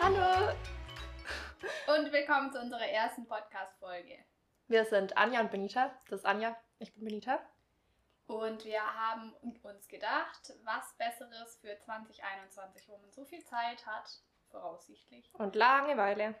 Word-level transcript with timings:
Hallo! 0.00 0.54
Und 1.86 2.12
willkommen 2.12 2.50
zu 2.50 2.60
unserer 2.60 2.86
ersten 2.86 3.26
Podcast-Folge. 3.26 4.24
Wir 4.68 4.84
sind 4.86 5.16
Anja 5.18 5.40
und 5.40 5.50
Benita. 5.50 5.90
Das 6.08 6.20
ist 6.20 6.24
Anja, 6.24 6.56
ich 6.78 6.94
bin 6.94 7.04
Benita. 7.04 7.40
Und 8.26 8.64
wir 8.64 8.82
haben 8.82 9.34
uns 9.62 9.88
gedacht, 9.88 10.54
was 10.64 10.94
Besseres 10.96 11.58
für 11.60 11.78
2021, 11.78 12.88
wo 12.88 12.96
man 12.96 13.10
so 13.12 13.26
viel 13.26 13.44
Zeit 13.44 13.84
hat, 13.86 14.08
voraussichtlich, 14.50 15.28
Und 15.34 15.54
Langeweile. 15.56 16.34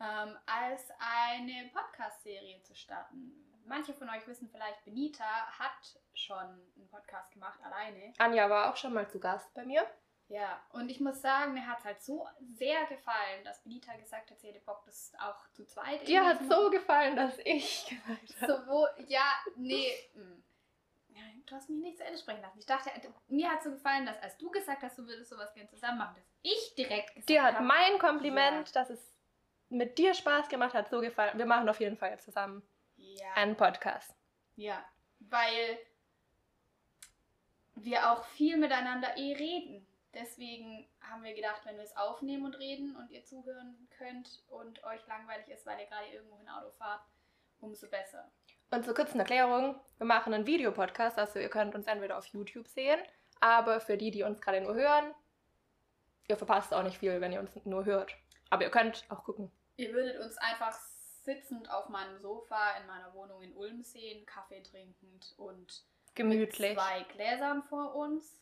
ähm, 0.00 0.38
als 0.44 0.90
eine 0.98 1.70
Podcast-Serie 1.72 2.62
zu 2.62 2.74
starten. 2.74 3.51
Manche 3.66 3.94
von 3.94 4.08
euch 4.08 4.26
wissen 4.26 4.48
vielleicht, 4.50 4.84
Benita 4.84 5.24
hat 5.58 6.00
schon 6.14 6.36
einen 6.36 6.88
Podcast 6.90 7.32
gemacht, 7.32 7.58
alleine. 7.62 8.12
Anja 8.18 8.48
war 8.50 8.70
auch 8.70 8.76
schon 8.76 8.92
mal 8.92 9.08
zu 9.08 9.20
Gast 9.20 9.52
bei 9.54 9.64
mir. 9.64 9.86
Ja, 10.28 10.62
und 10.70 10.88
ich 10.88 10.98
muss 11.00 11.20
sagen, 11.20 11.52
mir 11.52 11.66
hat 11.66 11.80
es 11.80 11.84
halt 11.84 12.02
so 12.02 12.26
sehr 12.54 12.86
gefallen, 12.86 13.44
dass 13.44 13.62
Benita 13.62 13.94
gesagt 13.96 14.30
hat, 14.30 14.40
sie 14.40 14.48
hätte 14.48 14.60
Bock, 14.60 14.82
das 14.86 15.12
auch 15.18 15.48
zu 15.52 15.66
zweit 15.66 16.08
Dir 16.08 16.24
hat 16.24 16.42
so 16.48 16.70
gefallen, 16.70 17.16
dass 17.16 17.38
ich 17.44 17.86
gesagt 17.86 18.40
habe. 18.40 18.52
So, 18.52 18.66
wo, 18.66 18.86
ja, 19.08 19.24
nee. 19.56 19.92
Ja, 21.08 21.20
du 21.44 21.54
hast 21.54 21.68
mich 21.68 21.82
nicht 21.82 21.98
zu 21.98 22.04
Ende 22.04 22.18
sprechen 22.18 22.40
lassen. 22.40 22.58
Ich 22.58 22.64
dachte, 22.64 22.90
mir 23.28 23.50
hat 23.50 23.62
so 23.62 23.72
gefallen, 23.72 24.06
dass 24.06 24.18
als 24.22 24.38
du 24.38 24.50
gesagt 24.50 24.82
hast, 24.82 24.96
du 24.96 25.06
würdest 25.06 25.28
sowas 25.28 25.52
gerne 25.52 25.68
zusammen 25.68 25.98
machen, 25.98 26.14
dass 26.16 26.24
ich 26.40 26.74
direkt 26.76 27.08
gesagt 27.08 27.28
Dir 27.28 27.42
hat 27.42 27.56
habe, 27.56 27.66
mein 27.66 27.98
Kompliment, 27.98 28.74
dass 28.74 28.88
es 28.88 29.14
mit 29.68 29.98
dir 29.98 30.14
Spaß 30.14 30.48
gemacht 30.48 30.72
hat, 30.72 30.88
so 30.88 31.00
gefallen. 31.00 31.36
Wir 31.36 31.46
machen 31.46 31.68
auf 31.68 31.80
jeden 31.80 31.98
Fall 31.98 32.10
jetzt 32.10 32.24
zusammen 32.24 32.62
ja, 33.18 33.32
einen 33.34 33.56
Podcast. 33.56 34.14
ja, 34.56 34.84
weil 35.20 35.78
wir 37.74 38.10
auch 38.10 38.24
viel 38.24 38.56
miteinander 38.56 39.16
eh 39.16 39.34
reden. 39.34 39.86
Deswegen 40.14 40.86
haben 41.00 41.22
wir 41.22 41.34
gedacht, 41.34 41.62
wenn 41.64 41.76
wir 41.76 41.84
es 41.84 41.96
aufnehmen 41.96 42.44
und 42.44 42.58
reden 42.58 42.94
und 42.96 43.10
ihr 43.10 43.24
zuhören 43.24 43.88
könnt 43.96 44.42
und 44.48 44.84
euch 44.84 45.06
langweilig 45.06 45.48
ist, 45.48 45.64
weil 45.64 45.80
ihr 45.80 45.86
gerade 45.86 46.06
irgendwo 46.12 46.38
in 46.38 46.48
Auto 46.48 46.70
fahrt, 46.72 47.00
umso 47.60 47.88
besser. 47.88 48.30
Und 48.70 48.84
zur 48.84 48.94
kurzen 48.94 49.20
Erklärung, 49.20 49.80
wir 49.98 50.06
machen 50.06 50.34
einen 50.34 50.46
Videopodcast, 50.46 51.18
also 51.18 51.38
ihr 51.38 51.48
könnt 51.48 51.74
uns 51.74 51.86
entweder 51.86 52.18
auf 52.18 52.26
YouTube 52.26 52.68
sehen, 52.68 53.00
aber 53.40 53.80
für 53.80 53.96
die, 53.96 54.10
die 54.10 54.22
uns 54.22 54.40
gerade 54.40 54.60
nur 54.60 54.74
hören, 54.74 55.14
ihr 56.28 56.36
verpasst 56.36 56.74
auch 56.74 56.82
nicht 56.82 56.98
viel, 56.98 57.20
wenn 57.20 57.32
ihr 57.32 57.40
uns 57.40 57.50
nur 57.64 57.84
hört. 57.84 58.14
Aber 58.50 58.64
ihr 58.64 58.70
könnt 58.70 59.04
auch 59.08 59.24
gucken. 59.24 59.50
Ihr 59.76 59.92
würdet 59.94 60.20
uns 60.20 60.36
einfach 60.36 60.78
sitzend 61.24 61.70
auf 61.70 61.88
meinem 61.88 62.18
Sofa 62.18 62.76
in 62.80 62.86
meiner 62.86 63.12
Wohnung 63.14 63.42
in 63.42 63.54
Ulm 63.54 63.82
sehen, 63.82 64.26
Kaffee 64.26 64.62
trinkend 64.62 65.34
und 65.36 65.84
Gemütlich. 66.14 66.70
mit 66.70 66.78
zwei 66.78 67.02
Gläsern 67.04 67.62
vor 67.64 67.94
uns. 67.94 68.38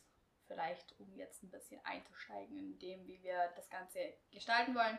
Vielleicht, 0.47 0.93
um 0.99 1.13
jetzt 1.15 1.43
ein 1.43 1.49
bisschen 1.49 1.79
einzusteigen 1.85 2.57
in 2.57 2.79
dem, 2.79 3.07
wie 3.07 3.21
wir 3.23 3.51
das 3.55 3.69
Ganze 3.69 3.99
gestalten 4.31 4.75
wollen. 4.75 4.97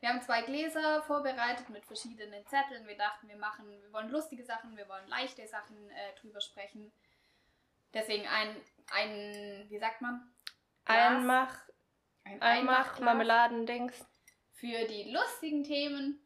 Wir 0.00 0.08
haben 0.10 0.22
zwei 0.22 0.42
Gläser 0.42 1.02
vorbereitet 1.02 1.68
mit 1.68 1.84
verschiedenen 1.84 2.46
Zetteln. 2.46 2.86
Wir 2.86 2.96
dachten, 2.96 3.28
wir 3.28 3.36
machen, 3.36 3.68
wir 3.68 3.92
wollen 3.92 4.10
lustige 4.10 4.44
Sachen, 4.44 4.76
wir 4.76 4.88
wollen 4.88 5.06
leichte 5.08 5.46
Sachen 5.46 5.90
äh, 5.90 6.14
drüber 6.20 6.40
sprechen. 6.40 6.92
Deswegen 7.92 8.26
ein, 8.26 8.56
ein, 8.92 9.66
wie 9.68 9.78
sagt 9.78 10.00
man? 10.00 10.30
Glas. 10.84 10.96
Einmach, 10.98 11.58
Ein 12.24 12.42
Einmach, 12.42 12.42
Einmachglas 12.42 13.00
Marmeladendings. 13.00 14.04
für 14.54 14.84
die 14.86 15.10
lustigen 15.12 15.62
Themen. 15.64 16.22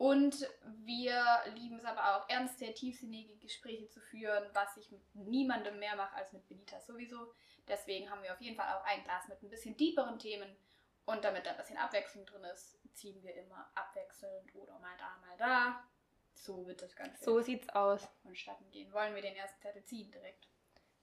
Und 0.00 0.48
wir 0.86 1.22
lieben 1.56 1.76
es 1.78 1.84
aber 1.84 2.16
auch, 2.16 2.26
ernste, 2.30 2.72
tiefsinnige 2.72 3.36
Gespräche 3.36 3.86
zu 3.90 4.00
führen, 4.00 4.48
was 4.54 4.74
ich 4.78 4.90
mit 4.90 5.02
niemandem 5.14 5.78
mehr 5.78 5.94
mache 5.94 6.16
als 6.16 6.32
mit 6.32 6.48
Benita 6.48 6.80
sowieso. 6.80 7.34
Deswegen 7.68 8.08
haben 8.10 8.22
wir 8.22 8.32
auf 8.32 8.40
jeden 8.40 8.56
Fall 8.56 8.74
auch 8.78 8.84
ein 8.86 9.04
Glas 9.04 9.28
mit 9.28 9.42
ein 9.42 9.50
bisschen 9.50 9.76
tieferen 9.76 10.18
Themen. 10.18 10.56
Und 11.04 11.22
damit 11.22 11.44
da 11.44 11.50
ein 11.50 11.58
bisschen 11.58 11.76
Abwechslung 11.76 12.24
drin 12.24 12.44
ist, 12.44 12.78
ziehen 12.94 13.22
wir 13.22 13.34
immer 13.34 13.70
abwechselnd 13.74 14.54
oder 14.54 14.78
mal 14.78 14.96
da, 14.96 15.18
mal 15.26 15.36
da. 15.36 15.84
So 16.32 16.66
wird 16.66 16.80
das 16.80 16.96
Ganze 16.96 17.22
So 17.22 17.42
sieht's 17.42 17.68
aus. 17.68 18.08
vonstatten 18.22 18.70
gehen. 18.70 18.90
Wollen 18.94 19.14
wir 19.14 19.20
den 19.20 19.36
ersten 19.36 19.60
Zettel 19.60 19.84
ziehen 19.84 20.10
direkt? 20.10 20.48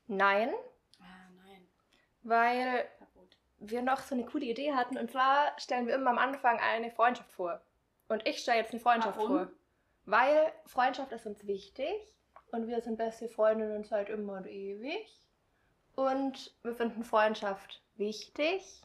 Nein, 0.08 0.52
Ah, 1.00 1.30
nein. 1.36 1.68
weil 2.24 2.90
wir 3.60 3.84
noch 3.84 4.00
so 4.00 4.16
eine 4.16 4.26
coole 4.26 4.46
Idee 4.46 4.74
hatten. 4.74 4.98
Und 4.98 5.12
zwar 5.12 5.54
stellen 5.60 5.86
wir 5.86 5.94
immer 5.94 6.10
am 6.10 6.18
Anfang 6.18 6.60
eine 6.60 6.90
Freundschaft 6.90 7.32
vor. 7.32 7.62
Und 8.10 8.26
ich 8.28 8.40
stelle 8.40 8.60
jetzt 8.60 8.72
eine 8.72 8.80
Freundschaft 8.80 9.18
Warum? 9.18 9.30
vor. 9.30 9.52
Weil 10.06 10.54
Freundschaft 10.66 11.12
ist 11.12 11.26
uns 11.26 11.46
wichtig. 11.46 12.14
Und 12.52 12.68
wir 12.68 12.82
sind 12.82 12.98
beste 12.98 13.28
Freundinnen 13.28 13.84
seit 13.84 14.10
immer 14.10 14.34
und 14.38 14.48
ewig. 14.48 15.22
Und 15.96 16.56
wir 16.64 16.74
finden 16.76 17.04
Freundschaft 17.04 17.82
wichtig. 17.96 18.82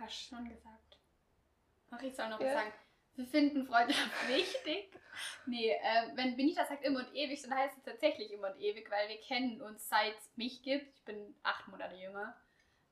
Hast 0.00 0.14
schon 0.28 0.48
gesagt. 0.48 0.98
Ach, 1.90 2.02
ich 2.02 2.14
soll 2.16 2.28
noch 2.28 2.40
Ja. 2.40 2.46
was 2.46 2.54
sagen. 2.54 2.72
Wir 3.14 3.26
finden 3.26 3.66
Freundschaft 3.66 4.10
wichtig. 4.28 4.90
Nee, 5.46 5.70
äh, 5.70 6.10
wenn 6.16 6.36
Benita 6.36 6.64
sagt 6.66 6.84
immer 6.84 6.98
und 7.00 7.14
ewig, 7.14 7.40
dann 7.42 7.54
heißt 7.54 7.78
es 7.78 7.84
tatsächlich 7.84 8.30
immer 8.32 8.52
und 8.52 8.60
ewig, 8.60 8.90
weil 8.90 9.08
wir 9.08 9.20
kennen 9.20 9.62
uns 9.62 9.88
seit 9.88 10.14
es 10.18 10.36
mich 10.36 10.62
gibt. 10.62 10.92
Ich 10.94 11.04
bin 11.04 11.34
acht 11.42 11.68
Monate 11.68 11.94
jünger. 11.96 12.36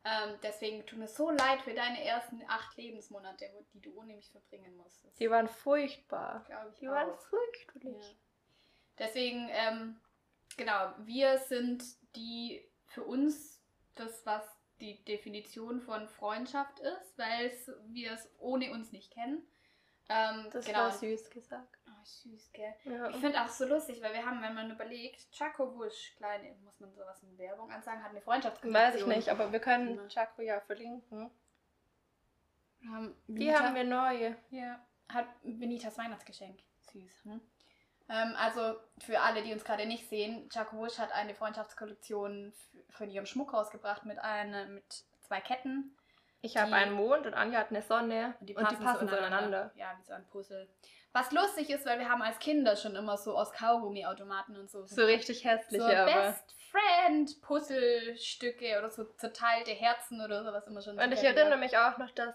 Ähm, 0.06 0.38
deswegen 0.42 0.84
tut 0.86 0.98
mir 0.98 1.08
so 1.08 1.30
leid 1.30 1.62
für 1.62 1.72
deine 1.72 2.04
ersten 2.04 2.42
acht 2.46 2.76
Lebensmonate, 2.76 3.50
die 3.72 3.80
du 3.80 3.94
ohne 3.98 4.14
mich 4.14 4.30
verbringen 4.30 4.76
musstest. 4.76 5.18
Die 5.18 5.30
waren 5.30 5.48
furchtbar. 5.48 6.44
glaube 6.46 6.70
ich 6.72 6.78
Die 6.80 6.88
waren 6.88 7.10
auch. 7.10 7.18
furchtbar. 7.20 7.90
Ja. 7.90 8.08
Deswegen, 8.98 9.48
ähm, 9.50 10.00
genau, 10.56 10.92
wir 10.98 11.38
sind 11.38 11.82
die 12.16 12.62
für 12.86 13.02
uns 13.02 13.62
das, 13.94 14.24
was 14.26 14.44
die 14.80 15.02
Definition 15.04 15.80
von 15.80 16.06
Freundschaft 16.08 16.80
ist, 16.80 17.16
weil 17.16 17.50
wir 17.88 18.12
es 18.12 18.28
ohne 18.38 18.72
uns 18.72 18.92
nicht 18.92 19.10
kennen. 19.12 19.46
Ähm, 20.10 20.48
Das 20.52 20.66
genau. 20.66 20.80
war 20.80 20.92
süß 20.92 21.30
gesagt. 21.30 21.78
Oh, 22.04 22.28
süß, 22.28 22.52
gell? 22.52 22.74
Ja. 22.84 23.08
Ich 23.08 23.16
finde 23.16 23.40
auch 23.42 23.48
so 23.48 23.64
lustig, 23.64 24.02
weil 24.02 24.12
wir 24.12 24.24
haben, 24.24 24.42
wenn 24.42 24.54
man 24.54 24.70
überlegt, 24.70 25.30
Chaco 25.32 25.74
Wusch, 25.74 26.14
kleine, 26.16 26.54
muss 26.62 26.78
man 26.78 26.92
sowas 26.92 27.22
in 27.22 27.36
Werbung 27.38 27.70
ansagen, 27.70 28.02
hat 28.02 28.10
eine 28.10 28.20
Freundschaftskollektion. 28.20 28.92
Weiß 28.92 29.00
ich 29.00 29.06
nicht, 29.06 29.28
aber 29.30 29.52
wir 29.52 29.60
können 29.60 29.96
Ja. 29.96 30.08
Chaco 30.08 30.42
ja 30.42 30.60
verlinken. 30.60 31.30
Haben 32.86 33.16
Die 33.26 33.54
haben 33.54 33.74
wir 33.74 33.84
neue. 33.84 34.36
Ja, 34.50 34.84
hat 35.08 35.26
Benitas 35.42 35.96
Weihnachtsgeschenk. 35.96 36.60
Süß. 36.92 37.24
Hm? 37.24 37.40
Ähm, 38.10 38.34
also 38.36 38.78
für 38.98 39.20
alle, 39.20 39.42
die 39.42 39.52
uns 39.54 39.64
gerade 39.64 39.86
nicht 39.86 40.08
sehen, 40.10 40.48
Jaco 40.52 40.76
Wusch 40.76 40.98
hat 40.98 41.12
eine 41.12 41.34
Freundschaftskollektion 41.34 42.52
von 42.90 43.10
ihrem 43.10 43.24
Schmuck 43.24 43.54
rausgebracht 43.54 44.04
mit 44.04 44.18
einer 44.18 44.66
mit 44.66 45.04
zwei 45.22 45.40
Ketten. 45.40 45.96
Ich 46.44 46.56
habe 46.58 46.68
Die- 46.68 46.74
einen 46.74 46.92
Mond 46.92 47.26
und 47.26 47.34
Anja 47.34 47.60
hat 47.60 47.70
eine 47.70 47.80
Sonne. 47.80 48.34
Und 48.38 48.46
die 48.50 48.54
passen, 48.54 49.08
zueinander. 49.08 49.72
Ja, 49.76 49.94
wie 49.98 50.04
so 50.04 50.12
ein 50.12 50.26
Puzzle. 50.28 50.68
Was 51.12 51.32
lustig 51.32 51.70
ist, 51.70 51.86
weil 51.86 51.98
wir 51.98 52.08
haben 52.08 52.22
als 52.22 52.38
Kinder 52.38 52.76
schon 52.76 52.96
immer 52.96 53.16
so 53.16 53.36
aus 53.36 53.52
Kaugummi-Automaten 53.52 54.56
und 54.58 54.70
so. 54.70 54.84
So 54.84 55.04
richtig 55.04 55.44
hässliche, 55.44 55.82
so 55.82 55.90
aber. 55.90 56.04
Best 56.12 56.54
Friend 56.70 57.40
Puzzlestücke 57.40 58.78
oder 58.78 58.90
so 58.90 59.04
zerteilte 59.04 59.70
Herzen 59.70 60.20
oder 60.20 60.44
sowas 60.44 60.66
immer 60.66 60.82
schon. 60.82 60.98
Und 60.98 61.12
ich 61.12 61.20
so 61.20 61.26
erinnere 61.26 61.56
mich 61.56 61.78
auch 61.78 61.98
noch, 61.98 62.10
dass 62.10 62.34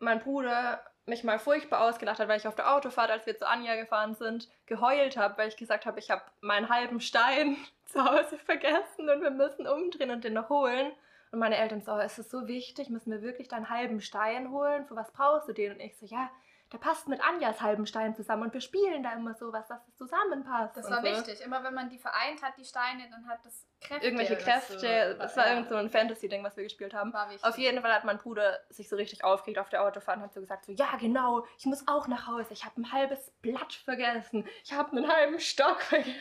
mein 0.00 0.20
Bruder 0.20 0.82
mich 1.06 1.24
mal 1.24 1.38
furchtbar 1.38 1.82
ausgelacht 1.88 2.18
hat, 2.18 2.28
weil 2.28 2.38
ich 2.38 2.46
auf 2.48 2.56
der 2.56 2.74
Autofahrt, 2.74 3.10
als 3.10 3.26
wir 3.26 3.38
zu 3.38 3.46
Anja 3.48 3.76
gefahren 3.76 4.14
sind, 4.16 4.48
geheult 4.66 5.16
habe, 5.16 5.38
weil 5.38 5.48
ich 5.48 5.56
gesagt 5.56 5.86
habe, 5.86 5.98
ich 5.98 6.10
habe 6.10 6.22
meinen 6.40 6.68
halben 6.68 7.00
Stein 7.00 7.56
zu 7.86 8.04
Hause 8.04 8.36
vergessen 8.38 9.08
und 9.08 9.22
wir 9.22 9.30
müssen 9.30 9.66
umdrehen 9.66 10.10
und 10.10 10.24
den 10.24 10.34
noch 10.34 10.50
holen. 10.50 10.92
Und 11.32 11.38
meine 11.38 11.56
Eltern 11.56 11.80
so, 11.80 11.92
oh, 11.92 11.98
ist 11.98 12.18
es 12.18 12.30
so 12.30 12.46
wichtig, 12.48 12.90
müssen 12.90 13.12
wir 13.12 13.22
wirklich 13.22 13.48
deinen 13.48 13.70
halben 13.70 14.00
Stein 14.00 14.50
holen? 14.50 14.86
Für 14.86 14.96
was 14.96 15.12
brauchst 15.12 15.48
du 15.48 15.52
den? 15.52 15.72
Und 15.72 15.80
ich 15.80 15.96
so, 15.96 16.06
ja, 16.06 16.28
der 16.72 16.78
passt 16.78 17.08
mit 17.08 17.20
Anjas 17.20 17.60
halben 17.60 17.84
Stein 17.84 18.14
zusammen 18.14 18.44
und 18.44 18.54
wir 18.54 18.60
spielen 18.60 19.02
da 19.02 19.12
immer 19.12 19.34
sowas, 19.34 19.66
dass 19.66 19.80
es 19.88 19.96
zusammenpasst. 19.96 20.76
Das 20.76 20.88
war 20.88 20.98
so. 20.98 21.02
wichtig. 21.02 21.40
Immer 21.40 21.64
wenn 21.64 21.74
man 21.74 21.90
die 21.90 21.98
vereint 21.98 22.42
hat, 22.42 22.56
die 22.56 22.64
Steine, 22.64 23.08
dann 23.10 23.28
hat 23.28 23.44
das 23.44 23.66
Kräfte. 23.80 24.06
Irgendwelche 24.06 24.36
Kräfte, 24.36 24.78
so. 24.78 25.18
das 25.18 25.36
war 25.36 25.46
Ja, 25.46 25.54
irgend 25.54 25.68
so 25.68 25.74
ein 25.74 25.90
Fantasy-Ding, 25.90 26.44
was 26.44 26.56
wir 26.56 26.62
gespielt 26.64 26.94
haben. 26.94 27.12
war 27.12 27.28
wichtig. 27.28 27.44
Auf 27.44 27.58
jeden 27.58 27.80
Fall 27.82 27.92
hat 27.92 28.04
mein 28.04 28.18
Bruder 28.18 28.60
sich 28.68 28.88
so 28.88 28.94
richtig 28.94 29.24
aufgeregt 29.24 29.58
auf 29.58 29.68
der 29.68 29.82
Autofahrt 29.82 30.18
und 30.18 30.22
hat 30.24 30.32
so 30.32 30.40
gesagt, 30.40 30.64
so, 30.64 30.72
ja 30.72 30.96
genau, 31.00 31.44
ich 31.58 31.66
muss 31.66 31.88
auch 31.88 32.06
nach 32.06 32.28
Hause, 32.28 32.52
ich 32.52 32.64
habe 32.64 32.80
ein 32.80 32.92
halbes 32.92 33.32
Blatt 33.42 33.72
vergessen, 33.72 34.46
ich 34.62 34.72
habe 34.72 34.96
einen 34.96 35.08
halben 35.08 35.40
Stock 35.40 35.80
vergessen. 35.80 36.14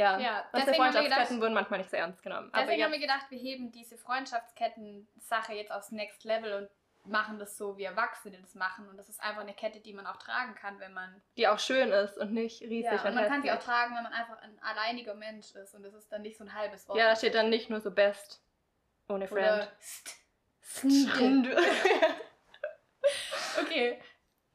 Ja, 0.00 0.18
Ja, 0.18 0.44
unsere 0.52 0.74
Freundschaftsketten 0.74 1.24
gedacht- 1.26 1.40
wurden 1.40 1.54
manchmal 1.54 1.78
nicht 1.80 1.90
so 1.90 1.96
ernst 1.96 2.22
genommen. 2.22 2.50
Deswegen 2.54 2.82
haben 2.84 2.92
wir 2.92 2.98
gedacht, 2.98 3.26
wir 3.30 3.38
heben 3.38 3.70
diese 3.70 3.96
Freundschaftsketten-Sache 3.98 5.52
jetzt 5.54 5.70
aufs 5.72 5.90
Next 5.92 6.24
Level 6.24 6.54
und 6.54 6.68
machen 7.10 7.38
das 7.38 7.56
so, 7.56 7.76
wie 7.78 7.84
Erwachsene 7.84 8.38
das 8.40 8.54
machen. 8.54 8.88
Und 8.88 8.96
das 8.96 9.08
ist 9.08 9.20
einfach 9.22 9.40
eine 9.40 9.54
Kette, 9.54 9.80
die 9.80 9.92
man 9.94 10.06
auch 10.06 10.16
tragen 10.16 10.54
kann, 10.54 10.78
wenn 10.80 10.92
man. 10.92 11.22
die 11.36 11.48
auch 11.48 11.58
schön 11.58 11.90
ist 11.92 12.18
und 12.18 12.32
nicht 12.32 12.60
riesig 12.62 12.92
Ja, 12.92 13.02
und 13.08 13.14
man 13.14 13.26
kann 13.26 13.42
sie 13.42 13.50
auch 13.50 13.58
tragen, 13.58 13.94
wenn 13.96 14.02
man 14.02 14.12
einfach 14.12 14.38
ein 14.42 14.58
alleiniger 14.62 15.14
Mensch 15.14 15.52
ist. 15.54 15.74
Und 15.74 15.82
das 15.82 15.94
ist 15.94 16.12
dann 16.12 16.22
nicht 16.22 16.36
so 16.36 16.44
ein 16.44 16.54
halbes 16.54 16.86
Wort. 16.88 16.98
Ja, 16.98 17.08
da 17.10 17.16
steht 17.16 17.34
dann 17.34 17.48
nicht 17.48 17.70
nur 17.70 17.80
so 17.80 17.90
best 17.90 18.42
ohne 19.08 19.24
Oder 19.28 19.28
Friend. 19.28 19.72
St 19.80 20.16
okay. 23.60 24.00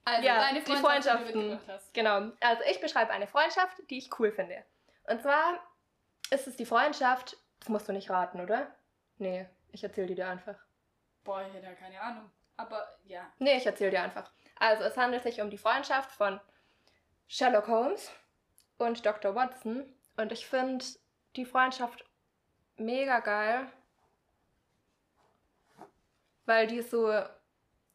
Also 0.05 0.25
Ja, 0.27 0.39
deine 0.39 0.59
die 0.61 0.65
Freundschaft, 0.65 0.85
Freundschaften. 0.85 1.41
die 1.41 1.49
du 1.65 1.73
hast. 1.73 1.93
Genau. 1.93 2.31
Also 2.41 2.63
ich 2.69 2.79
beschreibe 2.79 3.11
eine 3.11 3.27
Freundschaft, 3.27 3.77
die 3.89 3.97
ich 3.97 4.09
cool 4.19 4.31
finde. 4.31 4.63
Und 5.07 5.21
zwar 5.21 5.59
ist 6.31 6.47
es 6.47 6.55
die 6.55 6.65
Freundschaft? 6.65 7.37
Das 7.59 7.69
musst 7.69 7.87
du 7.87 7.93
nicht 7.93 8.09
raten, 8.09 8.41
oder? 8.41 8.67
Nee, 9.17 9.47
ich 9.71 9.83
erzähle 9.83 10.07
die 10.07 10.15
dir 10.15 10.27
einfach. 10.27 10.57
Boah, 11.23 11.41
ich 11.41 11.53
hätte 11.53 11.65
ja 11.65 11.73
keine 11.73 11.99
Ahnung. 11.99 12.31
Aber 12.57 12.87
ja. 13.05 13.31
Nee, 13.39 13.57
ich 13.57 13.65
erzähle 13.65 13.91
dir 13.91 14.03
einfach. 14.03 14.31
Also, 14.57 14.83
es 14.83 14.97
handelt 14.97 15.23
sich 15.23 15.41
um 15.41 15.49
die 15.49 15.57
Freundschaft 15.57 16.11
von 16.11 16.39
Sherlock 17.27 17.67
Holmes 17.67 18.11
und 18.77 19.05
Dr. 19.05 19.35
Watson. 19.35 19.85
Und 20.17 20.31
ich 20.31 20.45
finde 20.47 20.85
die 21.35 21.45
Freundschaft 21.45 22.05
mega 22.77 23.19
geil, 23.19 23.67
weil 26.45 26.67
die 26.67 26.81
so, 26.81 27.11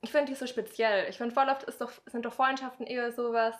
ich 0.00 0.10
finde 0.10 0.32
die 0.32 0.34
so 0.34 0.46
speziell. 0.46 1.08
Ich 1.08 1.16
finde 1.16 1.34
voll 1.34 1.48
oft 1.48 1.62
ist 1.64 1.80
doch, 1.80 1.92
sind 2.06 2.24
doch 2.24 2.34
Freundschaften 2.34 2.86
eher 2.86 3.12
sowas, 3.12 3.54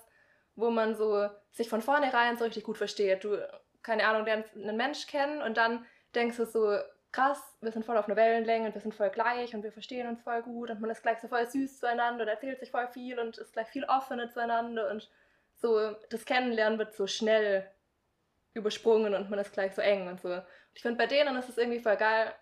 wo 0.61 0.71
man 0.71 0.95
so 0.95 1.29
sich 1.51 1.69
von 1.69 1.83
vornherein 1.83 2.37
so 2.37 2.45
richtig 2.45 2.65
gut 2.65 2.79
versteht. 2.79 3.25
Du, 3.25 3.37
keine 3.83 4.07
Ahnung, 4.07 4.25
lernst 4.25 4.55
einen 4.55 4.77
Mensch 4.77 5.07
kennen 5.07 5.43
und 5.43 5.57
dann 5.57 5.87
denkst 6.15 6.37
du 6.37 6.47
so, 6.47 6.79
krass, 7.13 7.41
wir 7.61 7.73
sind 7.73 7.85
voll 7.85 7.97
auf 7.97 8.07
einer 8.07 8.17
Wellenlänge 8.17 8.69
und 8.69 8.75
wir 8.75 8.81
sind 8.81 8.95
voll 8.95 9.11
gleich 9.11 9.55
und 9.55 9.63
wir 9.63 9.73
verstehen 9.73 10.09
uns 10.09 10.23
voll 10.23 10.43
gut 10.43 10.71
und 10.71 10.81
man 10.81 10.91
ist 10.91 11.03
gleich 11.03 11.19
so 11.21 11.29
voll 11.29 11.47
süß 11.47 11.81
zueinander 11.81 12.23
und 12.23 12.29
erzählt 12.29 12.61
sich 12.61 12.71
voll 12.71 12.87
viel 12.89 13.19
und 13.19 13.39
ist 13.39 13.53
gleich 13.53 13.69
viel 13.69 13.85
offener 13.85 14.31
zueinander 14.31 14.91
und 14.91 15.11
so 15.57 15.93
das 16.09 16.25
Kennenlernen 16.25 16.79
wird 16.79 16.95
so 16.95 17.07
schnell 17.07 17.69
übersprungen 18.55 19.15
und 19.15 19.31
man 19.31 19.39
ist 19.39 19.53
gleich 19.53 19.75
so 19.75 19.83
eng 19.83 20.09
und 20.09 20.21
so. 20.21 20.29
Und 20.29 20.45
ich 20.75 20.83
finde, 20.83 20.99
bei 20.99 21.07
denen 21.07 21.37
ist 21.37 21.49
es 21.49 21.59
irgendwie 21.59 21.81
voll 21.81 21.97
geil, 21.97 22.33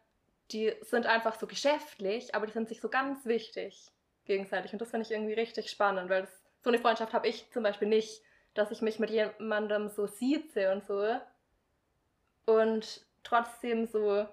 die 0.53 0.75
sind 0.83 1.07
einfach 1.07 1.39
so 1.39 1.47
geschäftlich, 1.47 2.35
aber 2.35 2.47
die 2.47 2.53
sind 2.53 2.69
sich 2.69 2.81
so 2.81 2.89
ganz 2.89 3.27
wichtig 3.27 3.91
gegenseitig. 4.25 4.73
Und 4.73 4.81
das 4.81 4.91
finde 4.91 5.05
ich 5.05 5.13
irgendwie 5.13 5.35
richtig 5.35 5.71
spannend, 5.71 6.09
weil 6.09 6.23
das, 6.23 6.43
so 6.63 6.71
eine 6.71 6.79
Freundschaft 6.79 7.13
habe 7.13 7.29
ich 7.29 7.51
zum 7.53 7.63
Beispiel 7.63 7.89
nicht, 7.89 8.23
dass 8.55 8.71
ich 8.71 8.83
mich 8.83 8.99
mit 8.99 9.11
jemandem 9.11 9.89
so 9.89 10.07
sieze 10.07 10.73
und 10.73 10.85
so 10.85 11.17
und 12.47 13.07
trotzdem 13.23 13.87
so 13.87 14.27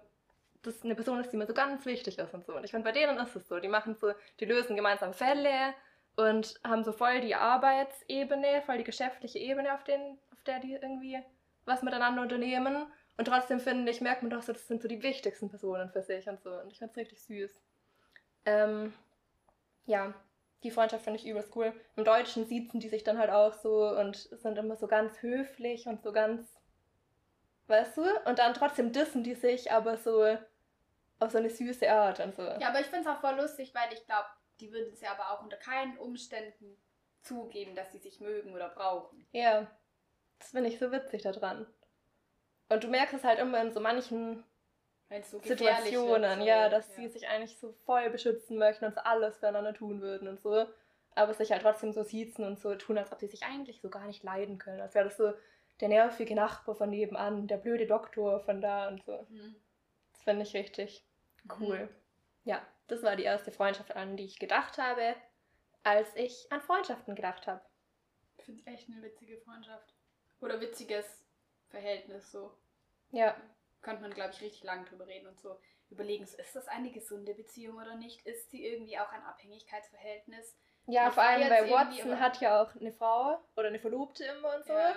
das 0.63 0.83
eine 0.83 0.95
Person 0.95 1.19
ist, 1.19 1.31
die 1.31 1.37
mir 1.37 1.45
so 1.45 1.53
ganz 1.53 1.85
wichtig 1.85 2.17
ist 2.17 2.33
und 2.33 2.45
so. 2.45 2.55
Und 2.55 2.63
ich 2.63 2.71
finde, 2.71 2.85
bei 2.85 2.91
denen 2.91 3.17
ist 3.17 3.35
es 3.35 3.47
so. 3.47 3.59
Die 3.59 3.67
machen 3.67 3.95
so, 3.95 4.13
die 4.39 4.45
lösen 4.45 4.75
gemeinsam 4.75 5.13
Fälle 5.13 5.73
und 6.15 6.59
haben 6.63 6.83
so 6.83 6.91
voll 6.91 7.21
die 7.21 7.35
Arbeitsebene, 7.35 8.63
voll 8.65 8.79
die 8.79 8.83
geschäftliche 8.83 9.39
Ebene, 9.39 9.73
auf, 9.73 9.83
den, 9.83 10.17
auf 10.31 10.41
der 10.43 10.59
die 10.59 10.73
irgendwie 10.73 11.19
was 11.65 11.83
miteinander 11.83 12.21
unternehmen. 12.21 12.87
Und 13.17 13.25
trotzdem 13.25 13.59
finde 13.59 13.91
ich, 13.91 14.01
merkt 14.01 14.23
man 14.23 14.31
doch 14.31 14.41
so, 14.41 14.53
das 14.53 14.67
sind 14.67 14.81
so 14.81 14.87
die 14.87 15.03
wichtigsten 15.03 15.49
Personen 15.49 15.89
für 15.89 16.01
sich 16.01 16.27
und 16.27 16.41
so. 16.41 16.49
Und 16.49 16.71
ich 16.71 16.79
finde 16.79 16.91
es 16.91 16.97
richtig 16.97 17.21
süß. 17.21 17.51
Ähm, 18.45 18.93
ja, 19.85 20.13
die 20.65 20.71
Freundschaft 20.71 21.03
finde 21.03 21.19
ich 21.19 21.27
übelst 21.27 21.55
cool. 21.55 21.73
Im 21.95 22.03
Deutschen 22.03 22.45
siezen 22.45 22.79
die 22.79 22.89
sich 22.89 23.03
dann 23.03 23.19
halt 23.19 23.29
auch 23.29 23.53
so 23.53 23.87
und 23.87 24.15
sind 24.15 24.57
immer 24.57 24.75
so 24.75 24.87
ganz 24.87 25.21
höflich 25.21 25.85
und 25.85 26.01
so 26.01 26.11
ganz, 26.11 26.59
weißt 27.67 27.97
du? 27.97 28.03
Und 28.25 28.39
dann 28.39 28.53
trotzdem 28.53 28.91
dissen 28.91 29.23
die 29.23 29.35
sich, 29.35 29.71
aber 29.71 29.97
so 29.97 30.37
auf 31.19 31.31
so 31.31 31.37
eine 31.37 31.49
süße 31.49 31.89
Art 31.89 32.19
und 32.19 32.35
so. 32.35 32.41
Ja, 32.41 32.69
aber 32.69 32.81
ich 32.81 32.87
finde 32.87 33.07
es 33.07 33.15
auch 33.15 33.21
voll 33.21 33.35
lustig, 33.35 33.73
weil 33.73 33.93
ich 33.93 34.05
glaube, 34.05 34.27
die 34.59 34.71
würden 34.71 34.91
es 34.91 35.01
ja 35.01 35.11
aber 35.11 35.31
auch 35.31 35.43
unter 35.43 35.57
keinen 35.57 35.97
Umständen 35.97 36.77
zugeben, 37.21 37.75
dass 37.75 37.91
sie 37.91 37.99
sich 37.99 38.19
mögen 38.19 38.53
oder 38.53 38.69
brauchen. 38.69 39.27
Ja, 39.31 39.67
das 40.39 40.49
finde 40.49 40.69
ich 40.69 40.79
so 40.79 40.91
witzig 40.91 41.21
daran. 41.21 41.67
Und 42.69 42.83
du 42.83 42.87
merkst 42.87 43.13
es 43.13 43.23
halt 43.23 43.39
immer 43.39 43.61
in 43.61 43.71
so 43.71 43.79
manchen 43.79 44.43
so 45.23 45.39
Situationen, 45.39 46.41
ja, 46.41 46.69
dass 46.69 46.87
ja. 46.89 46.95
sie 46.95 47.07
sich 47.07 47.27
eigentlich 47.27 47.57
so 47.59 47.73
voll 47.85 48.09
beschützen 48.09 48.57
möchten 48.57 48.85
und 48.85 48.93
so 48.93 49.01
alles 49.01 49.37
füreinander 49.37 49.73
tun 49.73 50.01
würden 50.01 50.27
und 50.27 50.41
so. 50.41 50.65
Aber 51.11 51.33
sich 51.33 51.51
halt 51.51 51.61
trotzdem 51.61 51.93
so 51.93 52.03
siezen 52.03 52.43
und 52.45 52.59
so 52.59 52.75
tun, 52.75 52.97
als 52.97 53.11
ob 53.11 53.19
sie 53.19 53.27
sich 53.27 53.43
eigentlich 53.43 53.79
so 53.81 53.89
gar 53.89 54.05
nicht 54.05 54.23
leiden 54.23 54.57
können. 54.57 54.81
Als 54.81 54.95
wäre 54.95 55.05
das 55.05 55.17
so 55.17 55.33
der 55.79 55.89
nervige 55.89 56.35
Nachbar 56.35 56.75
von 56.75 56.89
nebenan, 56.89 57.47
der 57.47 57.57
blöde 57.57 57.87
Doktor 57.87 58.41
von 58.41 58.61
da 58.61 58.87
und 58.87 59.03
so. 59.03 59.25
Mhm. 59.29 59.55
Das 60.13 60.23
finde 60.23 60.43
ich 60.43 60.53
richtig 60.53 61.05
cool. 61.59 61.83
Mhm. 61.83 61.89
Ja, 62.43 62.61
das 62.87 63.03
war 63.03 63.15
die 63.15 63.23
erste 63.23 63.51
Freundschaft, 63.51 63.95
an 63.95 64.17
die 64.17 64.25
ich 64.25 64.39
gedacht 64.39 64.77
habe, 64.77 65.15
als 65.83 66.13
ich 66.15 66.51
an 66.51 66.61
Freundschaften 66.61 67.15
gedacht 67.15 67.47
habe. 67.47 67.61
Ich 68.37 68.45
finde 68.45 68.61
es 68.61 68.67
echt 68.67 68.89
eine 68.89 69.01
witzige 69.01 69.37
Freundschaft. 69.37 69.93
Oder 70.41 70.59
witziges 70.59 71.23
Verhältnis 71.69 72.31
so. 72.31 72.51
Ja, 73.11 73.35
Könnte 73.85 74.01
man, 74.01 74.13
glaube 74.15 74.31
ich, 74.33 74.41
richtig 74.41 74.63
lang 74.63 74.83
drüber 74.85 75.05
reden 75.05 75.27
und 75.27 75.39
so 75.39 75.59
überlegen, 75.91 76.25
so, 76.25 76.35
ist 76.37 76.55
das 76.55 76.67
eine 76.67 76.91
gesunde 76.91 77.35
Beziehung 77.35 77.77
oder 77.77 77.95
nicht? 77.95 78.25
Ist 78.25 78.49
sie 78.49 78.65
irgendwie 78.65 78.97
auch 78.97 79.11
ein 79.11 79.21
Abhängigkeitsverhältnis? 79.21 80.57
ja 80.87 81.09
vor 81.11 81.21
allem 81.23 81.49
bei 81.49 81.69
Watson 81.69 82.19
hat 82.19 82.41
ja 82.41 82.61
auch 82.63 82.75
eine 82.75 82.91
Frau 82.93 83.39
oder 83.55 83.67
eine 83.67 83.79
Verlobte 83.79 84.23
immer 84.25 84.55
und 84.55 84.65
so. 84.65 84.73
Ja. 84.73 84.95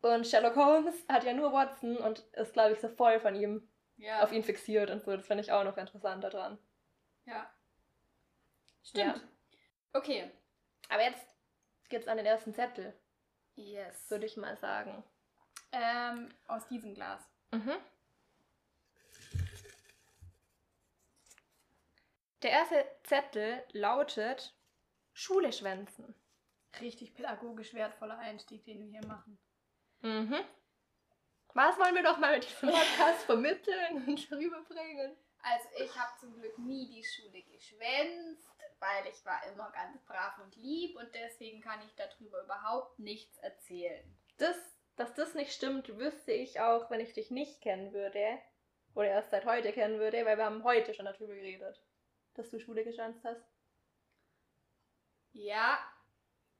Und 0.00 0.26
Sherlock 0.26 0.56
Holmes 0.56 0.94
hat 1.08 1.22
ja 1.22 1.32
nur 1.32 1.52
Watson 1.52 1.96
und 1.96 2.18
ist, 2.32 2.52
glaube 2.52 2.72
ich, 2.74 2.80
so 2.80 2.88
voll 2.88 3.20
von 3.20 3.36
ihm 3.36 3.68
Ja. 3.98 4.22
auf 4.24 4.32
ihn 4.32 4.42
fixiert 4.42 4.90
und 4.90 5.00
so. 5.00 5.16
Das 5.16 5.24
finde 5.26 5.44
ich 5.44 5.52
auch 5.52 5.62
noch 5.64 5.76
interessant 5.76 6.24
daran. 6.24 6.58
ja. 7.24 7.48
Stimmt. 8.84 9.22
Okay. 9.92 10.28
Aber 10.88 11.02
jetzt 11.04 11.24
geht's 11.88 12.08
an 12.08 12.16
den 12.16 12.26
ersten 12.26 12.52
Zettel, 12.52 12.92
Yes. 13.54 14.10
würde 14.10 14.26
ich 14.26 14.36
mal 14.36 14.56
sagen. 14.56 15.04
Ähm, 15.70 16.34
aus 16.48 16.66
diesem 16.66 16.94
Glas. 16.94 17.22
Mhm. 17.52 17.76
Der 22.42 22.50
erste 22.50 22.84
Zettel 23.04 23.62
lautet 23.72 24.52
Schule 25.12 25.52
schwänzen. 25.52 26.14
Richtig 26.80 27.14
pädagogisch 27.14 27.72
wertvoller 27.74 28.18
Einstieg, 28.18 28.64
den 28.64 28.80
wir 28.80 28.86
hier 29.00 29.06
machen. 29.06 29.38
Mhm. 30.00 30.40
Was 31.54 31.78
wollen 31.78 31.94
wir 31.94 32.02
doch 32.02 32.18
mal 32.18 32.34
mit 32.34 32.44
diesem 32.44 32.70
Podcast 32.70 33.24
vermitteln 33.26 34.04
und 34.08 34.30
rüberbringen? 34.32 35.16
Also 35.42 35.68
ich 35.76 35.96
habe 35.96 36.18
zum 36.18 36.34
Glück 36.34 36.58
nie 36.58 36.88
die 36.88 37.04
Schule 37.04 37.42
geschwänzt, 37.42 38.48
weil 38.78 39.06
ich 39.08 39.24
war 39.24 39.44
immer 39.52 39.70
ganz 39.70 40.02
brav 40.04 40.38
und 40.38 40.56
lieb 40.56 40.96
und 40.96 41.14
deswegen 41.14 41.60
kann 41.60 41.80
ich 41.86 41.94
darüber 41.94 42.42
überhaupt 42.42 42.98
nichts 42.98 43.38
erzählen. 43.38 44.16
Das, 44.38 44.56
dass 44.96 45.14
das 45.14 45.34
nicht 45.34 45.52
stimmt, 45.52 45.96
wüsste 45.96 46.32
ich 46.32 46.60
auch, 46.60 46.90
wenn 46.90 47.00
ich 47.00 47.12
dich 47.12 47.30
nicht 47.30 47.60
kennen 47.60 47.92
würde. 47.92 48.38
Oder 48.94 49.08
erst 49.08 49.30
seit 49.30 49.44
heute 49.44 49.72
kennen 49.72 49.98
würde, 49.98 50.24
weil 50.24 50.36
wir 50.36 50.44
haben 50.44 50.64
heute 50.64 50.94
schon 50.94 51.06
darüber 51.06 51.34
geredet, 51.34 51.80
dass 52.34 52.50
du 52.50 52.58
Schule 52.58 52.84
geschwänzt 52.84 53.24
hast. 53.24 53.42
Ja, 55.32 55.78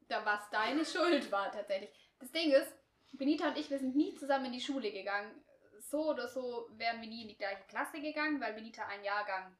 da 0.08 0.24
was 0.24 0.48
deine 0.50 0.84
Schuld 0.84 1.30
war 1.30 1.50
tatsächlich. 1.50 1.90
Das 2.18 2.30
Ding 2.32 2.52
ist, 2.52 2.72
Benita 3.12 3.48
und 3.48 3.58
ich, 3.58 3.70
wir 3.70 3.78
sind 3.78 3.96
nie 3.96 4.14
zusammen 4.14 4.46
in 4.46 4.52
die 4.52 4.60
Schule 4.60 4.90
gegangen. 4.90 5.44
So 5.80 6.10
oder 6.10 6.28
so 6.28 6.68
wären 6.72 7.00
wir 7.00 7.08
nie 7.08 7.22
in 7.22 7.28
die 7.28 7.36
gleiche 7.36 7.64
Klasse 7.64 8.00
gegangen, 8.00 8.40
weil 8.40 8.54
Benita 8.54 8.86
ein 8.86 9.04
Jahrgang 9.04 9.56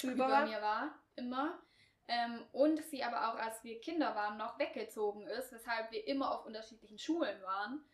Drüber 0.00 0.14
über 0.14 0.28
war? 0.28 0.46
mir 0.46 0.62
war, 0.62 0.98
immer. 1.16 1.62
Ähm, 2.08 2.44
und 2.52 2.82
sie 2.84 3.04
aber 3.04 3.28
auch, 3.28 3.38
als 3.38 3.62
wir 3.62 3.80
Kinder 3.80 4.14
waren, 4.14 4.38
noch 4.38 4.58
weggezogen 4.58 5.26
ist, 5.26 5.52
weshalb 5.52 5.92
wir 5.92 6.06
immer 6.06 6.32
auf 6.32 6.46
unterschiedlichen 6.46 6.98
Schulen 6.98 7.40
waren. 7.42 7.84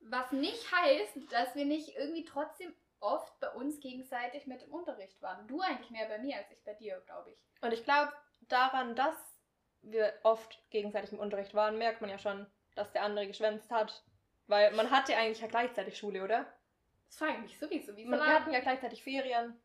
Was 0.00 0.32
nicht 0.32 0.72
heißt, 0.72 1.32
dass 1.32 1.54
wir 1.54 1.64
nicht 1.64 1.94
irgendwie 1.96 2.24
trotzdem 2.24 2.74
oft 3.02 3.38
bei 3.40 3.48
uns 3.50 3.80
gegenseitig 3.80 4.46
mit 4.46 4.62
im 4.62 4.72
Unterricht 4.72 5.20
waren. 5.22 5.46
Du 5.48 5.60
eigentlich 5.60 5.90
mehr 5.90 6.06
bei 6.06 6.18
mir 6.18 6.36
als 6.36 6.50
ich 6.50 6.62
bei 6.64 6.74
dir, 6.74 7.00
glaube 7.06 7.30
ich. 7.30 7.38
Und 7.60 7.72
ich 7.72 7.84
glaube, 7.84 8.12
daran, 8.48 8.94
dass 8.96 9.16
wir 9.82 10.12
oft 10.22 10.58
gegenseitig 10.70 11.12
im 11.12 11.18
Unterricht 11.18 11.54
waren, 11.54 11.76
merkt 11.78 12.00
man 12.00 12.10
ja 12.10 12.18
schon, 12.18 12.46
dass 12.76 12.92
der 12.92 13.02
andere 13.02 13.26
geschwänzt 13.26 13.70
hat. 13.70 14.04
Weil 14.46 14.72
man 14.72 14.90
hatte 14.90 15.16
eigentlich 15.16 15.40
ja 15.40 15.46
gleichzeitig 15.48 15.96
Schule, 15.98 16.22
oder? 16.22 16.46
Das 17.06 17.16
frage 17.16 17.32
ich 17.34 17.38
mich 17.42 17.58
sowieso. 17.58 17.96
Wieso 17.96 18.10
Man, 18.10 18.20
wir 18.20 18.26
war- 18.26 18.34
hatten 18.40 18.52
ja 18.52 18.60
gleichzeitig 18.60 19.02
Ferien. 19.02 19.60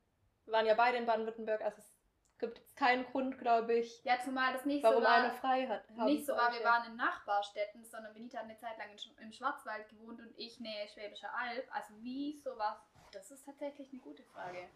Wir 0.45 0.53
waren 0.53 0.65
ja 0.65 0.75
beide 0.75 0.97
in 0.97 1.05
Baden-Württemberg, 1.05 1.61
also 1.61 1.77
es 1.79 1.93
gibt 2.39 2.57
jetzt 2.59 2.75
keinen 2.77 3.03
Grund, 3.05 3.37
glaube 3.39 3.73
ich, 3.73 4.03
Ja, 4.03 4.19
zumal 4.23 4.53
das 4.53 4.63
nicht 4.65 4.83
warum 4.83 4.99
so 4.99 5.03
war, 5.03 5.15
einer 5.15 5.31
frei 5.33 5.67
hat. 5.67 5.89
nicht 6.05 6.25
so 6.25 6.33
war, 6.35 6.53
wir 6.53 6.63
waren 6.63 6.91
in 6.91 6.95
Nachbarstädten, 6.95 7.83
sondern 7.83 8.13
Benita 8.13 8.37
hat 8.37 8.45
eine 8.45 8.57
Zeit 8.57 8.77
lang 8.77 8.87
im 9.21 9.31
Schwarzwald 9.31 9.89
gewohnt 9.89 10.19
und 10.21 10.31
ich 10.37 10.59
nähe 10.59 10.87
Schwäbischer 10.87 11.33
Alb. 11.35 11.67
Also 11.71 11.93
wie 12.01 12.39
sowas? 12.43 12.77
Das 13.11 13.31
ist 13.31 13.45
tatsächlich 13.45 13.91
eine 13.91 14.01
gute 14.01 14.23
Frage. 14.23 14.67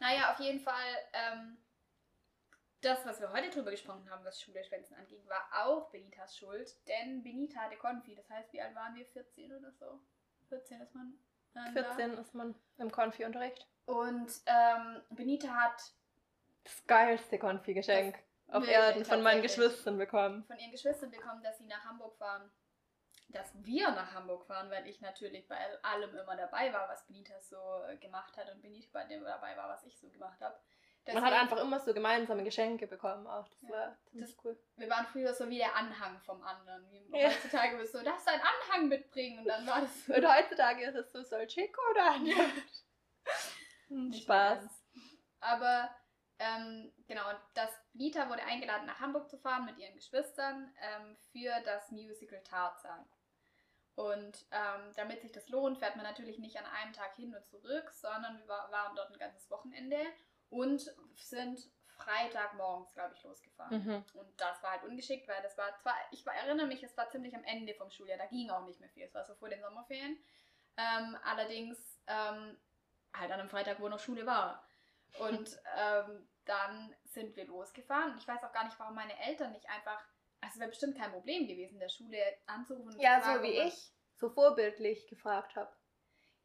Naja, 0.00 0.32
auf 0.32 0.40
jeden 0.40 0.60
Fall, 0.60 0.96
ähm, 1.12 1.56
das, 2.80 3.04
was 3.06 3.20
wir 3.20 3.32
heute 3.32 3.50
drüber 3.50 3.70
gesprochen 3.70 4.08
haben, 4.10 4.24
was 4.24 4.40
Schule-Schwänzen 4.40 4.96
anging, 4.96 5.26
war 5.28 5.66
auch 5.66 5.90
Benitas 5.90 6.36
Schuld, 6.36 6.74
denn 6.86 7.22
Benita 7.22 7.60
hatte 7.60 7.76
Konfi. 7.76 8.14
Das 8.14 8.28
heißt, 8.30 8.52
wie 8.52 8.60
alt 8.60 8.74
waren 8.74 8.94
wir? 8.94 9.04
14 9.06 9.52
oder 9.52 9.72
so? 9.72 10.00
14 10.48 10.80
ist 10.80 10.94
man. 10.94 11.14
ähm, 11.56 11.74
da. 11.74 11.82
14 11.84 12.12
ist 12.18 12.34
man 12.34 12.54
im 12.78 12.90
Konfi-Unterricht. 12.90 13.66
Und 13.86 14.30
ähm, 14.46 15.02
Benita 15.10 15.48
hat 15.48 15.92
Das 16.64 16.86
geilste 16.86 17.38
Konfi-Geschenk 17.38 18.18
auf 18.48 18.66
Erden 18.66 19.04
von 19.04 19.22
meinen. 19.22 19.42
Geschwistern 19.42 19.98
bekommen. 19.98 20.44
von 20.44 20.58
ihren 20.58 20.70
Geschwistern 20.70 21.10
bekommen, 21.10 21.42
dass 21.42 21.58
sie 21.58 21.66
nach 21.66 21.84
Hamburg 21.84 22.16
fahren. 22.16 22.50
Dass 23.28 23.52
wir 23.64 23.90
nach 23.90 24.14
Hamburg 24.14 24.46
fahren, 24.46 24.70
weil 24.70 24.86
ich 24.86 25.00
natürlich 25.02 25.46
bei 25.48 25.56
allem 25.82 26.16
immer 26.16 26.34
dabei 26.36 26.72
war, 26.72 26.88
was 26.88 27.06
Benita 27.06 27.38
so 27.40 27.58
gemacht 28.00 28.36
hat 28.38 28.50
und 28.50 28.62
Benita 28.62 28.88
bei 28.92 29.04
dem 29.04 29.22
dabei 29.22 29.54
war, 29.56 29.68
was 29.68 29.84
ich 29.84 29.98
so 29.98 30.08
gemacht 30.08 30.40
habe. 30.40 30.58
Man 31.12 31.24
hat 31.24 31.32
einfach 31.32 31.56
immer 31.58 31.80
so 31.80 31.94
gemeinsame 31.94 32.44
Geschenke 32.44 32.86
bekommen 32.86 33.26
auch. 33.26 33.48
Das 33.48 33.62
Ja. 33.62 33.70
war 33.70 33.96
ziemlich 34.10 34.36
cool. 34.44 34.58
wir 34.76 34.90
waren 34.90 35.06
früher 35.06 35.32
so 35.32 35.48
wie 35.48 35.56
der 35.58 35.74
Anhang 35.74 36.20
vom 36.20 36.42
anderen. 36.42 36.86
Ja. 37.14 37.28
Heutzutage 37.28 37.76
bist 37.78 37.94
du 37.94 37.98
so, 37.98 38.04
darfst 38.04 38.26
du 38.26 38.32
einen 38.32 38.42
Anhang 38.42 38.88
mitbringen 38.88 39.38
und 39.40 39.46
dann 39.46 39.66
war 39.66 39.80
das 39.80 40.04
so. 40.06 40.14
Und 40.14 40.26
heutzutage 40.28 40.84
ist 40.84 40.94
es 40.96 41.10
so, 41.12 41.22
soll 41.22 41.46
Chico 41.46 41.80
oder 41.92 42.10
Anja? 42.12 42.36
Hm, 43.88 44.08
Nicht 44.08 44.24
Spaß. 44.24 44.64
Aber 45.40 45.90
ähm, 46.38 46.92
genau, 47.06 47.28
und 47.30 47.38
das 47.54 47.70
Nita 47.94 48.28
wurde 48.28 48.42
eingeladen, 48.44 48.86
nach 48.86 49.00
Hamburg 49.00 49.28
zu 49.30 49.38
fahren 49.38 49.64
mit 49.64 49.78
ihren 49.78 49.94
Geschwistern 49.94 50.72
ähm, 50.80 51.16
für 51.32 51.58
das 51.64 51.90
Musical 51.90 52.42
Tarzan. 52.42 53.08
Und 53.98 54.46
ähm, 54.52 54.92
damit 54.94 55.22
sich 55.22 55.32
das 55.32 55.48
lohnt, 55.48 55.78
fährt 55.78 55.96
man 55.96 56.04
natürlich 56.04 56.38
nicht 56.38 56.56
an 56.56 56.66
einem 56.66 56.92
Tag 56.92 57.16
hin 57.16 57.34
und 57.34 57.44
zurück, 57.48 57.90
sondern 57.90 58.38
wir 58.38 58.46
wa- 58.46 58.68
waren 58.70 58.94
dort 58.94 59.10
ein 59.10 59.18
ganzes 59.18 59.50
Wochenende 59.50 59.98
und 60.50 60.80
sind 61.16 61.68
Freitagmorgens, 61.88 62.92
glaube 62.92 63.14
ich, 63.14 63.22
losgefahren. 63.24 63.84
Mhm. 63.84 64.04
Und 64.14 64.40
das 64.40 64.62
war 64.62 64.70
halt 64.70 64.84
ungeschickt, 64.84 65.26
weil 65.26 65.42
das 65.42 65.58
war 65.58 65.76
zwar, 65.78 65.94
ich 66.12 66.24
war- 66.24 66.34
erinnere 66.34 66.68
mich, 66.68 66.80
es 66.84 66.96
war 66.96 67.08
ziemlich 67.08 67.34
am 67.34 67.42
Ende 67.42 67.74
vom 67.74 67.90
Schuljahr, 67.90 68.18
da 68.18 68.26
ging 68.26 68.48
auch 68.50 68.64
nicht 68.66 68.78
mehr 68.78 68.88
viel, 68.88 69.02
es 69.02 69.14
war 69.14 69.24
so 69.24 69.34
vor 69.34 69.48
den 69.48 69.60
Sommerferien. 69.60 70.16
Ähm, 70.76 71.16
allerdings 71.24 72.00
ähm, 72.06 72.56
halt 73.12 73.32
an 73.32 73.40
einem 73.40 73.48
Freitag, 73.48 73.80
wo 73.80 73.88
noch 73.88 73.98
Schule 73.98 74.26
war. 74.26 74.64
Und 75.18 75.60
ähm, 75.76 76.28
dann 76.44 76.94
sind 77.04 77.34
wir 77.34 77.46
losgefahren 77.46 78.12
und 78.12 78.18
ich 78.18 78.28
weiß 78.28 78.44
auch 78.44 78.52
gar 78.52 78.64
nicht, 78.64 78.78
warum 78.78 78.94
meine 78.94 79.18
Eltern 79.26 79.50
nicht 79.50 79.68
einfach, 79.68 80.00
also 80.48 80.56
es 80.56 80.60
wäre 80.60 80.70
bestimmt 80.70 80.96
kein 80.96 81.12
Problem 81.12 81.46
gewesen, 81.46 81.78
der 81.78 81.88
Schule 81.88 82.18
anzurufen. 82.46 82.94
und 82.94 83.00
Ja, 83.00 83.18
zu 83.18 83.24
fragen, 83.26 83.38
so 83.38 83.42
wie 83.44 83.58
ich 83.58 83.92
so 84.14 84.30
vorbildlich 84.30 85.06
gefragt 85.06 85.54
habe. 85.56 85.70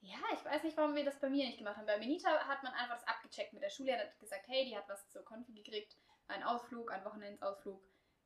Ja, 0.01 0.17
ich 0.33 0.43
weiß 0.43 0.63
nicht, 0.63 0.75
warum 0.75 0.95
wir 0.95 1.05
das 1.05 1.19
bei 1.19 1.29
mir 1.29 1.45
nicht 1.45 1.57
gemacht 1.57 1.77
haben. 1.77 1.85
Bei 1.85 1.97
Benita 1.97 2.29
hat 2.45 2.61
man 2.63 2.73
einfach 2.73 2.95
das 2.99 3.07
abgecheckt 3.07 3.53
mit 3.53 3.63
der 3.63 3.69
Schule. 3.69 3.97
Hat 3.97 4.19
gesagt, 4.19 4.43
hey, 4.47 4.65
die 4.65 4.75
hat 4.75 4.89
was 4.89 5.09
zur 5.09 5.23
Konfi 5.23 5.53
gekriegt, 5.53 5.95
einen 6.27 6.43
Ausflug, 6.43 6.91
einen 6.91 7.05
Wochenendsausflug. 7.05 7.81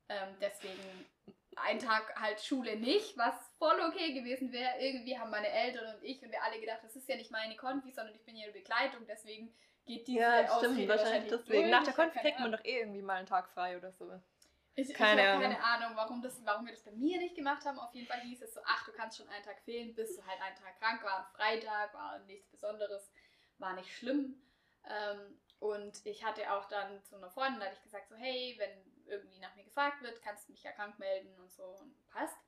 Ähm, 0.08 0.36
deswegen 0.40 1.06
ein 1.54 1.78
Tag 1.78 2.18
halt 2.20 2.40
Schule 2.40 2.76
nicht, 2.76 3.16
was 3.16 3.34
voll 3.58 3.78
okay 3.88 4.12
gewesen 4.14 4.50
wäre. 4.52 4.80
Irgendwie 4.80 5.18
haben 5.18 5.30
meine 5.30 5.48
Eltern 5.48 5.94
und 5.94 6.02
ich 6.02 6.20
und 6.22 6.32
wir 6.32 6.42
alle 6.42 6.58
gedacht, 6.58 6.80
das 6.82 6.96
ist 6.96 7.08
ja 7.08 7.14
nicht 7.14 7.30
meine 7.30 7.56
Konfi, 7.56 7.92
sondern 7.92 8.14
ich 8.14 8.24
bin 8.24 8.34
ihre 8.34 8.52
Begleitung. 8.52 9.06
Deswegen 9.06 9.54
geht 9.86 10.08
diese 10.08 10.20
Ja, 10.20 10.58
stimmt, 10.58 10.88
wahrscheinlich 10.88 11.30
deswegen. 11.30 11.62
durch. 11.62 11.70
Nach 11.70 11.84
der 11.84 11.92
Ich 11.92 11.98
hab 11.98 12.04
Konf 12.04 12.14
keine 12.14 12.28
kriegt 12.28 12.40
man 12.40 12.52
doch 12.52 12.64
eh 12.64 12.80
irgendwie 12.80 13.02
mal 13.02 13.14
einen 13.18 13.26
Tag 13.26 13.48
frei 13.50 13.76
oder 13.76 13.92
so. 13.92 14.20
Ich, 14.78 14.94
Keine 14.94 15.22
ich 15.22 15.26
habe 15.26 15.44
Ahnung. 15.44 15.56
keine 15.56 15.64
Ahnung, 15.64 15.96
warum, 15.96 16.22
das, 16.22 16.40
warum 16.44 16.64
wir 16.64 16.72
das 16.72 16.84
bei 16.84 16.92
mir 16.92 17.18
nicht 17.18 17.34
gemacht 17.34 17.64
haben. 17.64 17.80
Auf 17.80 17.92
jeden 17.94 18.06
Fall 18.06 18.20
hieß 18.20 18.42
es 18.42 18.54
so, 18.54 18.60
ach, 18.64 18.84
du 18.86 18.92
kannst 18.92 19.18
schon 19.18 19.28
einen 19.28 19.42
Tag 19.42 19.60
fehlen, 19.62 19.92
bis 19.92 20.14
du 20.14 20.24
halt 20.24 20.40
einen 20.40 20.54
Tag 20.54 20.78
krank 20.78 21.02
war. 21.02 21.26
Ein 21.26 21.32
Freitag 21.34 21.92
war 21.94 22.20
nichts 22.20 22.48
Besonderes, 22.48 23.10
war 23.58 23.72
nicht 23.72 23.92
schlimm. 23.92 24.40
Ähm, 24.88 25.40
und 25.58 26.06
ich 26.06 26.24
hatte 26.24 26.52
auch 26.52 26.66
dann 26.66 27.02
zu 27.02 27.16
einer 27.16 27.28
Freundin, 27.28 27.58
da 27.58 27.66
hatte 27.66 27.74
ich 27.76 27.82
gesagt, 27.82 28.08
so, 28.08 28.14
hey, 28.14 28.54
wenn 28.58 29.04
irgendwie 29.06 29.40
nach 29.40 29.52
mir 29.56 29.64
gefragt 29.64 30.00
wird, 30.02 30.22
kannst 30.22 30.46
du 30.46 30.52
mich 30.52 30.62
ja 30.62 30.70
krank 30.70 30.96
melden 31.00 31.36
und 31.40 31.52
so 31.52 31.64
und 31.64 32.06
passt. 32.06 32.38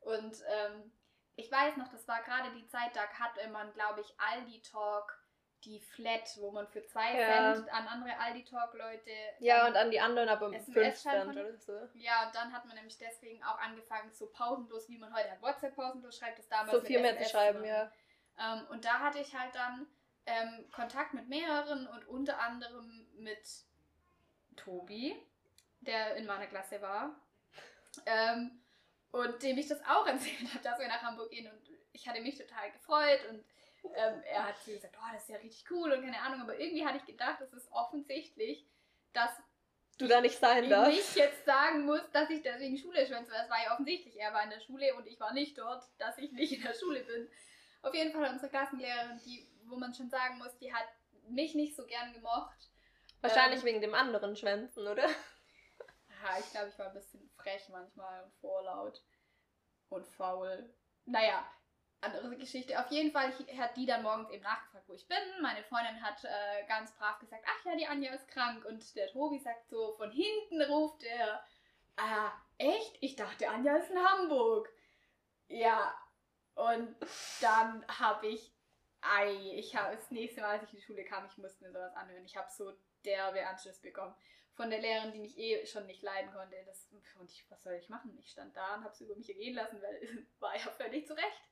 Und 0.00 0.36
ähm, 0.48 0.92
ich 1.36 1.50
weiß 1.50 1.78
noch, 1.78 1.88
das 1.88 2.06
war 2.06 2.22
gerade 2.22 2.50
die 2.54 2.66
Zeit, 2.66 2.94
da 2.94 3.08
hatte 3.08 3.48
man, 3.48 3.72
glaube 3.72 4.02
ich, 4.02 4.20
Aldi 4.20 4.60
Talk, 4.60 5.21
die 5.64 5.80
Flat, 5.80 6.28
wo 6.38 6.50
man 6.50 6.66
für 6.68 6.84
zwei 6.86 7.18
Ja. 7.18 7.54
Cent 7.54 7.72
an 7.72 7.86
andere 7.86 8.18
Aldi 8.18 8.44
Talk 8.44 8.74
Leute 8.74 9.10
Ja, 9.38 9.66
und 9.66 9.76
an 9.76 9.90
die 9.90 10.00
anderen 10.00 10.28
aber 10.28 10.46
um 10.46 10.52
SMS 10.54 11.02
5 11.02 11.12
Cent 11.14 11.30
oder 11.30 11.56
so. 11.58 11.88
ja, 11.94 12.26
und 12.26 12.34
dann 12.34 12.52
hat 12.52 12.64
man 12.64 12.74
nämlich 12.76 12.98
deswegen 12.98 13.42
auch 13.44 13.58
angefangen, 13.58 14.12
so 14.12 14.26
pausenlos, 14.26 14.88
wie 14.88 14.98
man 14.98 15.14
heute 15.14 15.30
hat, 15.30 15.40
WhatsApp 15.42 15.74
pausenlos 15.76 16.16
schreibt, 16.18 16.38
das 16.38 16.48
damals 16.48 16.72
So 16.72 16.80
viel 16.80 17.00
mehr 17.00 17.16
zu 17.18 17.28
schreiben, 17.28 17.64
ja. 17.64 17.90
Ähm, 18.38 18.66
und 18.70 18.84
da 18.84 18.98
hatte 19.00 19.20
ich 19.20 19.34
halt 19.34 19.54
dann 19.54 19.86
ähm, 20.26 20.70
Kontakt 20.72 21.14
mit 21.14 21.28
mehreren 21.28 21.86
und 21.86 22.06
unter 22.08 22.38
anderem 22.40 23.06
mit 23.16 23.42
Tobi, 24.56 25.16
der 25.80 26.16
in 26.16 26.26
meiner 26.26 26.46
Klasse 26.46 26.80
war. 26.80 27.14
Ähm, 28.06 28.62
und 29.10 29.42
dem 29.42 29.58
ich 29.58 29.68
das 29.68 29.80
auch 29.86 30.06
erzählt 30.08 30.52
habe, 30.52 30.62
dass 30.64 30.78
wir 30.78 30.88
nach 30.88 31.02
Hamburg 31.02 31.30
gehen. 31.30 31.46
Und 31.50 31.60
ich 31.92 32.08
hatte 32.08 32.20
mich 32.20 32.36
total 32.38 32.70
gefreut 32.72 33.20
und 33.30 33.44
ähm, 33.84 34.22
er 34.24 34.48
hat 34.48 34.58
so 34.64 34.72
gesagt, 34.72 34.96
oh, 34.98 35.12
das 35.12 35.22
ist 35.22 35.28
ja 35.30 35.36
richtig 35.36 35.64
cool 35.70 35.92
und 35.92 36.02
keine 36.02 36.20
Ahnung. 36.20 36.42
Aber 36.42 36.58
irgendwie 36.58 36.84
hatte 36.84 36.98
ich 36.98 37.04
gedacht, 37.04 37.40
es 37.40 37.52
ist 37.52 37.70
offensichtlich, 37.72 38.66
dass 39.12 39.30
Du 39.98 40.08
da 40.08 40.20
nicht 40.20 40.38
sein 40.38 40.64
ich 40.64 40.70
darfst. 40.70 40.90
nicht 40.90 41.16
jetzt 41.16 41.44
sagen 41.44 41.84
muss, 41.84 42.00
dass 42.12 42.30
ich 42.30 42.42
deswegen 42.42 42.78
Schule 42.78 43.06
schwänze, 43.06 43.30
weil 43.30 43.42
es 43.44 43.50
war 43.50 43.62
ja 43.62 43.72
offensichtlich, 43.72 44.18
er 44.18 44.32
war 44.32 44.42
in 44.42 44.50
der 44.50 44.60
Schule 44.60 44.94
und 44.94 45.06
ich 45.06 45.20
war 45.20 45.32
nicht 45.34 45.56
dort, 45.58 45.84
dass 45.98 46.16
ich 46.18 46.32
nicht 46.32 46.52
in 46.54 46.62
der 46.62 46.74
Schule 46.74 47.04
bin. 47.04 47.28
Auf 47.82 47.94
jeden 47.94 48.10
Fall 48.12 48.30
unsere 48.30 48.48
Klassenlehrerin, 48.48 49.20
die, 49.24 49.46
wo 49.66 49.76
man 49.76 49.92
schon 49.92 50.08
sagen 50.08 50.38
muss, 50.38 50.56
die 50.58 50.72
hat 50.72 50.86
mich 51.28 51.54
nicht 51.54 51.76
so 51.76 51.84
gern 51.86 52.12
gemocht. 52.14 52.70
Wahrscheinlich 53.20 53.60
Ähm, 53.60 53.66
wegen 53.66 53.80
dem 53.80 53.94
anderen 53.94 54.34
Schwänzen, 54.34 54.86
oder? 54.88 55.06
Ja, 55.06 56.38
ich 56.38 56.50
glaube, 56.50 56.68
ich 56.68 56.78
war 56.78 56.86
ein 56.86 56.94
bisschen 56.94 57.28
frech 57.36 57.68
manchmal 57.68 58.24
und 58.24 58.32
vorlaut 58.40 59.02
und 59.88 60.06
faul. 60.06 60.72
Naja, 61.04 61.44
andere 62.02 62.36
Geschichte. 62.36 62.78
Auf 62.78 62.90
jeden 62.90 63.12
Fall 63.12 63.32
hat 63.58 63.76
die 63.76 63.86
dann 63.86 64.02
morgens 64.02 64.30
eben 64.30 64.42
nachgefragt, 64.42 64.88
wo 64.88 64.94
ich 64.94 65.06
bin. 65.06 65.18
Meine 65.40 65.62
Freundin 65.64 66.02
hat 66.02 66.24
äh, 66.24 66.66
ganz 66.66 66.92
brav 66.92 67.18
gesagt, 67.18 67.44
ach 67.46 67.64
ja, 67.64 67.76
die 67.76 67.86
Anja 67.86 68.12
ist 68.12 68.28
krank. 68.28 68.64
Und 68.64 68.94
der 68.96 69.08
Tobi 69.08 69.38
sagt 69.38 69.68
so, 69.68 69.92
von 69.92 70.10
hinten 70.10 70.62
ruft 70.62 71.02
er, 71.04 71.44
ah, 71.96 72.32
echt? 72.58 72.96
Ich 73.00 73.16
dachte, 73.16 73.48
Anja 73.48 73.76
ist 73.76 73.90
in 73.90 73.98
Hamburg. 73.98 74.68
Ja, 75.48 75.94
und 76.54 76.96
dann 77.40 77.86
habe 77.88 78.26
ich, 78.26 78.52
ei, 79.00 79.32
ich 79.54 79.76
habe 79.76 79.96
das 79.96 80.10
nächste 80.10 80.40
Mal, 80.40 80.58
als 80.58 80.64
ich 80.64 80.74
in 80.74 80.80
die 80.80 80.84
Schule 80.84 81.04
kam, 81.04 81.26
ich 81.26 81.38
musste 81.38 81.64
mir 81.64 81.72
sowas 81.72 81.94
anhören. 81.94 82.24
Ich 82.24 82.36
habe 82.36 82.50
so 82.50 82.72
derbe 83.04 83.46
Anschluss 83.46 83.80
bekommen 83.80 84.14
von 84.54 84.70
der 84.70 84.80
Lehrerin, 84.80 85.12
die 85.12 85.20
mich 85.20 85.38
eh 85.38 85.64
schon 85.66 85.86
nicht 85.86 86.02
leiden 86.02 86.32
konnte. 86.32 86.56
Das, 86.66 86.88
und 87.18 87.30
ich, 87.30 87.44
was 87.50 87.62
soll 87.62 87.74
ich 87.74 87.88
machen? 87.88 88.16
Ich 88.18 88.30
stand 88.30 88.56
da 88.56 88.74
und 88.74 88.84
habe 88.84 88.92
es 88.92 89.00
über 89.00 89.16
mich 89.16 89.28
ergehen 89.28 89.54
lassen, 89.54 89.80
weil 89.80 89.96
es 90.02 90.10
war 90.40 90.54
ja 90.54 90.70
völlig 90.70 91.06
zurecht. 91.06 91.42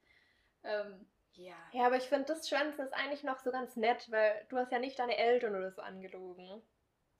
Ähm, 0.64 1.06
ja. 1.34 1.56
Ja, 1.72 1.86
aber 1.86 1.96
ich 1.96 2.08
finde, 2.08 2.26
das 2.26 2.48
Schwänzen 2.48 2.84
ist 2.84 2.92
eigentlich 2.94 3.22
noch 3.22 3.38
so 3.38 3.50
ganz 3.50 3.76
nett, 3.76 4.10
weil 4.10 4.44
du 4.48 4.56
hast 4.58 4.72
ja 4.72 4.78
nicht 4.78 4.98
deine 4.98 5.16
Eltern 5.16 5.54
oder 5.56 5.70
so 5.70 5.82
angelogen. 5.82 6.62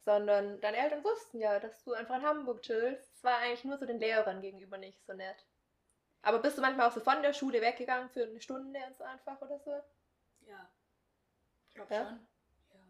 Sondern 0.03 0.61
deine 0.63 0.79
Eltern 0.79 1.05
wussten 1.05 1.41
ja, 1.41 1.61
dass 1.61 1.85
du 1.85 1.93
einfach 1.93 2.17
in 2.17 2.23
Hamburg 2.23 2.63
chillst. 2.63 3.15
Es 3.17 3.25
war 3.25 3.39
eigentlich 3.39 3.65
nur 3.65 3.77
so 3.79 3.85
den 3.87 4.01
Lehrern 4.01 4.41
gegenüber 4.41 4.79
nicht 4.79 5.05
so 5.05 5.13
nett. 5.13 5.45
Aber 6.23 6.39
bist 6.41 6.57
du 6.59 6.63
manchmal 6.63 6.89
auch 6.89 6.93
so 6.93 7.01
von 7.01 7.23
der 7.23 7.33
Schule 7.33 7.61
weggegangen 7.61 8.09
für 8.11 8.25
eine 8.25 8.41
Stunde 8.41 8.79
und 8.87 8.97
so 8.97 9.05
einfach 9.05 9.41
oder 9.43 9.59
so? 9.59 9.71
Ja. 10.47 10.71
Ich 11.69 11.75
glaube 11.75 11.95
Ja? 11.95 12.05
schon. 12.07 12.29
Ja. 12.73 12.81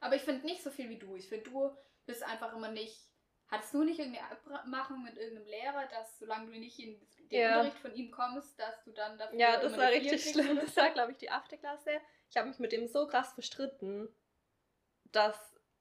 Aber 0.00 0.14
ich 0.16 0.22
finde 0.22 0.46
nicht 0.46 0.62
so 0.62 0.70
viel 0.70 0.88
wie 0.88 0.98
du. 0.98 1.16
Ich 1.16 1.28
finde, 1.28 1.50
du 1.50 1.76
bist 2.06 2.22
einfach 2.22 2.54
immer 2.54 2.70
nicht. 2.70 3.09
Hattest 3.50 3.74
du 3.74 3.82
nicht 3.82 3.98
irgendeine 3.98 4.30
Abmachung 4.30 5.02
mit 5.02 5.16
irgendeinem 5.16 5.48
Lehrer, 5.48 5.86
dass 5.86 6.18
solange 6.18 6.46
du 6.52 6.58
nicht 6.58 6.78
in 6.78 7.00
den 7.30 7.40
Ja. 7.40 7.56
Unterricht 7.58 7.78
von 7.78 7.94
ihm 7.94 8.10
kommst, 8.12 8.58
dass 8.58 8.82
du 8.84 8.92
dann 8.92 9.18
dafür 9.18 9.38
Ja, 9.38 9.60
das 9.60 9.76
war 9.76 9.88
richtig 9.88 10.30
schlimm. 10.30 10.56
Das 10.56 10.76
war, 10.76 10.90
glaube 10.90 11.12
ich, 11.12 11.18
die 11.18 11.30
achte 11.30 11.58
Klasse. 11.58 12.00
Ich 12.28 12.36
habe 12.36 12.48
mich 12.48 12.60
mit 12.60 12.70
dem 12.70 12.86
so 12.86 13.08
krass 13.08 13.32
verstritten, 13.32 14.08
dass 15.10 15.36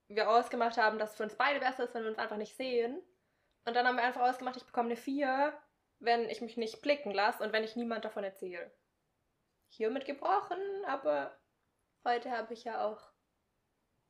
wir 0.08 0.30
ausgemacht 0.30 0.78
haben, 0.78 0.98
dass 0.98 1.12
es 1.12 1.18
für 1.18 1.24
uns 1.24 1.36
beide 1.36 1.60
besser 1.60 1.84
ist, 1.84 1.94
wenn 1.94 2.04
wir 2.04 2.10
uns 2.10 2.18
einfach 2.18 2.38
nicht 2.38 2.58
sehen. 2.58 3.00
Und 3.66 3.76
dann 3.76 3.86
haben 3.86 3.98
wir 3.98 4.04
einfach 4.04 4.28
ausgemacht, 4.28 4.58
ich 4.58 4.66
bekomme 4.66 4.88
eine 4.88 4.98
4, 4.98 5.54
wenn 6.00 6.28
ich 6.28 6.42
mich 6.42 6.58
nicht 6.58 6.82
blicken 6.82 7.12
lasse 7.12 7.44
und 7.44 7.54
wenn 7.54 7.64
ich 7.64 7.76
niemand 7.76 8.04
davon 8.04 8.24
erzähle. 8.24 8.72
Hiermit 9.68 10.06
gebrochen, 10.06 10.58
aber 10.88 11.38
heute 12.04 12.32
habe 12.32 12.54
ich 12.56 12.64
ja 12.64 12.84
auch 12.84 13.09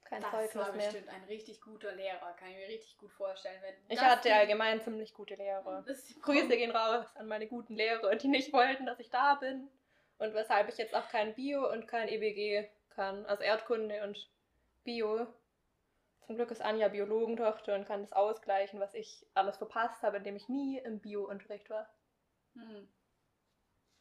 kein 0.10 0.22
Das 0.22 0.34
war 0.34 0.48
Zeugnis 0.48 0.76
mehr. 0.76 0.86
bestimmt 0.92 1.10
ein 1.10 1.24
richtig 1.26 1.62
guter 1.62 1.92
Lehrer, 1.94 2.34
kann 2.34 2.50
ich 2.50 2.56
mir 2.58 2.68
richtig 2.68 2.98
gut 2.98 3.12
vorstellen. 3.14 3.62
Wenn 3.62 3.76
Ich 3.90 4.02
hatte 4.02 4.34
allgemein 4.34 4.82
ziemlich 4.82 5.14
gute 5.14 5.36
Lehrer. 5.36 5.86
Grüße 6.22 6.48
gehen 6.58 6.72
raus 6.72 7.06
an 7.16 7.28
meine 7.28 7.48
guten 7.48 7.76
Lehrer, 7.76 8.16
die 8.16 8.28
nicht 8.28 8.52
wollten, 8.54 8.86
dass 8.86 9.00
ich 9.00 9.10
da 9.10 9.36
bin. 9.36 9.70
Und 10.18 10.34
weshalb 10.34 10.68
ich 10.70 10.78
jetzt 10.78 10.96
auch 10.96 11.08
kein 11.10 11.34
Bio 11.36 11.72
und 11.72 11.88
kein 11.88 12.10
EBG 12.10 12.70
kann. 12.90 13.26
Also 13.28 13.44
Erdkunde 13.44 14.04
und 14.04 14.30
Bio. 14.84 15.28
Zum 16.26 16.36
Glück 16.36 16.52
ist 16.52 16.62
Anja 16.62 16.90
Biologentochter 16.90 17.74
und 17.76 17.86
kann 17.88 18.02
das 18.02 18.12
ausgleichen, 18.14 18.80
was 18.80 18.94
ich 18.94 19.26
alles 19.34 19.58
verpasst 19.58 20.02
habe, 20.04 20.18
indem 20.18 20.36
ich 20.36 20.50
nie 20.50 20.78
im 20.80 21.00
Bio-Unterricht 21.00 21.70
war. 21.70 21.90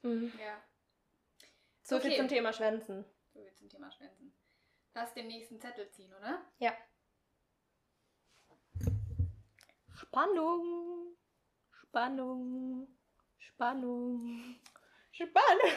Hm, 0.03 0.33
ja, 0.39 0.63
So 1.83 1.99
viel 2.01 2.11
Okay. 2.11 2.19
zum 2.19 2.29
Thema 2.29 2.53
Schwänzen. 2.53 3.05
so 3.33 3.41
viel 3.41 3.55
zum 3.55 3.69
Thema 3.69 3.91
Schwänzen. 3.91 4.33
Lass 4.99 5.15
den 5.15 5.29
nächsten 5.29 5.61
Zettel 5.61 5.89
ziehen, 5.93 6.13
oder? 6.13 6.45
Ja. 6.59 6.77
Spannung. 9.95 11.17
Spannung. 11.71 12.89
Spannung. 13.39 14.59
Spannung. 15.13 15.71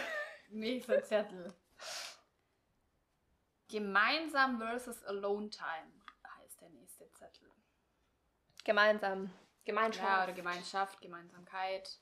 Nächster 0.50 1.04
Zettel. 1.04 1.54
Gemeinsam 3.68 4.58
versus 4.58 5.04
Alone 5.04 5.52
Time 5.52 5.92
heißt 6.40 6.60
der 6.60 6.72
nächste 6.72 7.12
Zettel. 7.12 7.52
Gemeinsam. 8.64 9.32
Gemeinschaft. 9.66 10.04
Ja, 10.04 10.24
oder 10.24 10.34
Gemeinschaft, 10.34 11.00
Gemeinsamkeit, 11.00 12.00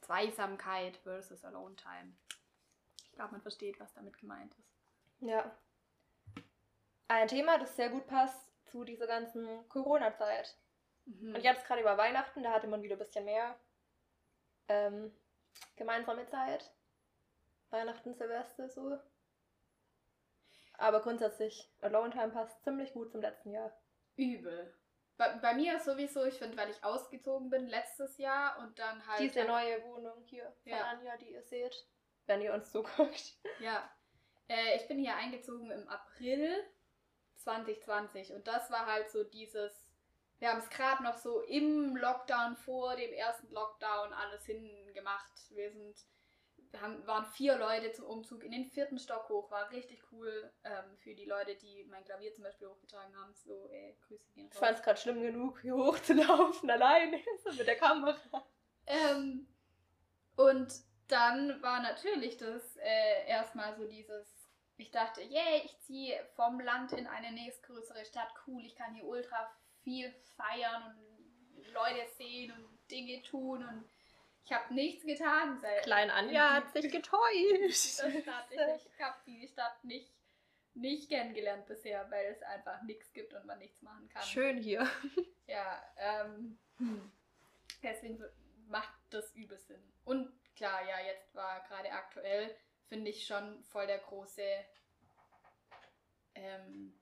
Zweisamkeit 0.00 0.96
versus 0.96 1.44
Alone 1.44 1.76
Time. 1.76 2.16
Ich 3.04 3.12
glaube, 3.12 3.32
man 3.32 3.42
versteht, 3.42 3.78
was 3.78 3.92
damit 3.92 4.16
gemeint 4.16 4.54
ist. 4.54 4.72
Ja. 5.20 5.54
Ein 7.08 7.28
Thema, 7.28 7.58
das 7.58 7.76
sehr 7.76 7.90
gut 7.90 8.06
passt 8.06 8.50
zu 8.66 8.84
dieser 8.84 9.06
ganzen 9.06 9.68
Corona-Zeit. 9.68 10.56
Mhm. 11.06 11.34
Und 11.34 11.42
jetzt 11.42 11.66
gerade 11.66 11.80
über 11.80 11.96
Weihnachten, 11.96 12.42
da 12.42 12.52
hatte 12.52 12.66
man 12.66 12.82
wieder 12.82 12.96
ein 12.96 12.98
bisschen 12.98 13.24
mehr 13.24 13.58
ähm, 14.68 15.12
gemeinsame 15.76 16.26
Zeit. 16.26 16.72
Weihnachten, 17.70 18.14
Silvester, 18.14 18.68
so. 18.68 18.98
Aber 20.78 21.00
grundsätzlich, 21.00 21.70
Alone 21.80 22.10
Time 22.10 22.30
passt 22.30 22.62
ziemlich 22.62 22.92
gut 22.92 23.10
zum 23.10 23.20
letzten 23.20 23.50
Jahr. 23.50 23.72
Übel. 24.16 24.74
Bei, 25.16 25.32
bei 25.36 25.54
mir 25.54 25.78
sowieso, 25.80 26.24
ich 26.24 26.34
finde, 26.34 26.56
weil 26.56 26.70
ich 26.70 26.84
ausgezogen 26.84 27.48
bin 27.48 27.66
letztes 27.68 28.18
Jahr 28.18 28.58
und 28.58 28.78
dann 28.78 29.06
halt. 29.06 29.20
Diese 29.20 29.44
neue 29.44 29.82
Wohnung 29.84 30.22
hier 30.24 30.52
von 30.62 30.72
Ja. 30.72 30.84
Anja, 30.84 31.16
die 31.16 31.32
ihr 31.32 31.42
seht, 31.42 31.86
wenn 32.26 32.42
ihr 32.42 32.52
uns 32.52 32.70
zuguckt. 32.70 33.38
Ja. 33.60 33.90
Äh, 34.48 34.76
ich 34.76 34.86
bin 34.86 34.98
hier 34.98 35.16
eingezogen 35.16 35.70
im 35.70 35.88
April 35.88 36.62
2020 37.46 38.32
und 38.32 38.46
das 38.46 38.70
war 38.70 38.86
halt 38.86 39.10
so 39.10 39.22
dieses. 39.24 39.72
Wir 40.38 40.50
haben 40.50 40.58
es 40.58 40.68
gerade 40.68 41.02
noch 41.02 41.16
so 41.16 41.40
im 41.42 41.96
Lockdown 41.96 42.56
vor 42.56 42.94
dem 42.94 43.12
ersten 43.12 43.50
Lockdown 43.54 44.12
alles 44.12 44.44
hingemacht. 44.44 45.32
Wir 45.50 45.70
sind. 45.70 45.96
Wir 46.72 46.80
haben, 46.82 47.06
waren 47.06 47.24
vier 47.24 47.56
Leute 47.56 47.92
zum 47.92 48.04
Umzug 48.04 48.42
in 48.42 48.50
den 48.50 48.66
vierten 48.66 48.98
Stock 48.98 49.28
hoch. 49.30 49.50
War 49.50 49.70
richtig 49.70 50.02
cool 50.12 50.52
ähm, 50.64 50.96
für 50.98 51.14
die 51.14 51.24
Leute, 51.24 51.54
die 51.54 51.84
mein 51.84 52.04
Klavier 52.04 52.34
zum 52.34 52.44
Beispiel 52.44 52.68
hochgetragen 52.68 53.16
haben. 53.16 53.32
So, 53.34 53.68
äh, 53.70 53.94
Grüße 54.06 54.32
gehen 54.32 54.50
Ich 54.52 54.58
fand 54.58 54.76
es 54.76 54.82
gerade 54.82 55.00
schlimm 55.00 55.22
genug, 55.22 55.60
hier 55.62 55.74
hochzulaufen, 55.74 56.68
alleine, 56.70 57.20
so 57.42 57.52
mit 57.52 57.66
der 57.66 57.76
Kamera. 57.76 58.16
Ähm, 58.86 59.46
und 60.34 60.74
dann 61.08 61.62
war 61.62 61.80
natürlich 61.80 62.36
das 62.36 62.76
äh, 62.76 63.26
erstmal 63.26 63.74
so 63.76 63.86
dieses, 63.86 64.35
ich 64.78 64.90
dachte, 64.90 65.22
yay, 65.22 65.62
ich 65.64 65.78
ziehe 65.80 66.18
vom 66.34 66.60
Land 66.60 66.92
in 66.92 67.06
eine 67.06 67.32
nächstgrößere 67.32 68.04
Stadt, 68.04 68.28
cool, 68.46 68.64
ich 68.64 68.74
kann 68.74 68.94
hier 68.94 69.04
ultra 69.04 69.50
viel 69.82 70.12
feiern 70.36 70.96
und 71.56 71.72
Leute 71.72 72.06
sehen 72.18 72.52
und 72.52 72.90
Dinge 72.90 73.22
tun 73.22 73.64
und 73.64 73.84
ich 74.44 74.52
habe 74.52 74.72
nichts 74.74 75.04
getan. 75.04 75.58
Seit 75.60 75.82
Klein 75.82 76.10
Anja 76.10 76.54
hat 76.54 76.72
sich 76.72 76.90
getäuscht. 76.90 78.00
Ich 78.04 79.02
habe 79.02 79.16
die 79.26 79.48
Stadt 79.48 79.82
nicht, 79.82 80.12
nicht 80.74 81.08
kennengelernt 81.08 81.66
bisher, 81.66 82.08
weil 82.10 82.26
es 82.26 82.42
einfach 82.42 82.80
nichts 82.82 83.12
gibt 83.12 83.34
und 83.34 83.44
man 83.44 83.58
nichts 83.58 83.82
machen 83.82 84.08
kann. 84.08 84.22
Schön 84.22 84.58
hier. 84.58 84.88
Ja, 85.48 85.80
ähm, 85.96 86.58
hm. 86.78 87.12
deswegen 87.80 88.20
macht 88.66 88.92
das 89.10 89.32
übel 89.34 89.58
Sinn. 89.58 89.80
Und 90.04 90.32
klar, 90.56 90.80
ja, 90.88 91.06
jetzt 91.06 91.32
war 91.36 91.62
gerade 91.68 91.92
aktuell, 91.92 92.52
finde 92.88 93.10
ich 93.10 93.26
schon 93.26 93.62
voll 93.64 93.86
der 93.86 93.98
große 93.98 94.42
ähm, 96.34 96.98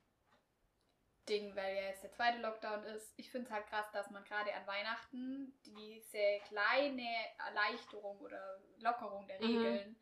Ding, 1.28 1.54
weil 1.56 1.74
ja 1.74 1.82
jetzt 1.88 2.02
der 2.02 2.12
zweite 2.12 2.38
Lockdown 2.38 2.84
ist. 2.84 3.12
Ich 3.16 3.30
finde 3.30 3.46
es 3.46 3.52
halt 3.52 3.66
krass, 3.66 3.90
dass 3.92 4.10
man 4.10 4.24
gerade 4.24 4.54
an 4.54 4.66
Weihnachten 4.66 5.58
diese 5.64 6.40
kleine 6.48 7.08
Erleichterung 7.38 8.18
oder 8.20 8.60
Lockerung 8.78 9.26
der 9.26 9.40
Mhm. 9.40 9.46
Regeln, 9.46 9.96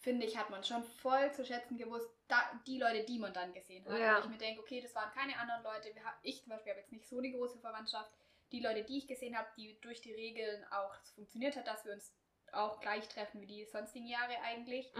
finde 0.00 0.26
ich, 0.26 0.36
hat 0.36 0.50
man 0.50 0.62
schon 0.62 0.84
voll 0.84 1.32
zu 1.32 1.44
schätzen 1.44 1.76
gewusst, 1.76 2.08
da, 2.28 2.60
die 2.66 2.78
Leute, 2.78 3.04
die 3.04 3.18
man 3.18 3.32
dann 3.34 3.52
gesehen 3.52 3.84
hat. 3.86 3.98
Ja. 3.98 4.16
Und 4.18 4.24
ich 4.24 4.30
mir 4.30 4.38
denke, 4.38 4.60
okay, 4.60 4.80
das 4.80 4.94
waren 4.94 5.12
keine 5.12 5.36
anderen 5.38 5.62
Leute. 5.64 5.92
Ich 6.22 6.42
zum 6.42 6.50
Beispiel 6.50 6.70
habe 6.70 6.80
jetzt 6.80 6.92
nicht 6.92 7.06
so 7.08 7.18
eine 7.18 7.32
große 7.32 7.58
Verwandtschaft. 7.58 8.12
Die 8.52 8.60
Leute, 8.60 8.84
die 8.84 8.98
ich 8.98 9.08
gesehen 9.08 9.36
habe, 9.36 9.48
die 9.56 9.78
durch 9.80 10.00
die 10.00 10.12
Regeln 10.14 10.64
auch 10.70 10.94
funktioniert 11.14 11.56
hat, 11.56 11.66
dass 11.66 11.84
wir 11.84 11.92
uns 11.92 12.14
auch 12.54 12.80
gleich 12.80 13.08
treffen 13.08 13.40
wie 13.40 13.46
die 13.46 13.64
sonstigen 13.66 14.06
Jahre 14.06 14.40
eigentlich, 14.42 14.92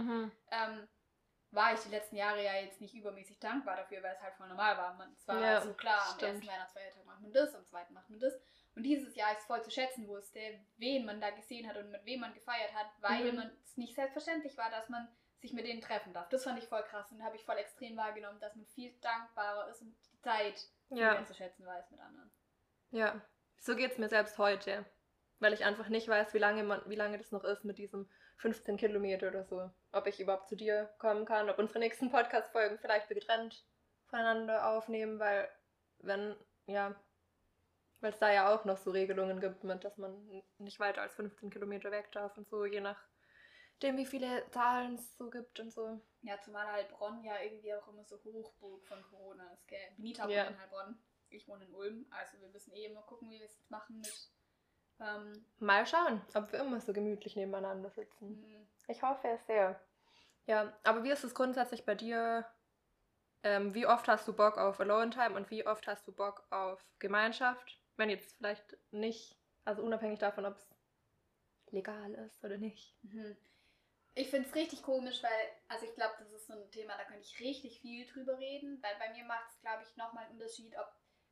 ähm, 0.50 0.88
war 1.50 1.72
ich 1.72 1.80
die 1.80 1.88
letzten 1.88 2.16
Jahre 2.16 2.44
ja 2.44 2.54
jetzt 2.56 2.80
nicht 2.80 2.94
übermäßig 2.94 3.38
dankbar 3.38 3.76
dafür, 3.76 4.02
weil 4.02 4.14
es 4.14 4.20
halt 4.22 4.34
voll 4.34 4.48
normal 4.48 4.76
war. 4.76 4.94
Man, 4.94 5.12
es 5.14 5.26
war 5.26 5.40
Ja, 5.40 5.60
so 5.62 5.72
klar, 5.72 6.02
am 6.10 6.16
stimmt. 6.18 6.32
ersten 6.34 6.46
Weihnachtsfeiertag 6.48 7.04
macht 7.06 7.20
man 7.22 7.32
das, 7.32 7.54
am 7.54 7.64
zweiten 7.66 7.94
macht 7.94 8.10
man 8.10 8.20
das. 8.20 8.34
Und 8.74 8.82
dieses 8.82 9.14
Jahr 9.16 9.32
ich 9.32 9.38
es 9.38 9.44
voll 9.46 9.62
zu 9.62 9.70
schätzen 9.70 10.06
wusste, 10.06 10.40
wen 10.76 11.04
man 11.06 11.20
da 11.20 11.30
gesehen 11.30 11.66
hat 11.68 11.76
und 11.78 11.90
mit 11.90 12.04
wem 12.04 12.20
man 12.20 12.34
gefeiert 12.34 12.72
hat, 12.74 12.86
weil 13.00 13.32
Mhm. 13.32 13.36
man 13.36 13.58
es 13.64 13.76
nicht 13.78 13.94
selbstverständlich 13.94 14.56
war, 14.58 14.70
dass 14.70 14.88
man 14.90 15.08
sich 15.40 15.52
mit 15.52 15.66
denen 15.66 15.80
treffen 15.80 16.12
darf. 16.12 16.28
Das 16.28 16.44
fand 16.44 16.58
ich 16.58 16.68
voll 16.68 16.82
krass 16.82 17.10
und 17.12 17.22
habe 17.22 17.36
ich 17.36 17.44
voll 17.44 17.56
extrem 17.56 17.96
wahrgenommen, 17.96 18.40
dass 18.40 18.54
man 18.54 18.66
viel 18.66 18.92
dankbarer 19.00 19.68
ist 19.70 19.80
und 19.82 19.96
die 20.12 20.18
Zeit 20.20 20.68
Ja. 20.90 21.24
zu 21.24 21.32
schätzen 21.34 21.64
weiß 21.64 21.90
mit 21.90 22.00
anderen. 22.00 22.30
Ja, 22.90 23.20
so 23.58 23.74
geht 23.74 23.92
es 23.92 23.98
mir 23.98 24.08
selbst 24.08 24.36
heute. 24.38 24.84
Weil 25.40 25.52
ich 25.52 25.64
einfach 25.64 25.88
nicht 25.88 26.08
weiß, 26.08 26.34
wie 26.34 26.38
lange, 26.38 26.64
man, 26.64 26.82
wie 26.86 26.96
lange 26.96 27.18
das 27.18 27.30
noch 27.30 27.44
ist 27.44 27.64
mit 27.64 27.78
diesem 27.78 28.10
15 28.38 28.76
Kilometer 28.76 29.28
oder 29.28 29.44
so. 29.44 29.70
Ob 29.92 30.06
ich 30.06 30.20
überhaupt 30.20 30.48
zu 30.48 30.56
dir 30.56 30.92
kommen 30.98 31.24
kann, 31.24 31.48
ob 31.50 31.58
unsere 31.58 31.78
nächsten 31.78 32.10
Podcast-Folgen 32.10 32.78
vielleicht 32.78 33.08
getrennt 33.08 33.64
voneinander 34.06 34.68
aufnehmen, 34.70 35.18
weil 35.18 35.48
wenn, 35.98 36.36
ja, 36.66 36.94
weil 38.00 38.12
es 38.12 38.18
da 38.18 38.32
ja 38.32 38.54
auch 38.54 38.64
noch 38.64 38.78
so 38.78 38.90
Regelungen 38.90 39.40
gibt, 39.40 39.64
mit, 39.64 39.84
dass 39.84 39.96
man 39.96 40.42
nicht 40.58 40.80
weiter 40.80 41.02
als 41.02 41.14
15 41.14 41.50
Kilometer 41.50 41.90
weg 41.90 42.10
darf 42.12 42.36
und 42.38 42.48
so, 42.48 42.64
je 42.64 42.80
nachdem, 42.80 43.96
wie 43.96 44.06
viele 44.06 44.48
Zahlen 44.50 44.94
es 44.94 45.16
so 45.16 45.30
gibt 45.30 45.60
und 45.60 45.72
so. 45.72 46.00
Ja, 46.22 46.40
zumal 46.40 46.66
Heilbronn 46.66 47.22
ja 47.24 47.40
irgendwie 47.40 47.74
auch 47.74 47.88
immer 47.88 48.04
so 48.04 48.22
Hochburg 48.24 48.86
von 48.86 49.02
Corona 49.02 49.52
ist, 49.52 49.66
gell? 49.68 49.78
Benita 49.96 50.24
wohnt 50.24 50.32
Ja. 50.32 50.46
in 50.46 50.58
Heilbronn, 50.58 50.98
ich 51.28 51.46
wohne 51.48 51.64
in 51.64 51.74
Ulm, 51.74 52.06
also 52.10 52.40
wir 52.40 52.48
müssen 52.48 52.72
eh 52.72 52.86
immer 52.86 53.02
gucken, 53.02 53.30
wie 53.30 53.40
wir 53.40 53.46
es 53.46 53.58
machen 53.68 53.98
mit. 53.98 54.30
Ähm, 55.00 55.44
Mal 55.58 55.86
schauen, 55.86 56.20
ob 56.34 56.52
wir 56.52 56.60
immer 56.60 56.80
so 56.80 56.92
gemütlich 56.92 57.36
nebeneinander 57.36 57.90
sitzen. 57.90 58.42
m, 58.42 58.68
Ich 58.88 59.02
hoffe 59.02 59.28
es 59.28 59.46
sehr. 59.46 59.80
Ja, 60.46 60.72
aber 60.84 61.04
wie 61.04 61.10
ist 61.10 61.24
es 61.24 61.34
grundsätzlich 61.34 61.84
bei 61.84 61.94
dir? 61.94 62.46
Ähm, 63.44 63.74
wie 63.74 63.86
oft 63.86 64.08
hast 64.08 64.26
du 64.26 64.32
Bock 64.32 64.58
auf 64.58 64.80
Alone 64.80 65.10
Time 65.10 65.34
und 65.36 65.50
wie 65.50 65.66
oft 65.66 65.86
hast 65.86 66.06
du 66.08 66.12
Bock 66.12 66.46
auf 66.50 66.82
Gemeinschaft? 66.98 67.80
Wenn 67.96 68.10
jetzt 68.10 68.36
vielleicht 68.36 68.76
nicht, 68.90 69.36
also 69.64 69.82
unabhängig 69.82 70.18
davon, 70.18 70.46
ob 70.46 70.56
es 70.56 70.68
legal 71.70 72.14
ist 72.14 72.42
oder 72.44 72.56
nicht. 72.58 72.96
mhm. 73.02 73.36
ich 74.14 74.30
finde 74.30 74.48
es 74.48 74.54
richtig 74.54 74.82
komisch, 74.82 75.22
weil, 75.22 75.30
also 75.68 75.86
ich 75.86 75.94
glaube, 75.94 76.14
das 76.18 76.32
ist 76.32 76.46
so 76.48 76.54
ein 76.54 76.70
Thema, 76.70 76.96
da 76.96 77.04
könnte 77.04 77.22
ich 77.22 77.38
richtig 77.40 77.80
viel 77.80 78.06
drüber 78.06 78.38
reden, 78.38 78.82
weil 78.82 78.96
bei 78.98 79.12
mir 79.14 79.24
macht 79.24 79.48
es, 79.50 79.60
glaube 79.60 79.82
ich, 79.84 79.96
nochmal 79.96 80.24
einen 80.24 80.32
Unterschied, 80.34 80.74
ob 80.76 80.90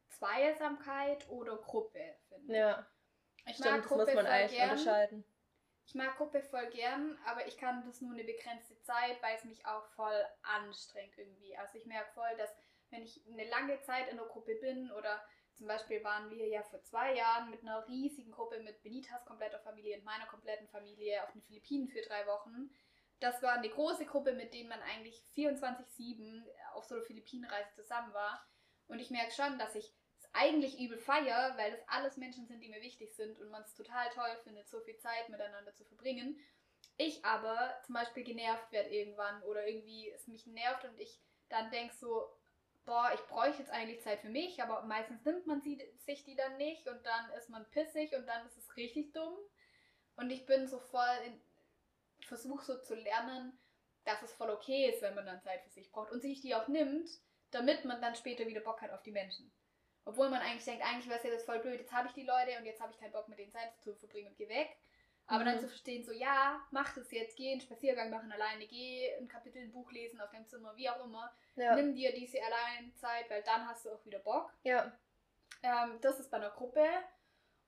Zweisamkeit 0.09 1.29
oder 1.29 1.57
Gruppe, 1.57 2.17
finde 2.29 2.53
ich. 2.53 2.59
Ja, 2.59 2.87
Ich 3.47 3.57
stimmt, 3.57 3.71
mag 3.71 3.81
das 3.81 3.89
Gruppe 3.89 4.05
muss 4.05 4.15
man 4.15 4.25
voll 4.25 4.33
eigentlich 4.35 4.59
gern. 4.59 4.71
unterscheiden. 4.71 5.25
Ich 5.87 5.95
mag 5.95 6.17
Gruppe 6.17 6.43
voll 6.43 6.67
gern, 6.71 7.17
aber 7.25 7.47
ich 7.47 7.57
kann 7.57 7.85
das 7.87 8.01
nur 8.01 8.13
eine 8.13 8.25
begrenzte 8.25 8.81
Zeit, 8.83 9.23
weil 9.23 9.37
es 9.37 9.45
mich 9.45 9.65
auch 9.67 9.87
voll 9.91 10.25
anstrengt 10.43 11.17
irgendwie. 11.17 11.57
Also 11.57 11.79
ich 11.79 11.87
merke 11.87 12.13
voll, 12.13 12.37
dass 12.37 12.51
wenn 12.91 13.03
ich 13.03 13.25
eine 13.27 13.49
lange 13.49 13.81
Zeit 13.83 14.09
in 14.09 14.19
einer 14.19 14.29
Gruppe 14.29 14.57
bin 14.57 14.91
oder 14.93 15.25
zum 15.55 15.69
Beispiel 15.69 16.05
waren 16.05 16.31
wir 16.31 16.47
ja 16.49 16.63
vor 16.65 16.83
zwei 16.83 17.15
Jahren 17.15 17.51
mit 17.51 17.63
einer 17.63 17.87
riesigen 17.89 18.31
Gruppe 18.31 18.61
mit 18.61 18.83
Benitas 18.83 19.25
kompletter 19.25 19.61
Familie 19.61 19.97
und 19.97 20.05
meiner 20.05 20.27
kompletten 20.27 20.69
Familie 20.69 21.23
auf 21.23 21.33
den 21.33 21.43
Philippinen 21.43 21.89
für 21.89 22.03
drei 22.03 22.27
Wochen. 22.27 22.71
Das 23.21 23.43
war 23.43 23.55
eine 23.55 23.71
große 23.71 24.05
Gruppe, 24.05 24.35
mit 24.35 24.53
denen 24.53 24.69
man 24.69 24.83
eigentlich 24.83 25.23
24-7 25.35 26.45
auf 26.75 26.85
so 26.85 26.97
einer 26.97 27.05
Philippinenreise 27.05 27.73
zusammen 27.75 28.13
war. 28.13 28.47
Und 28.89 28.99
ich 28.99 29.11
merke 29.11 29.33
schon, 29.33 29.59
dass 29.59 29.75
ich 29.75 29.96
eigentlich 30.37 30.79
übel 30.79 30.99
feier, 30.99 31.55
weil 31.57 31.73
das 31.73 31.89
alles 31.89 32.17
Menschen 32.17 32.47
sind, 32.47 32.61
die 32.61 32.69
mir 32.69 32.83
wichtig 32.83 33.15
sind 33.15 33.39
und 33.41 33.51
man 33.51 33.63
es 33.63 33.75
total 33.75 34.09
toll 34.11 34.37
findet, 34.45 34.69
so 34.69 34.81
viel 34.81 34.97
Zeit 34.99 35.29
miteinander 35.29 35.75
zu 35.75 35.85
verbringen. 35.85 36.39
Ich 36.99 37.25
aber 37.25 37.75
zum 37.85 37.95
Beispiel 37.95 38.25
genervt 38.25 38.71
werde 38.73 38.91
irgendwann 38.91 39.43
oder 39.43 39.67
irgendwie 39.67 40.11
es 40.11 40.27
mich 40.27 40.47
nervt 40.47 40.85
und 40.85 40.99
ich 40.99 41.21
dann 41.49 41.71
denke 41.71 41.95
so, 41.95 42.29
boah, 42.85 43.11
ich 43.15 43.21
bräuchte 43.23 43.63
jetzt 43.63 43.73
eigentlich 43.73 44.01
Zeit 44.03 44.21
für 44.21 44.29
mich, 44.29 44.63
aber 44.63 44.83
meistens 44.83 45.25
nimmt 45.25 45.47
man 45.47 45.61
sie, 45.61 45.81
sich 45.99 46.25
die 46.25 46.37
dann 46.37 46.57
nicht 46.57 46.89
und 46.89 47.05
dann 47.05 47.31
ist 47.39 47.51
man 47.51 47.69
pissig 47.71 48.15
und 48.15 48.27
dann 48.27 48.47
ist 48.47 48.57
es 48.57 48.77
richtig 48.77 49.13
dumm. 49.13 49.37
Und 50.17 50.31
ich 50.31 50.47
bin 50.47 50.67
so 50.67 50.79
voll 50.79 51.19
in, 51.27 51.41
versuche 52.27 52.65
so 52.65 52.79
zu 52.81 52.95
lernen, 52.95 53.59
dass 54.05 54.23
es 54.23 54.33
voll 54.33 54.51
okay 54.51 54.89
ist, 54.91 55.03
wenn 55.03 55.15
man 55.15 55.27
dann 55.27 55.43
Zeit 55.43 55.63
für 55.63 55.71
sich 55.71 55.91
braucht 55.91 56.13
und 56.13 56.23
sich 56.23 56.41
die 56.41 56.55
auch 56.55 56.69
nimmt, 56.69 57.11
damit 57.51 57.85
man 57.85 58.01
dann 58.01 58.15
später 58.15 58.47
wieder 58.47 58.61
Bock 58.61 58.81
hat 58.81 58.93
auf 58.93 59.03
die 59.03 59.13
Menschen. 59.13 59.53
Obwohl 60.07 60.31
man 60.31 60.41
eigentlich 60.41 60.65
denkt, 60.65 60.83
eigentlich 60.85 61.07
wäre 61.09 61.19
es 61.19 61.25
ja 61.25 61.31
das 61.31 61.45
voll 61.45 61.59
blöd, 61.59 61.79
jetzt 61.81 61.93
habe 61.93 62.07
ich 62.09 62.15
die 62.15 62.23
Leute 62.25 62.57
und 62.59 62.65
jetzt 62.65 62.81
habe 62.81 62.93
ich 62.93 62.99
keinen 62.99 63.13
Bock 63.13 63.29
mit 63.29 63.39
denen 63.39 63.53
Zeit 63.53 63.71
zu 63.83 63.95
verbringen 63.95 64.29
und 64.29 64.37
geh 64.39 64.49
weg. 64.49 64.77
Aber 65.27 65.41
Mhm. 65.41 65.45
dann 65.47 65.61
zu 65.61 65.67
verstehen, 65.69 66.05
so 66.05 66.13
ja, 66.13 66.61
mach 66.71 66.95
das 66.95 67.11
jetzt, 67.11 67.37
geh 67.37 67.51
einen 67.53 67.61
Spaziergang 67.61 68.09
machen 68.11 68.31
alleine, 68.31 68.67
geh 68.67 69.13
ein 69.17 69.27
Kapitel, 69.29 69.61
ein 69.61 69.73
Buch 69.73 69.91
lesen 69.91 70.21
auf 70.21 70.31
deinem 70.31 70.47
Zimmer, 70.47 70.75
wie 70.77 70.89
auch 70.89 71.05
immer. 71.05 71.33
Ja. 71.57 71.75
Nimm 71.75 71.93
dir 71.95 72.13
diese 72.15 72.39
Alleinzeit, 72.41 73.29
weil 73.29 73.43
dann 73.43 73.67
hast 73.67 73.85
du 73.85 73.91
auch 73.91 74.05
wieder 74.07 74.21
Bock. 74.21 74.53
ja. 74.63 74.91
Ähm, 75.63 75.99
das 76.03 76.21
ist 76.21 76.31
bei 76.31 76.37
einer 76.37 76.51
Gruppe. 76.51 76.87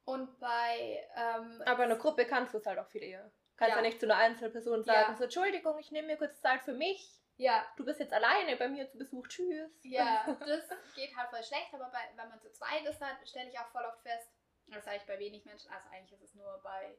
Und 0.04 0.38
bei 0.38 1.04
ähm, 1.16 1.60
Aber 1.66 1.84
in 1.84 1.90
einer 1.90 1.96
Gruppe 1.96 2.24
kannst 2.26 2.54
du 2.54 2.58
es 2.58 2.66
halt 2.66 2.78
auch 2.78 2.86
viel 2.88 3.02
eher. 3.02 3.30
Kannst 3.56 3.70
ja, 3.70 3.76
Ja. 3.76 3.82
nicht 3.82 3.98
zu 3.98 4.06
einer 4.06 4.16
Einzelperson 4.16 4.84
sagen, 4.84 5.12
Ja. 5.12 5.16
so 5.16 5.24
Entschuldigung, 5.24 5.76
ich 5.78 5.90
nehme 5.90 6.06
mir 6.08 6.16
kurz 6.16 6.40
Zeit 6.40 6.62
für 6.62 6.74
mich. 6.74 7.17
Ja, 7.38 7.64
Du 7.76 7.84
bist 7.84 8.00
jetzt 8.00 8.12
alleine 8.12 8.56
bei 8.56 8.68
mir 8.68 8.88
zu 8.88 8.98
Besuch. 8.98 9.26
Tschüss. 9.28 9.70
Ja, 9.82 10.36
das 10.40 10.68
geht 10.94 11.16
halt 11.16 11.30
voll 11.30 11.42
schlecht, 11.42 11.72
aber 11.72 11.88
bei, 11.90 12.00
wenn 12.16 12.28
man 12.28 12.40
zu 12.40 12.52
zweit 12.52 12.84
ist, 12.84 12.98
dann 13.00 13.16
stelle 13.24 13.48
ich 13.48 13.58
auch 13.58 13.68
voll 13.68 13.84
oft 13.84 14.02
fest, 14.02 14.28
das 14.66 14.78
ist 14.78 14.88
eigentlich 14.88 15.06
bei 15.06 15.18
wenig 15.18 15.44
Menschen, 15.46 15.70
also 15.70 15.88
eigentlich 15.90 16.12
ist 16.12 16.28
es 16.28 16.34
nur 16.34 16.60
bei, 16.62 16.98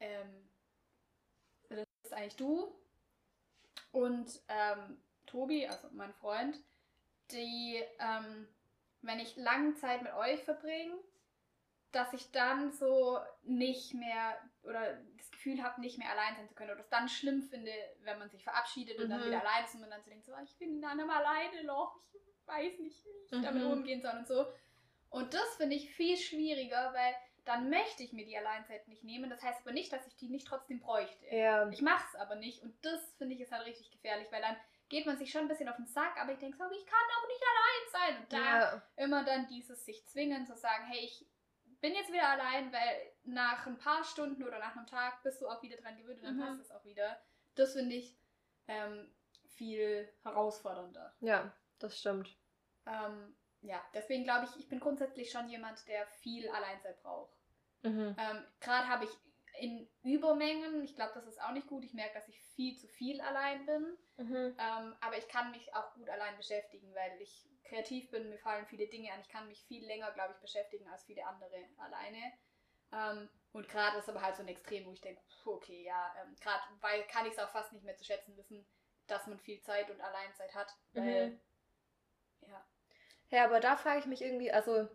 ähm, 0.00 0.48
das 1.68 1.86
ist 2.04 2.12
eigentlich 2.14 2.36
du 2.36 2.74
und 3.90 4.40
ähm, 4.48 5.02
Tobi, 5.26 5.66
also 5.66 5.88
mein 5.92 6.14
Freund, 6.14 6.56
die, 7.30 7.82
ähm, 7.98 8.48
wenn 9.02 9.20
ich 9.20 9.36
lange 9.36 9.74
Zeit 9.74 10.02
mit 10.02 10.12
euch 10.14 10.42
verbringe, 10.42 10.96
dass 11.90 12.12
ich 12.14 12.30
dann 12.30 12.72
so 12.72 13.18
nicht 13.42 13.94
mehr 13.94 14.38
oder 14.64 14.94
das 15.16 15.30
Gefühl 15.30 15.62
habe, 15.62 15.80
nicht 15.80 15.98
mehr 15.98 16.10
allein 16.10 16.36
sein 16.36 16.48
zu 16.48 16.54
können 16.54 16.70
oder 16.70 16.80
es 16.80 16.88
dann 16.88 17.08
schlimm 17.08 17.42
finde, 17.42 17.72
wenn 18.00 18.18
man 18.18 18.30
sich 18.30 18.44
verabschiedet 18.44 18.98
und 19.00 19.10
dann 19.10 19.20
Mhm. 19.22 19.26
wieder 19.26 19.40
allein 19.40 19.64
ist 19.64 19.74
und 19.74 19.80
man 19.80 19.90
dann 19.90 20.02
so 20.02 20.10
denkt, 20.10 20.24
so, 20.26 20.32
ich 20.44 20.56
bin 20.58 20.80
dann 20.80 20.98
immer 21.00 21.16
alleine 21.16 21.64
noch, 21.64 21.96
ich 22.12 22.46
weiß 22.46 22.78
nicht, 22.78 23.04
wie 23.04 23.24
ich 23.36 23.42
damit 23.42 23.62
Mhm. 23.64 23.70
umgehen 23.72 24.00
soll 24.02 24.16
und 24.18 24.26
so. 24.26 24.46
Und 25.10 25.34
das 25.34 25.56
finde 25.56 25.76
ich 25.76 25.94
viel 25.94 26.16
schwieriger, 26.16 26.92
weil 26.94 27.14
dann 27.44 27.70
möchte 27.70 28.02
ich 28.04 28.12
mir 28.12 28.24
die 28.24 28.36
Alleinzeit 28.36 28.86
nicht 28.86 29.02
nehmen. 29.02 29.28
Das 29.28 29.42
heißt 29.42 29.62
aber 29.62 29.72
nicht, 29.72 29.92
dass 29.92 30.06
ich 30.06 30.16
die 30.16 30.28
nicht 30.28 30.46
trotzdem 30.46 30.78
bräuchte. 30.80 31.26
Ja. 31.26 31.68
Ich 31.70 31.82
mache 31.82 32.04
es 32.08 32.14
aber 32.20 32.36
nicht 32.36 32.62
und 32.62 32.72
das 32.84 33.00
finde 33.18 33.34
ich 33.34 33.40
ist 33.40 33.50
halt 33.52 33.66
richtig 33.66 33.90
gefährlich, 33.90 34.28
weil 34.30 34.42
dann 34.42 34.56
geht 34.88 35.06
man 35.06 35.18
sich 35.18 35.30
schon 35.32 35.42
ein 35.42 35.48
bisschen 35.48 35.68
auf 35.68 35.76
den 35.76 35.86
Sack, 35.86 36.16
aber 36.20 36.32
ich 36.32 36.38
denke 36.38 36.56
so, 36.56 36.64
ich 36.70 36.86
kann 36.86 37.00
auch 37.18 37.26
nicht 37.26 37.42
allein 37.42 37.90
sein. 38.14 38.22
Und 38.22 38.32
da 38.32 38.38
Ja. 38.74 38.82
immer 38.96 39.24
dann 39.24 39.48
dieses 39.48 39.84
sich 39.84 40.06
zwingen 40.06 40.46
zu 40.46 40.54
sagen, 40.56 40.84
hey, 40.86 41.00
ich 41.00 41.26
bin 41.80 41.94
jetzt 41.94 42.12
wieder 42.12 42.28
allein, 42.28 42.72
weil 42.72 43.11
nach 43.24 43.66
ein 43.66 43.78
paar 43.78 44.02
Stunden 44.04 44.42
oder 44.42 44.58
nach 44.58 44.76
einem 44.76 44.86
Tag 44.86 45.22
bist 45.22 45.40
du 45.40 45.48
auch 45.48 45.62
wieder 45.62 45.76
dran 45.76 45.96
gewöhnt 45.96 46.20
und 46.20 46.24
dann 46.26 46.36
Mhm. 46.36 46.40
passt 46.40 46.60
es 46.60 46.70
auch 46.70 46.84
wieder. 46.84 47.20
Das 47.54 47.72
finde 47.74 47.94
ich 47.96 48.16
ähm, 48.68 49.12
viel 49.48 50.08
herausfordernder. 50.22 51.14
ja, 51.20 51.52
das 51.78 51.98
stimmt. 51.98 52.36
Ähm, 52.86 53.34
ja, 53.60 53.80
deswegen 53.94 54.24
glaube 54.24 54.46
ich, 54.46 54.58
ich 54.58 54.68
bin 54.68 54.80
grundsätzlich 54.80 55.30
schon 55.30 55.48
jemand, 55.48 55.86
der 55.88 56.06
viel 56.06 56.48
Alleinzeit 56.48 57.00
braucht. 57.02 57.32
Mhm. 57.82 58.16
Ähm, 58.18 58.44
Gerade 58.60 58.88
habe 58.88 59.04
ich 59.04 59.10
in 59.60 59.88
Übermengen, 60.02 60.82
ich 60.82 60.94
glaube, 60.96 61.12
das 61.14 61.26
ist 61.26 61.40
auch 61.42 61.52
nicht 61.52 61.66
gut. 61.66 61.84
Ich 61.84 61.92
merke, 61.92 62.14
dass 62.14 62.28
ich 62.28 62.40
viel 62.54 62.76
zu 62.78 62.88
viel 62.88 63.20
allein 63.20 63.66
bin. 63.66 63.98
Mhm. 64.16 64.56
Ähm, 64.58 64.96
aber 65.00 65.18
ich 65.18 65.28
kann 65.28 65.50
mich 65.50 65.74
auch 65.74 65.92
gut 65.94 66.08
allein 66.08 66.36
beschäftigen, 66.36 66.92
weil 66.94 67.20
ich 67.20 67.48
kreativ 67.64 68.10
bin, 68.10 68.28
mir 68.30 68.38
fallen 68.38 68.66
viele 68.66 68.86
Dinge 68.88 69.12
an. 69.12 69.20
Ich 69.20 69.28
kann 69.28 69.46
mich 69.48 69.62
viel 69.64 69.84
länger, 69.86 70.10
glaube 70.12 70.32
ich, 70.34 70.40
beschäftigen 70.40 70.88
als 70.88 71.04
viele 71.04 71.26
andere 71.26 71.56
alleine. 71.78 72.32
Ähm, 72.92 73.28
und 73.52 73.68
gerade 73.68 73.98
ist 73.98 74.08
aber 74.08 74.22
halt 74.22 74.36
so 74.36 74.42
ein 74.42 74.48
Extrem, 74.48 74.86
wo 74.86 74.92
ich 74.92 75.00
denke, 75.00 75.20
okay, 75.44 75.82
ja, 75.84 76.14
ähm, 76.22 76.34
gerade 76.40 76.62
weil 76.80 77.02
kann 77.04 77.26
ich 77.26 77.32
es 77.32 77.38
auch 77.38 77.50
fast 77.50 77.72
nicht 77.72 77.84
mehr 77.84 77.96
zu 77.96 78.04
schätzen 78.04 78.36
wissen, 78.36 78.66
dass 79.06 79.26
man 79.26 79.38
viel 79.38 79.60
Zeit 79.60 79.90
und 79.90 80.00
Alleinzeit 80.00 80.54
hat. 80.54 80.74
Weil, 80.92 81.30
Mhm. 81.30 81.40
ja. 82.42 82.66
Ja, 83.30 83.44
aber 83.44 83.60
da 83.60 83.76
frage 83.76 84.00
ich 84.00 84.06
mich 84.06 84.22
irgendwie, 84.22 84.52
also 84.52 84.88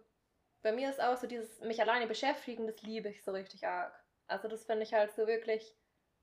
bei 0.61 0.71
mir 0.71 0.89
ist 0.89 1.01
auch 1.01 1.17
so 1.17 1.27
dieses 1.27 1.59
mich 1.61 1.81
alleine 1.81 2.07
beschäftigen, 2.07 2.67
das 2.67 2.81
liebe 2.81 3.09
ich 3.09 3.23
so 3.23 3.31
richtig 3.31 3.65
arg. 3.67 3.93
Also 4.27 4.47
das 4.47 4.65
finde 4.65 4.83
ich 4.83 4.93
halt 4.93 5.11
so 5.13 5.27
wirklich 5.27 5.75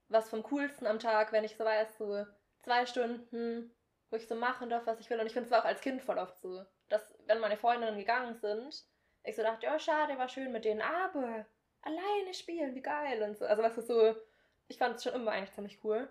was 0.08 0.28
vom 0.28 0.42
Coolsten 0.42 0.86
am 0.86 0.98
Tag, 0.98 1.32
wenn 1.32 1.44
ich 1.44 1.56
so 1.56 1.64
weiß, 1.64 1.98
so 1.98 2.26
zwei 2.62 2.86
Stunden, 2.86 3.74
wo 4.10 4.16
ich 4.16 4.28
so 4.28 4.34
machen 4.34 4.70
darf, 4.70 4.86
was 4.86 5.00
ich 5.00 5.08
will. 5.10 5.20
Und 5.20 5.26
ich 5.26 5.32
finde 5.32 5.46
es 5.46 5.50
war 5.50 5.60
auch 5.62 5.64
als 5.66 5.80
Kind 5.80 6.02
voll 6.02 6.18
oft 6.18 6.38
so, 6.38 6.64
dass 6.88 7.14
wenn 7.26 7.40
meine 7.40 7.56
Freundinnen 7.56 7.98
gegangen 7.98 8.34
sind, 8.36 8.84
ich 9.24 9.36
so 9.36 9.42
dachte, 9.42 9.66
ja 9.66 9.78
schade, 9.78 10.18
war 10.18 10.28
schön 10.28 10.52
mit 10.52 10.64
denen, 10.64 10.82
aber 10.82 11.46
alleine 11.84 12.34
spielen, 12.34 12.74
wie 12.74 12.82
geil 12.82 13.22
und 13.22 13.36
so. 13.38 13.44
Also 13.44 13.62
was 13.62 13.78
ist 13.78 13.88
so, 13.88 14.14
ich 14.68 14.78
fand 14.78 14.96
es 14.96 15.04
schon 15.04 15.14
immer 15.14 15.32
eigentlich 15.32 15.52
ziemlich 15.52 15.82
cool. 15.84 16.08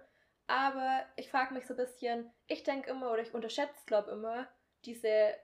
Aber 0.48 1.06
ich 1.16 1.30
frage 1.30 1.54
mich 1.54 1.66
so 1.66 1.74
ein 1.74 1.78
bisschen, 1.78 2.32
ich 2.48 2.64
denke 2.64 2.90
immer 2.92 3.12
oder 3.12 3.22
ich 3.22 3.34
unterschätze, 3.34 3.86
glaube 3.86 4.12
immer, 4.12 4.48
diese, 4.86 5.36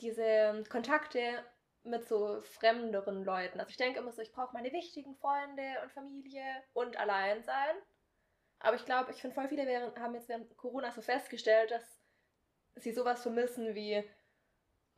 diese 0.00 0.62
Kontakte 0.68 1.44
mit 1.84 2.06
so 2.06 2.40
fremderen 2.42 3.24
Leuten. 3.24 3.58
Also 3.58 3.70
ich 3.70 3.76
denke 3.76 3.98
immer 3.98 4.12
so, 4.12 4.22
ich 4.22 4.32
brauche 4.32 4.54
meine 4.54 4.72
wichtigen 4.72 5.16
Freunde 5.16 5.80
und 5.82 5.92
Familie 5.92 6.44
und 6.74 6.96
allein 6.96 7.42
sein. 7.42 7.76
Aber 8.60 8.76
ich 8.76 8.84
glaube, 8.84 9.10
ich 9.10 9.20
finde 9.20 9.34
voll 9.34 9.48
viele 9.48 9.92
haben 9.98 10.14
jetzt 10.14 10.28
während 10.28 10.56
Corona 10.56 10.92
so 10.92 11.02
festgestellt, 11.02 11.72
dass 11.72 11.82
sie 12.76 12.92
sowas 12.92 13.22
vermissen 13.22 13.74
wie 13.74 14.08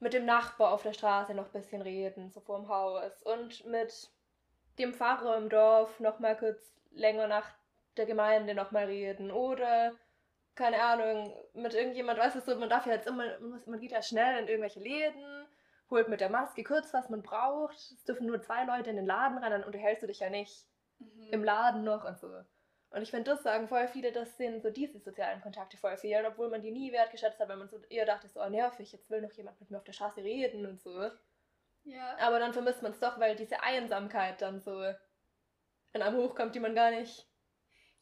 mit 0.04 0.12
dem 0.12 0.26
Nachbar 0.26 0.72
auf 0.72 0.82
der 0.82 0.92
Straße 0.92 1.32
noch 1.32 1.46
ein 1.46 1.52
bisschen 1.52 1.80
reden, 1.80 2.30
so 2.30 2.40
vorm 2.40 2.68
Haus. 2.68 3.22
Und 3.22 3.64
mit 3.64 4.10
dem 4.78 4.92
Pfarrer 4.92 5.38
im 5.38 5.48
Dorf 5.48 5.98
noch 5.98 6.18
mal 6.18 6.36
kurz 6.36 6.76
länger 6.90 7.26
nach 7.26 7.48
der 7.96 8.04
Gemeinde 8.04 8.54
noch 8.54 8.70
mal 8.70 8.84
reden. 8.84 9.30
Oder, 9.30 9.92
keine 10.56 10.82
Ahnung, 10.82 11.34
mit 11.54 11.72
irgendjemand, 11.72 12.18
weißt 12.18 12.36
du, 12.36 12.40
so, 12.42 12.54
man 12.56 12.68
darf 12.68 12.84
ja 12.84 12.92
jetzt 12.92 13.06
immer, 13.06 13.24
man, 13.40 13.50
muss, 13.50 13.66
man 13.66 13.80
geht 13.80 13.92
ja 13.92 14.02
schnell 14.02 14.42
in 14.42 14.48
irgendwelche 14.48 14.80
Läden, 14.80 15.46
holt 15.88 16.08
mit 16.08 16.20
der 16.20 16.28
Maske 16.28 16.64
kurz, 16.64 16.92
was 16.92 17.08
man 17.08 17.22
braucht. 17.22 17.74
Es 17.74 18.04
dürfen 18.04 18.26
nur 18.26 18.42
zwei 18.42 18.64
Leute 18.64 18.90
in 18.90 18.96
den 18.96 19.06
Laden 19.06 19.38
rein, 19.38 19.52
dann 19.52 19.64
unterhältst 19.64 20.02
du 20.02 20.06
dich 20.06 20.20
ja 20.20 20.28
nicht 20.28 20.66
Mhm. 20.98 21.28
im 21.32 21.44
Laden 21.44 21.82
noch 21.82 22.04
und 22.04 22.18
so. 22.18 22.28
Und 22.94 23.02
ich 23.02 23.10
finde, 23.10 23.32
das 23.32 23.42
sagen 23.42 23.66
voll 23.66 23.88
viele, 23.88 24.12
dass 24.12 24.36
denen 24.36 24.60
so 24.60 24.70
diese 24.70 25.00
sozialen 25.00 25.40
Kontakte 25.40 25.76
voll 25.76 25.96
fehlen, 25.96 26.24
obwohl 26.26 26.48
man 26.48 26.62
die 26.62 26.70
nie 26.70 26.92
wertgeschätzt 26.92 27.40
hat, 27.40 27.48
weil 27.48 27.56
man 27.56 27.68
so 27.68 27.80
eher 27.90 28.06
dachte, 28.06 28.28
so, 28.28 28.40
oh, 28.40 28.48
nervig, 28.48 28.92
jetzt 28.92 29.10
will 29.10 29.20
noch 29.20 29.32
jemand 29.32 29.58
mit 29.58 29.68
mir 29.68 29.78
auf 29.78 29.84
der 29.84 29.92
Straße 29.92 30.22
reden 30.22 30.64
und 30.64 30.80
so. 30.80 31.10
Ja. 31.82 32.16
Aber 32.20 32.38
dann 32.38 32.52
vermisst 32.52 32.82
man 32.82 32.92
es 32.92 33.00
doch, 33.00 33.18
weil 33.18 33.34
diese 33.34 33.60
Einsamkeit 33.62 34.40
dann 34.40 34.60
so 34.60 34.80
in 35.92 36.02
einem 36.02 36.16
hochkommt, 36.16 36.54
die 36.54 36.60
man 36.60 36.76
gar 36.76 36.92
nicht. 36.92 37.26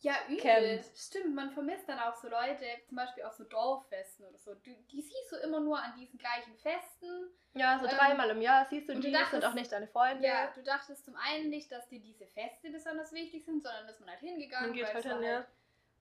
Ja, 0.02 0.14
übel. 0.28 0.38
kennt. 0.38 0.84
Stimmt, 0.96 1.34
man 1.34 1.50
vermisst 1.50 1.88
dann 1.88 1.98
auch 2.00 2.14
so 2.16 2.28
Leute, 2.28 2.64
zum 2.88 2.96
Beispiel 2.96 3.22
auf 3.24 3.32
so 3.34 3.44
Dorffesten 3.44 4.26
oder 4.26 4.36
so. 4.38 4.54
Du, 4.54 4.70
die 4.90 5.00
siehst 5.00 5.30
du 5.30 5.36
immer 5.36 5.60
nur 5.60 5.78
an 5.80 5.94
diesen 5.96 6.18
gleichen 6.18 6.56
Festen. 6.56 7.30
Ja, 7.54 7.78
so 7.78 7.86
Ähm, 7.86 7.92
dreimal 7.96 8.30
im 8.30 8.40
Jahr 8.40 8.66
siehst 8.66 8.88
du 8.88 8.94
und 8.94 8.98
du 8.98 9.08
die, 9.08 9.14
sind 9.14 9.20
dachtest- 9.22 9.44
auch 9.46 9.54
nicht 9.54 9.70
deine 9.70 9.86
Freunde. 9.86 10.26
Ja, 10.26 10.50
du 10.54 10.62
dachtest 10.62 11.04
zum 11.04 11.14
einen 11.16 11.50
nicht, 11.50 11.70
dass 11.70 11.88
dir 11.88 12.00
diese 12.00 12.26
Feste 12.26 12.70
besonders 12.70 13.12
wichtig 13.12 13.44
sind, 13.44 13.62
sondern 13.62 13.86
dass 13.86 14.00
man 14.00 14.10
halt 14.10 14.20
hingegangen 14.20 14.70
Man 14.70 14.76
geht 14.76 14.92
halt 14.92 15.04
hin, 15.04 15.22
ja. 15.22 15.46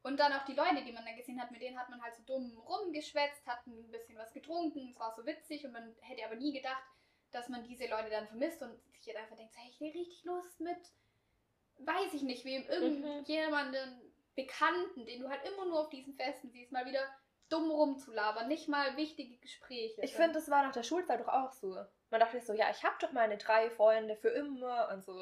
Und 0.03 0.19
dann 0.19 0.33
auch 0.33 0.45
die 0.45 0.55
Leute, 0.55 0.83
die 0.83 0.93
man 0.93 1.05
da 1.05 1.11
gesehen 1.11 1.39
hat, 1.39 1.51
mit 1.51 1.61
denen 1.61 1.77
hat 1.79 1.89
man 1.89 2.01
halt 2.01 2.15
so 2.15 2.23
dumm 2.23 2.57
rumgeschwätzt, 2.57 3.45
hat 3.45 3.67
ein 3.67 3.91
bisschen 3.91 4.17
was 4.17 4.33
getrunken, 4.33 4.89
es 4.89 4.99
war 4.99 5.13
so 5.15 5.23
witzig 5.27 5.63
und 5.63 5.73
man 5.73 5.95
hätte 6.01 6.25
aber 6.25 6.35
nie 6.35 6.53
gedacht, 6.53 6.81
dass 7.29 7.49
man 7.49 7.63
diese 7.63 7.85
Leute 7.85 8.09
dann 8.09 8.27
vermisst 8.27 8.63
und 8.63 8.75
sich 8.93 9.05
jetzt 9.05 9.17
einfach 9.19 9.35
denkt, 9.35 9.53
hey, 9.55 9.69
ich 9.69 9.79
hätte 9.79 9.99
richtig 9.99 10.23
Lust 10.23 10.59
mit, 10.59 10.79
weiß 11.85 12.13
ich 12.13 12.23
nicht 12.23 12.45
wem, 12.45 12.63
Mhm. 12.63 12.69
irgendjemanden 12.69 14.01
Bekannten, 14.35 15.05
den 15.05 15.21
du 15.21 15.29
halt 15.29 15.41
immer 15.45 15.65
nur 15.65 15.81
auf 15.81 15.89
diesen 15.89 16.13
Festen 16.15 16.49
siehst, 16.51 16.71
mal 16.71 16.85
wieder 16.85 17.01
dumm 17.49 17.69
rumzulabern, 17.69 18.47
nicht 18.47 18.69
mal 18.69 18.95
wichtige 18.95 19.37
Gespräche. 19.37 20.01
Ich 20.01 20.15
finde, 20.15 20.33
das 20.33 20.49
war 20.49 20.63
nach 20.63 20.71
der 20.71 20.83
Schulzeit 20.83 21.19
doch 21.19 21.27
auch 21.27 21.51
so. 21.51 21.75
Man 22.09 22.19
dachte 22.19 22.37
sich 22.37 22.45
so, 22.45 22.53
ja, 22.53 22.69
ich 22.71 22.81
habe 22.83 22.95
doch 23.01 23.11
meine 23.11 23.37
drei 23.37 23.69
Freunde 23.69 24.15
für 24.15 24.29
immer 24.29 24.89
und 24.93 25.03
so. 25.03 25.21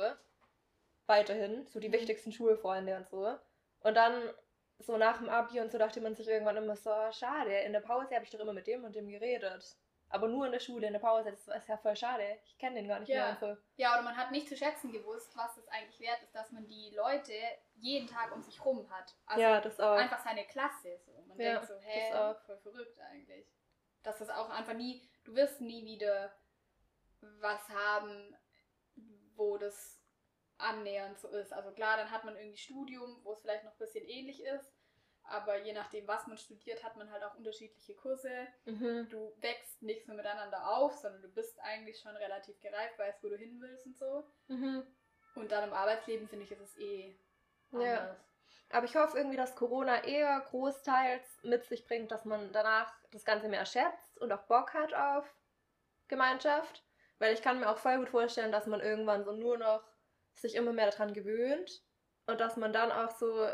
Weiterhin, 1.08 1.66
so 1.66 1.80
die 1.80 1.90
Mhm. 1.90 1.94
wichtigsten 1.94 2.32
Schulfreunde 2.32 2.96
und 2.96 3.08
so. 3.08 3.36
Und 3.80 3.96
dann 3.96 4.32
so 4.78 4.96
nach 4.98 5.18
dem 5.18 5.28
Abi 5.30 5.60
und 5.60 5.72
so 5.72 5.78
dachte 5.80 6.02
man 6.02 6.14
sich 6.16 6.28
irgendwann 6.28 6.58
immer 6.58 6.76
so, 6.76 6.92
"Ah, 6.92 7.12
schade, 7.12 7.52
in 7.62 7.74
der 7.74 7.80
Pause 7.82 8.14
habe 8.16 8.24
ich 8.26 8.30
doch 8.32 8.40
immer 8.40 8.54
mit 8.54 8.68
dem 8.68 8.84
und 8.84 8.96
dem 8.96 9.10
geredet. 9.10 9.76
Aber 10.12 10.28
nur 10.28 10.46
in 10.48 10.52
der 10.52 10.60
Schule, 10.60 10.88
in 10.88 10.94
der 10.94 11.00
Pause, 11.00 11.30
das 11.32 11.48
ist 11.48 11.68
ja 11.68 11.78
voll 11.78 11.96
schade. 11.96 12.40
Ich 12.46 12.58
kenne 12.58 12.76
den 12.78 12.88
gar 12.88 13.00
nicht 13.00 13.10
Ja. 13.10 13.24
mehr 13.26 13.30
und 13.32 13.40
so. 13.40 13.62
Ja, 13.78 13.94
oder 13.94 14.02
man 14.02 14.18
hat 14.18 14.32
nicht 14.32 14.48
zu 14.50 14.58
schätzen 14.58 14.92
gewusst, 14.92 15.36
was 15.38 15.56
es 15.58 15.68
eigentlich 15.68 16.00
wert 16.00 16.22
ist, 16.24 16.34
dass 16.34 16.52
man 16.52 16.66
die 16.68 16.90
Leute 16.96 17.34
jeden 17.76 18.08
Tag 18.08 18.34
um 18.34 18.42
sich 18.42 18.64
rum 18.66 18.90
hat. 18.90 19.16
Also 19.28 19.42
ja, 19.42 19.62
das 19.62 19.80
auch. 19.80 19.96
einfach 19.98 20.20
seine 20.24 20.46
Klasse. 20.46 21.00
So. 21.06 21.12
Man 21.28 21.40
Ja, 21.40 21.54
denkt 21.54 21.68
so, 21.68 21.76
hä, 21.80 22.10
das 22.12 22.20
auch. 22.20 22.42
voll 22.46 22.58
verrückt 22.58 23.00
eigentlich. 23.00 23.46
Dass 24.02 24.18
das 24.18 24.30
auch 24.30 24.50
einfach 24.50 24.74
nie, 24.74 25.08
du 25.26 25.36
wirst 25.36 25.62
nie 25.62 25.86
wieder 25.86 26.34
was 27.40 27.70
haben, 27.70 28.36
wo 29.36 29.58
das 29.58 30.02
annähernd 30.58 31.20
so 31.20 31.28
ist. 31.30 31.54
Also 31.54 31.72
klar, 31.72 31.98
dann 31.98 32.10
hat 32.12 32.24
man 32.26 32.36
irgendwie 32.36 32.58
Studium, 32.58 33.20
wo 33.24 33.34
es 33.34 33.42
vielleicht 33.42 33.64
noch 33.64 33.74
ein 33.74 33.78
bisschen 33.78 34.06
ähnlich 34.08 34.44
ist. 34.44 34.74
Aber 35.30 35.58
je 35.60 35.74
nachdem, 35.74 36.08
was 36.08 36.26
man 36.28 36.38
studiert, 36.38 36.84
hat 36.84 36.96
man 36.98 37.12
halt 37.12 37.24
auch 37.24 37.36
unterschiedliche 37.36 37.96
Kurse. 37.96 38.48
Mhm. 38.66 39.08
Du 39.10 39.34
wächst 39.38 39.82
nicht 39.82 40.06
so 40.06 40.14
miteinander 40.14 40.68
auf, 40.68 40.96
sondern 40.98 41.22
du 41.22 41.30
bist 41.30 41.60
eigentlich 41.62 42.00
schon 42.00 42.16
relativ 42.18 42.60
gereift, 42.62 42.98
weißt, 42.98 43.24
wo 43.24 43.30
du 43.30 43.38
hin 43.38 43.60
willst 43.62 43.86
und 43.86 43.98
so. 43.98 44.24
Mhm. 44.48 44.86
Und 45.36 45.52
dann 45.52 45.66
im 45.70 45.74
Arbeitsleben, 45.74 46.28
finde 46.28 46.46
ich, 46.46 46.52
ist 46.52 46.62
es 46.62 46.78
eh 46.78 47.16
Ja. 47.72 47.80
anders. 48.00 48.18
Aber 48.72 48.86
ich 48.86 48.96
hoffe 48.96 49.18
irgendwie, 49.18 49.38
dass 49.38 49.56
Corona 49.56 50.04
eher 50.04 50.40
großteils 50.42 51.44
mit 51.44 51.66
sich 51.66 51.86
bringt, 51.86 52.12
dass 52.12 52.26
man 52.26 52.52
danach 52.52 52.94
das 53.12 53.26
Ganze 53.26 53.48
mehr 53.48 53.66
schätzt 53.66 54.18
und 54.20 54.32
auch 54.32 54.44
Bock 54.44 54.74
hat 54.74 54.94
auf 54.94 55.26
Gemeinschaft. 56.08 56.84
Weil 57.20 57.34
ich 57.34 57.42
kann 57.42 57.60
mir 57.60 57.70
auch 57.70 57.78
voll 57.78 57.98
gut 57.98 58.10
vorstellen, 58.10 58.52
dass 58.52 58.68
man 58.68 58.80
irgendwann 58.80 59.26
so 59.26 59.32
nur 59.32 59.58
noch 59.58 59.84
sich 60.34 60.56
immer 60.56 60.72
mehr 60.72 60.90
daran 60.90 61.14
gewöhnt 61.14 61.84
und 62.28 62.40
dass 62.40 62.58
man 62.58 62.72
dann 62.72 62.92
auch 62.92 63.12
so 63.12 63.50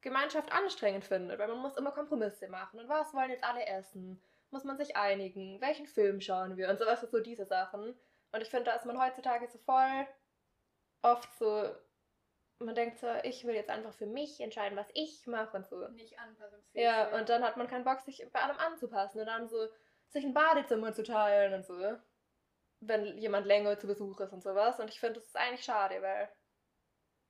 Gemeinschaft 0.00 0.52
anstrengend 0.52 1.04
findet, 1.04 1.38
weil 1.38 1.48
man 1.48 1.58
muss 1.58 1.76
immer 1.76 1.92
Kompromisse 1.92 2.48
machen. 2.48 2.80
Und 2.80 2.88
was 2.88 3.12
wollen 3.14 3.30
jetzt 3.30 3.44
alle 3.44 3.66
essen? 3.66 4.22
Muss 4.50 4.64
man 4.64 4.76
sich 4.76 4.96
einigen? 4.96 5.60
Welchen 5.60 5.86
Film 5.86 6.20
schauen 6.20 6.56
wir? 6.56 6.68
Und 6.68 6.78
sowas, 6.78 7.00
so 7.00 7.20
diese 7.20 7.46
Sachen. 7.46 7.98
Und 8.32 8.40
ich 8.40 8.48
finde, 8.48 8.64
da 8.64 8.76
ist 8.76 8.86
man 8.86 9.00
heutzutage 9.00 9.48
so 9.48 9.58
voll 9.58 10.06
oft 11.02 11.32
so, 11.38 11.74
man 12.58 12.74
denkt 12.74 12.98
so, 12.98 13.06
ich 13.22 13.44
will 13.44 13.54
jetzt 13.54 13.70
einfach 13.70 13.92
für 13.92 14.06
mich 14.06 14.40
entscheiden, 14.40 14.76
was 14.76 14.88
ich 14.94 15.26
mache 15.26 15.56
und 15.56 15.66
so. 15.66 15.88
Nicht 15.88 16.18
anpassungsfähig. 16.18 16.82
Ja, 16.82 17.16
und 17.16 17.28
dann 17.28 17.44
hat 17.44 17.56
man 17.56 17.68
keinen 17.68 17.84
Bock, 17.84 18.00
sich 18.00 18.26
bei 18.32 18.40
allem 18.40 18.58
anzupassen 18.58 19.20
und 19.20 19.26
dann 19.26 19.48
so 19.48 19.68
sich 20.08 20.24
ein 20.24 20.34
Badezimmer 20.34 20.92
zu 20.94 21.02
teilen 21.02 21.54
und 21.54 21.66
so. 21.66 21.96
Wenn 22.80 23.18
jemand 23.18 23.46
länger 23.46 23.78
zu 23.78 23.86
Besuch 23.86 24.20
ist 24.20 24.32
und 24.32 24.42
sowas. 24.42 24.78
Und 24.80 24.90
ich 24.90 25.00
finde, 25.00 25.20
das 25.20 25.26
ist 25.26 25.36
eigentlich 25.36 25.64
schade, 25.64 26.00
weil 26.02 26.28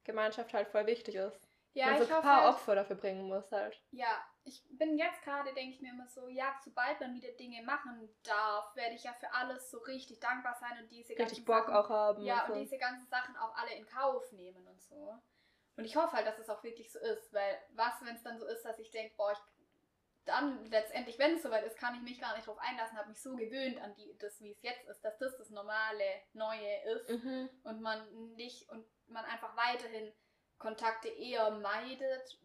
Gemeinschaft 0.05 0.53
halt 0.55 0.69
voll 0.69 0.87
wichtig 0.87 1.17
ist. 1.17 1.46
Ja, 1.77 1.87
man 1.89 1.99
so 1.99 2.05
ich 2.05 2.15
ein 2.15 2.23
paar 2.23 2.45
halt, 2.45 2.55
Opfer 2.55 2.75
dafür 2.75 2.97
bringen 2.97 3.29
muss 3.29 3.53
halt. 3.53 3.79
Ja, 3.91 4.25
ich 4.45 4.65
bin 4.71 4.97
jetzt 4.97 5.21
gerade, 5.23 5.53
denke 5.53 5.75
ich 5.75 5.83
mir 5.83 5.91
immer 5.93 6.09
so, 6.09 6.27
ja, 6.29 6.59
sobald 6.65 6.99
man 7.01 7.15
wieder 7.15 7.31
Dinge 7.33 7.63
machen 7.65 8.09
darf, 8.23 8.75
werde 8.75 8.95
ich 8.95 9.05
ja 9.05 9.13
für 9.13 9.31
alles 9.33 9.71
so 9.71 9.79
richtig 9.81 10.19
dankbar 10.19 10.57
sein 10.59 10.83
und 10.83 10.91
diese 10.91 11.11
Richtig 11.11 11.19
ganzen 11.19 11.45
Bock 11.45 11.67
Sachen, 11.67 11.75
auch 11.75 11.91
haben. 11.91 12.23
Ja, 12.25 12.45
und 12.45 12.53
und 12.53 12.55
so. 12.55 12.61
diese 12.63 12.79
ganzen 12.79 13.07
Sachen 13.09 13.37
auch 13.37 13.55
alle 13.57 13.75
in 13.75 13.85
Kauf 13.87 14.33
nehmen 14.33 14.67
und 14.67 14.81
so. 14.81 15.21
Und 15.77 15.85
ich 15.85 15.97
hoffe 15.97 16.13
halt, 16.17 16.27
dass 16.27 16.39
es 16.39 16.49
auch 16.49 16.65
wirklich 16.65 16.91
so 16.91 16.99
ist, 16.99 17.31
weil 17.35 17.59
was, 17.75 17.93
wenn 18.01 18.17
es 18.17 18.23
dann 18.23 18.39
so 18.39 18.47
ist, 18.47 18.65
dass 18.65 18.79
ich 18.79 18.91
denke, 18.91 19.15
boah, 19.19 19.33
ich 19.33 19.39
dann 20.25 20.65
letztendlich, 20.71 21.19
wenn 21.19 21.35
es 21.35 21.43
soweit 21.43 21.65
ist, 21.65 21.77
kann 21.79 21.95
ich 21.95 22.01
mich 22.01 22.21
gar 22.21 22.35
nicht 22.35 22.47
drauf 22.47 22.59
einlassen, 22.59 22.99
habe 22.99 23.11
mich 23.11 23.23
so 23.23 23.37
gewöhnt 23.37 23.81
an 23.81 23.95
die, 23.95 24.17
das, 24.19 24.41
wie 24.41 24.51
es 24.51 24.63
jetzt 24.63 24.85
ist, 24.89 25.05
dass 25.05 25.17
das 25.19 25.37
das 25.37 25.51
normale, 25.51 26.05
neue 26.33 26.83
ist 26.85 27.11
Mhm. 27.11 27.49
und 27.63 27.81
man 27.81 28.33
nicht 28.35 28.69
und 28.71 28.85
man 29.07 29.25
einfach 29.27 29.57
weiterhin 29.57 30.13
Kontakte 30.59 31.09
eher 31.09 31.51
meidet, 31.51 32.39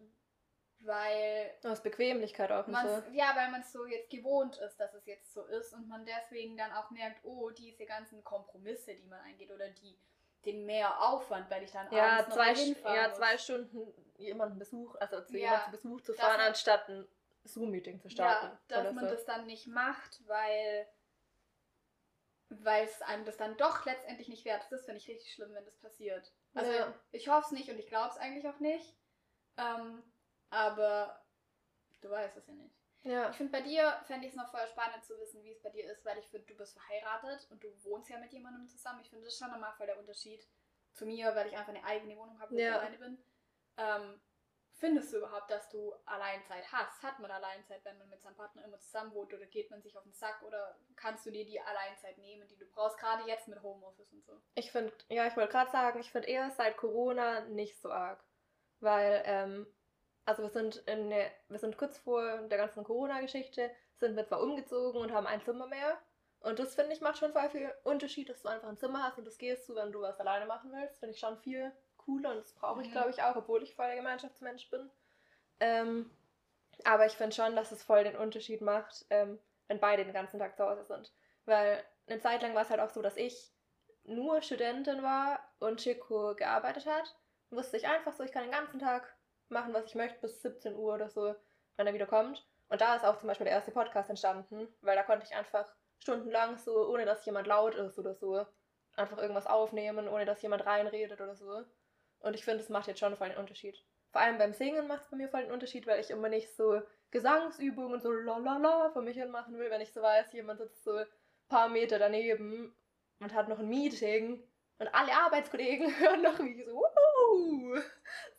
weil 0.82 1.52
Aus 1.64 1.82
Bequemlichkeit 1.82 2.52
auch 2.52 2.68
man 2.68 2.88
so. 2.88 3.04
ja, 3.14 3.36
weil 3.36 3.52
man 3.52 3.62
es 3.62 3.72
so 3.72 3.86
jetzt 3.86 4.10
gewohnt 4.10 4.58
ist, 4.58 4.78
dass 4.78 4.94
es 4.94 5.06
jetzt 5.06 5.34
so 5.34 5.46
ist 5.46 5.74
und 5.74 5.88
man 5.88 6.06
deswegen 6.06 6.58
dann 6.58 6.72
auch 6.74 6.90
merkt, 6.92 7.24
oh, 7.24 7.50
diese 7.52 7.86
ganzen 7.86 8.24
Kompromisse, 8.24 8.96
die 8.96 9.06
man 9.08 9.20
eingeht 9.22 9.52
oder 9.52 9.70
die 9.70 9.98
den 10.46 10.66
mehr 10.66 11.00
Aufwand, 11.04 11.50
weil 11.52 11.64
ich 11.64 11.72
dann 11.72 11.88
Ja, 11.92 12.06
abends 12.08 12.30
noch 12.30 12.36
zwei, 12.36 12.52
dahin 12.54 12.76
St- 12.76 12.82
fahren 12.82 12.96
ja, 12.96 13.10
muss. 13.10 13.18
zwei 13.18 13.38
Stunden 13.38 13.94
jemanden 14.18 14.58
Besuch, 14.60 14.96
also 14.96 15.22
zu 15.22 15.38
Ja, 15.38 15.52
jemandem 15.52 15.72
Besuch 15.72 16.02
zu 16.02 16.14
fahren, 16.14 16.38
man- 16.38 16.48
anstatt 16.48 16.90
ein 16.90 17.08
Zoom-Meeting 17.44 18.02
zu 18.02 18.10
starten. 18.10 18.48
Ja, 18.48 18.60
dass 18.68 18.82
oder 18.82 18.94
man 18.94 19.08
so. 19.08 19.16
das 19.16 19.26
dann 19.26 19.46
nicht 19.46 19.68
macht, 19.68 20.28
weil 20.28 20.88
weil 22.50 22.84
es 22.86 23.02
einem 23.02 23.24
das 23.24 23.38
dann 23.38 23.56
doch 23.58 23.86
letztendlich 23.86 24.28
nicht 24.28 24.44
wert 24.46 24.64
ist. 24.64 24.72
Das 24.72 24.86
finde 24.86 24.98
ich 25.00 25.08
richtig 25.08 25.34
schlimm, 25.34 25.54
wenn 25.54 25.64
das 25.66 25.78
passiert. 25.78 26.32
Also 26.54 26.72
Ja. 26.72 26.94
ich 27.12 27.28
hoffe 27.30 27.46
es 27.46 27.52
nicht 27.52 27.70
und 27.70 27.80
ich 27.80 27.88
glaube 27.88 28.10
es 28.10 28.18
eigentlich 28.18 28.48
auch 28.48 28.60
nicht. 28.60 28.96
Ähm, 29.58 30.04
aber 30.50 31.24
du 32.02 32.10
weißt 32.10 32.38
es 32.38 32.48
ja 32.48 32.54
nicht. 32.54 32.76
Ja. 33.04 33.30
Ich 33.30 33.36
finde 33.38 33.52
bei 33.52 33.62
dir 33.62 34.00
fände 34.06 34.28
ich 34.28 34.34
es 34.34 34.38
noch 34.38 34.50
voll 34.52 34.68
spannend 34.68 35.04
zu 35.04 35.18
wissen, 35.20 35.44
wie 35.44 35.52
es 35.52 35.62
bei 35.62 35.70
dir 35.70 35.92
ist, 35.92 36.06
weil 36.06 36.18
ich 36.20 36.28
finde, 36.28 36.48
du 36.48 36.56
bist 36.56 36.74
verheiratet 36.74 37.48
und 37.50 37.64
du 37.64 37.70
wohnst 37.84 38.10
ja 38.10 38.20
mit 38.20 38.32
jemandem 38.32 38.68
zusammen. 38.68 39.00
Ich 39.02 39.10
finde 39.10 39.26
das 39.26 39.38
schon 39.38 39.50
nochmal 39.50 39.74
voll 39.74 39.88
der 39.88 39.98
Unterschied 39.98 40.48
zu 40.94 41.06
mir, 41.06 41.34
weil 41.36 41.48
ich 41.48 41.56
einfach 41.58 41.74
eine 41.74 41.84
eigene 41.84 42.18
Wohnung 42.18 42.40
habe, 42.40 42.52
wo 42.52 42.58
ich 42.58 42.64
Ja. 42.64 42.80
alleine 42.80 42.98
bin. 42.98 43.18
Ähm, 43.78 44.22
findest 44.82 45.14
du 45.14 45.18
überhaupt, 45.18 45.50
dass 45.50 45.70
du 45.70 45.94
Alleinzeit 46.06 46.70
hast? 46.72 47.02
Hat 47.04 47.20
man 47.20 47.30
Alleinzeit, 47.30 47.86
wenn 47.86 48.00
man 48.00 48.10
mit 48.10 48.22
seinem 48.22 48.36
Partner 48.36 48.66
immer 48.66 48.80
zusammen 48.80 49.14
wohnt 49.14 49.32
oder 49.32 49.46
geht 49.46 49.70
man 49.70 49.82
sich 49.82 49.96
auf 49.96 50.04
den 50.04 50.14
Sack 50.14 50.42
oder 50.42 50.76
kannst 50.96 51.26
du 51.26 51.32
dir 51.32 51.46
die 51.46 51.62
Alleinzeit 51.62 52.18
nehmen, 52.18 52.48
die 52.48 52.58
du 52.58 52.66
brauchst, 52.66 52.98
gerade 52.98 53.28
jetzt 53.28 53.48
mit 53.48 53.62
Homeoffice 53.62 54.12
und 54.12 54.26
so? 54.26 54.42
Ich 54.56 54.72
finde, 54.72 54.92
ja, 55.10 55.28
ich 55.28 55.38
wollte 55.38 55.52
gerade 55.52 55.72
sagen, 55.72 56.00
ich 56.00 56.12
finde 56.12 56.28
eher 56.28 56.50
seit 56.50 56.78
Corona 56.78 57.42
nicht 57.42 57.80
so 57.80 57.92
arg. 57.92 58.24
Weil, 58.80 59.22
ähm, 59.26 59.68
also 60.26 60.42
wir 60.42 60.50
sind 60.50 60.78
in 60.88 61.12
der, 61.12 61.32
wir 61.48 61.60
sind 61.60 61.78
kurz 61.78 62.00
vor 62.00 62.40
der 62.40 62.58
ganzen 62.58 62.84
Corona-Geschichte, 62.84 63.70
sind 64.00 64.16
wir 64.16 64.26
zwar 64.26 64.42
umgezogen 64.42 65.00
und 65.00 65.14
haben 65.14 65.28
ein 65.28 65.44
Zimmer 65.44 65.68
mehr. 65.68 66.02
Und 66.40 66.58
das 66.58 66.74
finde 66.74 66.94
ich 66.94 67.02
macht 67.02 67.20
schon 67.20 67.34
voll 67.34 67.50
viel 67.52 67.72
Unterschied, 67.84 68.30
dass 68.30 68.42
du 68.42 68.48
einfach 68.48 68.68
ein 68.68 68.78
Zimmer 68.78 69.04
hast 69.04 69.20
und 69.20 69.26
das 69.26 69.38
gehst 69.38 69.70
du, 69.70 69.76
wenn 69.76 69.92
du 69.92 70.02
was 70.02 70.20
alleine 70.20 70.48
machen 70.48 70.72
willst. 70.74 70.98
Finde 70.98 71.14
ich 71.14 71.20
schon 71.20 71.38
viel 71.38 71.72
cooler 72.06 72.32
und 72.32 72.38
das 72.38 72.54
brauche 72.54 72.82
ich, 72.82 72.88
Mhm. 72.88 72.92
glaube 72.92 73.10
ich, 73.12 73.22
auch, 73.22 73.36
obwohl 73.36 73.64
ich 73.64 73.76
voll 73.76 73.88
der 73.88 73.96
Gemeinschaftsmensch 73.96 74.70
bin. 74.70 74.90
Ähm, 75.60 76.10
aber 76.84 77.06
ich 77.06 77.14
finde 77.14 77.36
schon, 77.36 77.56
dass 77.56 77.72
es 77.72 77.84
voll 77.84 78.04
den 78.04 78.16
Unterschied 78.16 78.62
macht, 78.62 79.06
ähm, 79.10 79.40
wenn 79.68 79.80
beide 79.80 80.04
den 80.04 80.14
ganzen 80.14 80.40
Tag 80.40 80.56
zu 80.58 80.66
Hause 80.66 80.84
sind. 80.84 81.12
Weil 81.46 81.84
eine 82.08 82.20
Zeit 82.20 82.42
lang 82.42 82.56
war 82.56 82.64
es 82.64 82.70
halt 82.70 82.80
auch 82.80 82.90
so, 82.90 83.02
dass 83.02 83.18
ich 83.18 83.52
nur 84.04 84.42
Studentin 84.42 85.04
war 85.04 85.40
und 85.60 85.80
Chico 85.80 86.36
gearbeitet 86.36 86.86
hat, 86.88 87.16
wusste 87.52 87.78
ich 87.78 87.88
einfach 87.88 88.14
so, 88.14 88.24
ich 88.24 88.32
kann 88.32 88.44
den 88.44 88.52
ganzen 88.52 88.80
Tag 88.80 89.16
machen, 89.50 89.74
was 89.74 89.86
ich 89.86 89.96
möchte, 89.96 90.20
bis 90.20 90.42
17 90.42 90.76
Uhr 90.76 90.96
oder 90.96 91.10
so, 91.10 91.36
wenn 91.76 91.88
er 91.88 91.94
wieder 91.94 92.08
kommt. 92.08 92.46
Und 92.70 92.82
da 92.82 92.96
ist 92.96 93.06
auch 93.06 93.18
zum 93.18 93.28
Beispiel 93.28 93.46
der 93.46 93.54
erste 93.54 93.72
Podcast 93.72 94.10
entstanden, 94.10 94.68
weil 94.82 94.96
da 94.96 95.04
konnte 95.04 95.26
ich 95.26 95.36
einfach 95.36 95.66
stundenlang 96.00 96.58
so, 96.58 96.88
ohne 96.90 97.06
dass 97.06 97.26
jemand 97.26 97.48
laut 97.48 97.76
ist 97.76 98.00
oder 98.00 98.16
so, 98.16 98.46
einfach 98.96 99.18
irgendwas 99.18 99.46
aufnehmen, 99.46 100.08
ohne 100.08 100.26
dass 100.26 100.42
jemand 100.42 100.66
reinredet 100.66 101.20
oder 101.22 101.36
so. 101.36 101.64
Und 102.22 102.34
ich 102.36 102.44
finde, 102.46 102.60
das 102.60 102.70
macht 102.70 102.88
jetzt 102.88 103.00
schon 103.00 103.16
voll 103.18 103.30
den 103.30 103.38
Unterschied. 103.38 103.84
Vor 104.12 104.22
allem 104.22 104.38
beim 104.38 104.54
Singen 104.54 104.88
macht 104.88 105.04
es 105.04 105.10
bei 105.10 105.18
mir 105.18 105.30
voll 105.30 105.44
den 105.44 105.52
Unterschied, 105.52 105.88
weil 105.88 106.00
ich 106.02 106.10
immer 106.10 106.30
nicht 106.30 106.54
so 106.56 106.82
Gesangsübungen 107.12 107.94
und 107.94 108.02
so 108.04 108.12
lalala 108.12 108.90
für 108.92 109.02
mich 109.02 109.18
hin 109.18 109.32
machen 109.32 109.58
will, 109.58 109.70
wenn 109.70 109.82
ich 109.82 109.92
so 109.94 110.02
weiß, 110.02 110.32
jemand 110.34 110.60
sitzt 110.60 110.84
so 110.84 110.92
ein 110.98 111.06
paar 111.50 111.70
Meter 111.70 112.00
daneben 112.00 112.76
und 113.20 113.34
hat 113.34 113.48
noch 113.50 113.60
ein 113.60 113.68
Meeting 113.70 114.44
und 114.80 114.88
alle 114.94 115.14
Arbeitskollegen 115.14 115.88
hören 116.00 116.22
noch, 116.22 116.40
wie 116.40 116.62
ich 116.62 116.66
so, 116.66 116.74
Wuhu! 116.76 117.80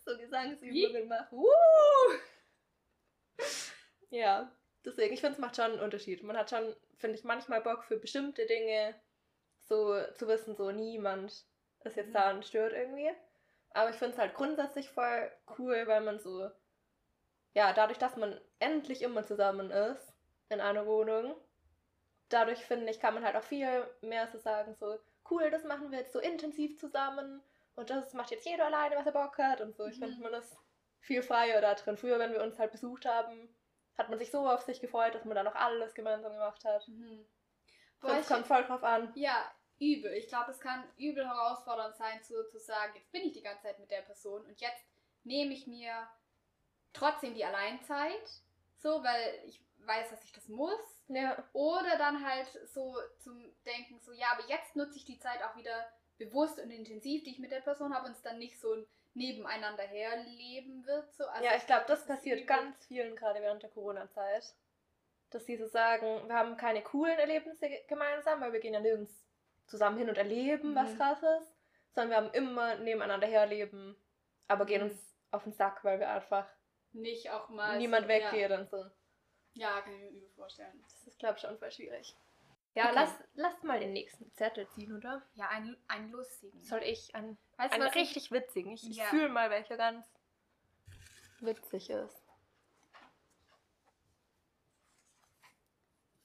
so 0.05 0.17
Gesangsübungen 0.19 1.09
mache. 1.09 1.31
Wuhu! 1.35 2.19
Ja, 4.11 4.53
deswegen, 4.85 5.15
ich 5.15 5.21
finde, 5.21 5.35
es 5.35 5.39
macht 5.41 5.57
schon 5.57 5.73
einen 5.73 5.81
Unterschied. 5.81 6.23
Man 6.23 6.37
hat 6.37 6.51
schon, 6.51 6.75
finde 6.99 7.17
ich, 7.17 7.25
manchmal 7.25 7.61
Bock 7.63 7.85
für 7.85 7.97
bestimmte 7.99 8.47
Dinge, 8.47 8.95
so 9.61 9.95
zu 10.15 10.29
wissen, 10.29 10.55
so 10.55 10.71
niemand 10.71 11.47
ist 11.85 11.97
jetzt 11.97 12.09
Mhm. 12.09 12.13
da 12.13 12.31
und 12.31 12.45
stört 12.45 12.73
irgendwie. 12.73 13.11
Aber 13.75 13.91
ich 13.91 13.97
finde 13.97 14.15
es 14.15 14.19
halt 14.19 14.35
grundsätzlich 14.35 14.89
voll 14.91 15.31
cool, 15.59 15.87
weil 15.87 16.01
man 16.03 16.19
so, 16.19 16.51
ja, 17.55 17.73
dadurch, 17.73 17.99
dass 17.99 18.17
man 18.17 18.41
endlich 18.59 19.03
immer 19.03 19.25
zusammen 19.25 19.71
ist 19.71 20.15
in 20.49 20.61
einer 20.61 20.87
Wohnung, 20.87 21.35
dadurch 22.29 22.65
finde 22.65 22.91
ich, 22.91 23.01
kann 23.01 23.15
man 23.15 23.25
halt 23.25 23.37
auch 23.37 23.43
viel 23.43 23.85
mehr 24.01 24.29
so 24.29 24.39
sagen, 24.39 24.75
so, 24.75 24.99
cool, 25.31 25.51
das 25.51 25.65
machen 25.65 25.91
wir 25.91 25.99
jetzt 26.01 26.13
so 26.13 26.19
intensiv 26.19 26.79
zusammen 26.79 27.43
und 27.75 27.91
das 27.91 28.13
macht 28.15 28.31
jetzt 28.31 28.47
jeder 28.47 28.67
alleine, 28.67 28.97
was 28.97 29.07
er 29.07 29.13
Bock 29.13 29.39
hat 29.39 29.61
und 29.61 29.77
so. 29.77 29.87
Ich 29.87 29.97
Mhm. 29.99 30.05
finde, 30.05 30.23
man 30.23 30.35
ist 30.35 30.57
viel 31.01 31.23
freier 31.23 31.61
da 31.61 31.75
drin. 31.75 31.97
Früher, 31.97 32.19
wenn 32.19 32.33
wir 32.33 32.43
uns 32.43 32.59
halt 32.59 32.73
besucht 32.73 33.07
haben, 33.07 33.55
hat 33.97 34.09
man 34.09 34.19
sich 34.19 34.31
so 34.31 34.49
auf 34.49 34.63
sich 34.63 34.81
gefreut, 34.81 35.15
dass 35.15 35.25
man 35.25 35.35
dann 35.35 35.49
auch 35.49 35.55
alles 35.55 35.95
gemeinsam 35.95 36.33
gemacht 36.33 36.65
hat. 36.65 36.87
Mhm. 36.89 37.27
Boah, 38.01 38.21
kommt 38.23 38.47
voll 38.47 38.65
drauf 38.65 38.83
an. 38.83 39.13
Ja, 39.15 39.51
übel. 39.83 40.13
Ich 40.13 40.29
glaube, 40.29 40.53
es 40.53 40.61
kann 40.61 40.85
übel 40.97 41.27
herausfordernd 41.27 41.97
sein, 41.97 42.23
zu, 42.23 42.47
zu 42.49 42.59
sagen, 42.59 42.93
jetzt 42.95 43.11
bin 43.11 43.23
ich 43.23 43.33
die 43.33 43.43
ganze 43.43 43.65
Zeit 43.65 43.79
mit 43.81 43.91
der 43.91 44.03
Person 44.03 44.45
und 44.47 44.61
jetzt 44.61 44.85
nehme 45.25 45.53
ich 45.53 45.67
mir 45.67 46.09
trotzdem 46.93 47.35
die 47.35 47.45
Alleinzeit, 47.45 48.43
so, 48.79 49.03
weil 49.03 49.43
ich 49.47 49.61
weiß, 49.79 50.11
dass 50.11 50.25
ich 50.25 50.33
das 50.33 50.49
muss. 50.49 51.03
Ja. 51.09 51.43
Oder 51.53 51.99
dann 51.99 52.25
halt 52.25 52.49
so 52.67 52.97
zum 53.19 53.53
Denken, 53.67 54.01
so, 54.01 54.13
ja, 54.13 54.29
aber 54.33 54.49
jetzt 54.49 54.77
nutze 54.77 54.97
ich 54.97 55.05
die 55.05 55.19
Zeit 55.19 55.43
auch 55.43 55.57
wieder 55.57 55.89
bewusst 56.17 56.59
und 56.61 56.71
intensiv, 56.71 57.25
die 57.25 57.33
ich 57.33 57.39
mit 57.39 57.51
der 57.51 57.61
Person 57.61 57.95
habe 57.95 58.07
und 58.07 58.13
es 58.13 58.23
dann 58.23 58.39
nicht 58.39 58.61
so 58.61 58.73
ein 58.73 58.87
nebeneinander 59.15 59.83
herleben 59.83 60.87
wird. 60.87 61.13
So. 61.15 61.25
Also 61.25 61.45
ja, 61.45 61.57
ich 61.57 61.67
glaube, 61.67 61.85
das 61.89 62.01
ist 62.01 62.09
passiert 62.09 62.47
ganz 62.47 62.87
vielen 62.87 63.17
gerade 63.17 63.41
während 63.41 63.63
der 63.63 63.71
Corona-Zeit. 63.71 64.55
Dass 65.31 65.47
sie 65.47 65.57
so 65.57 65.67
sagen, 65.67 66.29
wir 66.29 66.35
haben 66.35 66.57
keine 66.57 66.83
coolen 66.83 67.19
Erlebnisse 67.19 67.69
ge- 67.69 67.85
gemeinsam, 67.89 68.41
weil 68.41 68.53
wir 68.53 68.61
gehen 68.61 68.75
ja 68.75 68.81
nirgends 68.81 69.22
zusammen 69.73 69.97
hin 69.99 70.09
und 70.11 70.19
erleben 70.19 70.75
was 70.75 70.93
Mhm. 70.93 70.99
krasses, 70.99 71.57
sondern 71.95 72.11
wir 72.11 72.17
haben 72.19 72.35
immer 72.35 72.77
nebeneinander 72.77 73.27
herleben, 73.27 73.97
aber 74.49 74.67
gehen 74.67 74.85
Mhm. 74.85 74.91
uns 74.91 75.17
auf 75.31 75.43
den 75.45 75.53
Sack, 75.55 75.83
weil 75.83 75.99
wir 75.99 76.11
einfach 76.11 76.47
Nicht 76.93 77.31
auch 77.31 77.49
mal. 77.49 77.79
niemand 77.79 78.05
so, 78.05 78.09
weggeht 78.11 78.51
und 78.53 78.69
so. 78.71 78.77
Ja, 79.55 79.77
ja, 79.77 79.81
kann 79.81 79.95
ich 79.95 80.01
mir 80.01 80.11
übel 80.11 80.29
vorstellen. 80.37 80.79
Das 80.83 81.07
ist, 81.07 81.19
glaube 81.19 81.37
ich, 81.37 81.43
schon 81.43 81.59
voll 81.59 81.71
schwierig. 81.73 82.15
Ja, 82.75 82.85
Okay. 82.85 82.93
lass, 82.95 83.15
lass 83.35 83.63
mal 83.63 83.81
den 83.81 83.93
nächsten 83.95 84.31
Zettel 84.35 84.69
ziehen, 84.71 84.95
oder? 84.97 85.23
Ja, 85.35 85.49
einen, 85.49 85.77
einen 85.89 86.11
lustigen. 86.11 86.63
Soll 86.63 86.83
ich 86.83 87.15
einen, 87.15 87.37
weißt 87.57 87.73
du, 87.73 87.77
einen 87.77 87.85
was 87.89 87.95
ich- 87.97 88.03
richtig 88.03 88.31
witzigen? 88.31 88.73
Ich, 88.73 88.89
ich 88.91 88.97
Ja. 88.97 89.05
fühle 89.07 89.29
mal, 89.31 89.49
welcher 89.51 89.77
ganz 89.79 90.07
witzig 91.41 91.89
ist. 91.91 92.23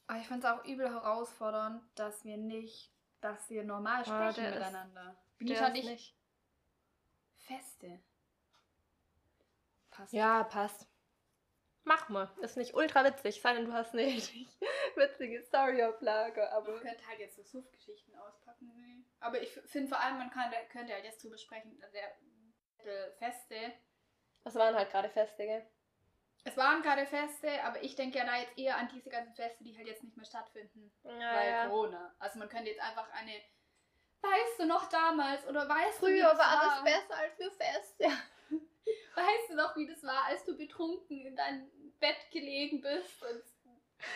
Aber 0.08 0.20
ich 0.20 0.28
finde 0.28 0.48
es 0.48 0.54
auch 0.54 0.64
übel 0.64 0.90
herausfordernd, 0.90 1.82
dass 1.96 2.24
wir 2.24 2.38
nicht, 2.38 2.94
dass 3.34 3.50
wir 3.50 3.64
normal 3.64 4.02
Ah, 4.02 4.32
sprechen 4.32 4.44
der 4.44 4.50
ist- 4.54 4.60
miteinander. 4.60 5.04
Der 5.40 5.46
Benita 5.46 5.68
ist 5.68 5.74
nicht, 5.74 5.90
nicht. 5.90 6.16
feste. 7.38 8.00
Passt. 9.92 10.14
Ja, 10.14 10.44
passt. 10.44 10.88
Mach 11.84 12.10
mal. 12.10 12.30
Ist 12.42 12.58
nicht 12.58 12.74
ultra 12.74 13.04
witzig, 13.06 13.42
sei 13.42 13.54
denn 13.54 13.66
du 13.66 13.74
hast 13.74 13.94
eine 13.94 14.04
richtig 14.08 14.48
witzige 14.96 15.42
Story 15.44 15.84
auf 15.84 16.00
Lager, 16.02 16.52
aber. 16.54 16.72
Man 16.74 16.82
könnte 16.82 17.08
halt 17.08 17.20
jetzt 17.20 17.36
so 17.38 17.44
Suff-Geschichten 17.44 18.14
auspacken. 18.16 18.72
Nee. 18.76 19.04
Aber 19.20 19.42
ich 19.42 19.50
finde 19.66 19.88
vor 19.90 20.00
allem, 20.00 20.18
man 20.18 20.30
kann, 20.30 20.52
könnte 20.70 20.94
halt 20.94 21.06
jetzt 21.06 21.24
drüber 21.24 21.38
sprechen, 21.38 21.80
der 21.94 23.12
Feste. 23.18 23.56
Das 24.44 24.56
waren 24.56 24.76
halt 24.76 24.92
gerade 24.92 25.10
Festige. 25.10 25.66
Es 26.44 26.56
waren 26.56 26.82
gerade 26.82 27.06
Feste, 27.06 27.62
aber 27.64 27.84
ich 27.84 27.96
denke 27.96 28.18
ja 28.20 28.26
da 28.26 28.38
jetzt 28.38 28.58
eher 28.58 28.78
an 28.78 28.88
diese 28.94 29.10
ganzen 29.10 29.34
Feste, 29.36 29.64
die 29.64 29.78
halt 29.78 29.88
jetzt 29.88 30.04
nicht 30.04 30.16
mehr 30.16 30.26
stattfinden. 30.26 30.92
Ja, 31.04 31.36
weil 31.36 31.50
ja. 31.50 31.68
Corona. 31.68 32.16
Also 32.20 32.40
man 32.40 32.48
könnte 32.50 32.70
jetzt 32.70 32.82
einfach 32.82 33.10
eine. 33.12 33.34
Weißt 34.22 34.60
du 34.60 34.66
noch 34.66 34.90
damals 34.90 35.46
oder 35.48 35.68
weißt 35.68 36.02
du, 36.02 36.08
wie 36.08 36.20
Früher 36.20 36.30
das 36.30 36.38
war 36.40 36.74
alles 36.74 36.84
besser 36.84 37.18
als 37.20 37.38
wir 37.40 37.52
Feste. 37.52 38.04
Ja. 38.04 38.18
Weißt 39.16 39.50
du 39.50 39.56
noch, 39.56 39.76
wie 39.76 39.88
das 39.88 40.04
war, 40.04 40.26
als 40.26 40.44
du 40.46 40.56
betrunken 40.56 41.26
in 41.26 41.36
dein 41.36 41.70
Bett 42.00 42.30
gelegen 42.32 42.82
bist? 42.82 43.22
Und 43.24 43.44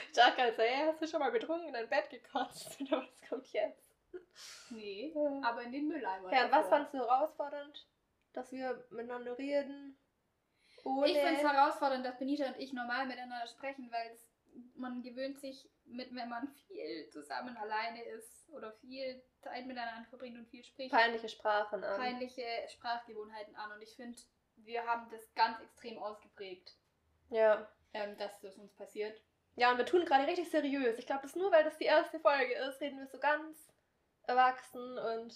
Ich 0.07 0.13
dachte 0.15 0.35
gerade 0.37 0.55
so, 0.55 0.61
ey, 0.61 0.85
hast 0.87 1.01
du 1.01 1.07
schon 1.07 1.19
mal 1.19 1.31
betrunken 1.31 1.67
in 1.67 1.73
dein 1.73 1.89
Bett 1.89 2.09
gekotzt? 2.09 2.79
Oder 2.81 3.01
was 3.03 3.29
kommt 3.29 3.51
jetzt? 3.51 3.95
nee, 4.69 5.11
Ja, 5.15 5.41
aber 5.49 5.61
in 5.63 5.71
den 5.71 5.87
Mülleimer. 5.87 6.31
ja 6.33 6.45
und 6.45 6.51
was 6.51 6.63
davor. 6.65 6.69
fandst 6.69 6.93
du 6.93 6.97
herausfordernd? 6.99 7.87
Dass 8.33 8.51
wir 8.51 8.85
miteinander 8.91 9.37
reden? 9.37 9.97
Ohne... 10.83 11.07
Ich 11.07 11.17
finde 11.17 11.41
es 11.41 11.47
herausfordernd, 11.47 12.05
dass 12.05 12.17
Benita 12.17 12.45
und 12.47 12.59
ich 12.59 12.73
normal 12.73 13.05
miteinander 13.05 13.47
sprechen, 13.47 13.91
weil 13.91 14.17
man 14.75 15.01
gewöhnt 15.01 15.39
sich 15.39 15.69
mit, 15.85 16.13
wenn 16.13 16.29
man 16.29 16.47
viel 16.67 17.09
zusammen 17.09 17.55
alleine 17.57 18.03
ist 18.03 18.49
oder 18.49 18.71
viel 18.73 19.23
Zeit 19.41 19.65
miteinander 19.65 20.07
verbringt 20.09 20.37
und 20.37 20.47
viel 20.49 20.63
spricht, 20.63 20.91
peinliche 20.91 21.29
Sprachen 21.29 21.83
an. 21.83 21.99
peinliche 21.99 22.45
Sprachgewohnheiten 22.69 23.55
an. 23.55 23.71
Und 23.71 23.81
ich 23.81 23.95
finde, 23.95 24.17
wir 24.57 24.85
haben 24.85 25.09
das 25.09 25.33
ganz 25.35 25.59
extrem 25.61 25.97
ausgeprägt, 25.97 26.75
Ja. 27.29 27.67
ähm, 27.93 28.17
dass 28.17 28.39
das 28.41 28.57
uns 28.57 28.73
passiert. 28.73 29.21
Ja, 29.55 29.71
und 29.71 29.77
wir 29.77 29.85
tun 29.85 30.05
gerade 30.05 30.27
richtig 30.27 30.49
seriös. 30.49 30.97
Ich 30.97 31.05
glaube, 31.05 31.23
das 31.23 31.35
nur, 31.35 31.51
weil 31.51 31.63
das 31.63 31.77
die 31.77 31.85
erste 31.85 32.19
Folge 32.19 32.53
ist, 32.53 32.79
reden 32.79 32.99
wir 32.99 33.07
so 33.07 33.19
ganz 33.19 33.73
erwachsen 34.23 34.97
und 34.97 35.35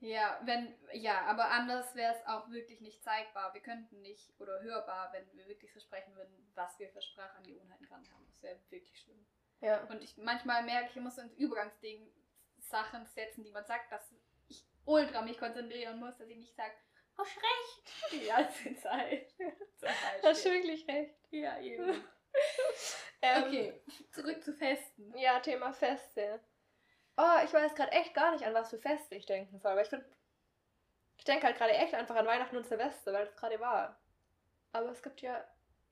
Ja, 0.00 0.38
wenn, 0.44 0.74
ja, 0.92 1.22
aber 1.22 1.50
anders 1.50 1.94
wäre 1.94 2.14
es 2.14 2.26
auch 2.26 2.50
wirklich 2.50 2.80
nicht 2.80 3.02
zeigbar. 3.02 3.54
Wir 3.54 3.62
könnten 3.62 4.02
nicht 4.02 4.30
oder 4.38 4.60
hörbar, 4.62 5.10
wenn 5.12 5.26
wir 5.36 5.48
wirklich 5.48 5.72
so 5.72 5.80
sprechen 5.80 6.14
würden, 6.14 6.50
was 6.54 6.78
wir 6.78 6.88
für 6.90 7.00
Sprachangewohnheiten 7.00 7.86
gerade 7.86 8.10
haben. 8.10 8.26
Das 8.28 8.42
wäre 8.42 8.58
wirklich 8.68 8.98
schlimm. 9.00 9.26
ja. 9.60 9.82
Und 9.84 10.02
ich 10.04 10.16
manchmal 10.18 10.62
merke 10.64 10.90
ich, 10.90 10.96
ich 10.96 11.02
muss 11.02 11.16
ins 11.18 11.32
Übergangsding 11.34 12.12
Sachen 12.58 13.06
setzen, 13.06 13.42
die 13.44 13.50
man 13.52 13.64
sagt, 13.64 13.90
dass 13.90 14.12
ich 14.48 14.64
ultra 14.84 15.22
mich 15.22 15.38
konzentrieren 15.38 15.98
muss, 15.98 16.16
dass 16.18 16.28
ich 16.28 16.36
nicht 16.36 16.54
sage, 16.54 16.74
hast 17.16 17.36
recht, 17.36 18.12
die 18.12 18.26
ganze 18.26 18.76
Zeit. 18.82 19.34
Hast 20.22 20.44
wirklich 20.44 20.86
recht. 20.88 21.14
Ja, 21.30 21.58
eben. 21.60 22.04
Ähm, 23.22 23.44
Okay, 23.44 23.82
zurück 24.12 24.44
zu 24.44 24.52
Festen. 24.52 25.16
Ja, 25.16 25.40
Thema 25.40 25.72
Feste. 25.72 26.38
Oh, 27.16 27.38
ich 27.44 27.52
weiß 27.52 27.74
gerade 27.74 27.92
echt 27.92 28.14
gar 28.14 28.32
nicht, 28.32 28.44
an 28.44 28.54
was 28.54 28.70
für 28.70 28.78
Feste 28.78 29.14
ich 29.14 29.26
denken 29.26 29.58
soll. 29.58 29.74
Weil 29.74 29.84
ich 29.84 29.88
finde, 29.90 30.06
ich 31.18 31.24
denke 31.24 31.46
halt 31.46 31.56
gerade 31.56 31.72
echt 31.72 31.94
einfach 31.94 32.16
an 32.16 32.26
Weihnachten 32.26 32.56
und 32.56 32.66
Silvester, 32.66 33.12
weil 33.12 33.24
das 33.26 33.36
gerade 33.36 33.58
war. 33.60 33.98
Aber 34.72 34.90
es 34.90 35.02
gibt 35.02 35.20
ja 35.22 35.42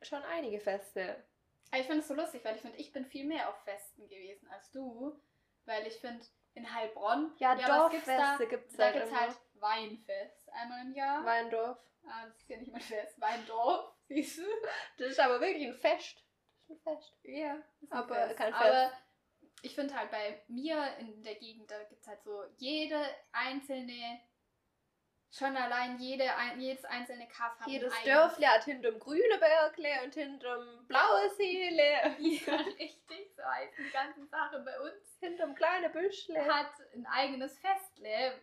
schon 0.02 0.22
einige 0.24 0.60
Feste. 0.60 1.24
Aber 1.70 1.80
ich 1.80 1.86
finde 1.86 2.00
es 2.02 2.08
so 2.08 2.14
lustig, 2.14 2.44
weil 2.44 2.56
ich 2.56 2.60
finde, 2.62 2.76
ich 2.76 2.92
bin 2.92 3.06
viel 3.06 3.24
mehr 3.24 3.48
auf 3.48 3.56
Festen 3.64 4.06
gewesen 4.08 4.46
als 4.50 4.70
du. 4.70 5.18
Weil 5.64 5.86
ich 5.86 5.94
finde, 5.98 6.24
in 6.54 6.72
Heilbronn, 6.72 7.32
Ja, 7.38 7.54
da? 7.56 7.88
Dorffeste 7.88 8.46
gibt's 8.46 8.76
Da 8.76 8.84
halt 8.84 8.94
gibt 8.94 9.06
es 9.06 9.12
halt 9.18 9.36
Weinfest 9.54 10.52
einmal 10.52 10.82
im 10.82 10.92
Jahr. 10.92 11.24
Weindorf. 11.24 11.78
ah, 12.06 12.26
das 12.26 12.36
ist 12.36 12.48
ja 12.50 12.58
nicht 12.58 12.70
mal 12.70 12.80
Fest. 12.80 13.18
Weindorf, 13.20 13.92
siehst 14.08 14.38
du? 14.38 14.42
Das 14.98 15.08
ist 15.08 15.20
aber 15.20 15.40
wirklich 15.40 15.66
ein 15.68 15.74
Fest. 15.74 16.22
Das 16.68 16.76
ist 16.76 16.86
ein 16.86 16.96
Fest. 16.96 17.14
Ja, 17.22 17.54
ist 17.80 17.90
ein 17.90 17.98
Aber 17.98 18.14
Fest. 18.14 18.36
kein 18.36 18.52
Fest. 18.52 18.64
Aber 18.66 18.92
ich 19.64 19.74
finde 19.74 19.94
halt 19.94 20.10
bei 20.10 20.42
mir 20.48 20.96
in 20.98 21.22
der 21.22 21.36
Gegend, 21.36 21.70
da 21.70 21.82
gibt 21.84 22.02
es 22.02 22.06
halt 22.08 22.22
so 22.22 22.44
jede 22.58 23.00
einzelne, 23.32 24.20
schon 25.30 25.56
allein 25.56 25.98
jede, 25.98 26.34
ein, 26.36 26.60
jedes 26.60 26.84
einzelne 26.84 27.26
Kaff 27.28 27.58
hat 27.58 27.66
Jedes 27.66 27.92
ein 27.92 27.98
eigenes- 27.98 28.14
Dörfle 28.14 28.46
hat 28.48 28.64
hinterm 28.64 28.98
grüne 29.00 29.38
Bergle 29.38 30.04
und 30.04 30.14
hinterm 30.14 30.86
blaue 30.86 31.30
Seele. 31.36 31.82
Ja, 32.18 32.54
richtig, 32.78 33.32
so 33.36 33.42
heißen 33.42 33.84
die 33.86 33.90
ganzen 33.90 34.28
Sachen 34.28 34.64
bei 34.64 34.78
uns. 34.80 35.18
hinterm 35.20 35.54
kleine 35.54 35.88
Büschle. 35.90 36.44
Hat 36.46 36.72
ein 36.94 37.06
eigenes 37.06 37.58
Festle. 37.58 38.40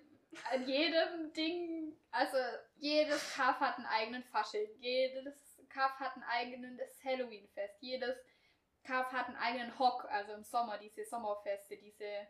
An 0.52 0.66
jedem 0.68 1.32
Ding, 1.34 1.94
also 2.12 2.38
jedes 2.78 3.36
Kaff 3.36 3.60
hat 3.60 3.78
einen 3.78 3.86
eigenen 3.86 4.24
Fasching, 4.24 4.68
jedes 4.80 5.36
Kaff 5.70 6.00
hat 6.00 6.16
ein 6.16 6.24
eigenes 6.24 7.04
Halloween-Fest, 7.04 7.76
jedes 7.82 8.18
Kaff 8.84 9.12
hat 9.12 9.28
einen 9.28 9.38
eigenen 9.38 9.78
Hock, 9.78 10.06
also 10.10 10.34
im 10.34 10.44
Sommer, 10.44 10.78
diese 10.78 11.06
Sommerfeste, 11.06 11.78
diese, 11.78 12.28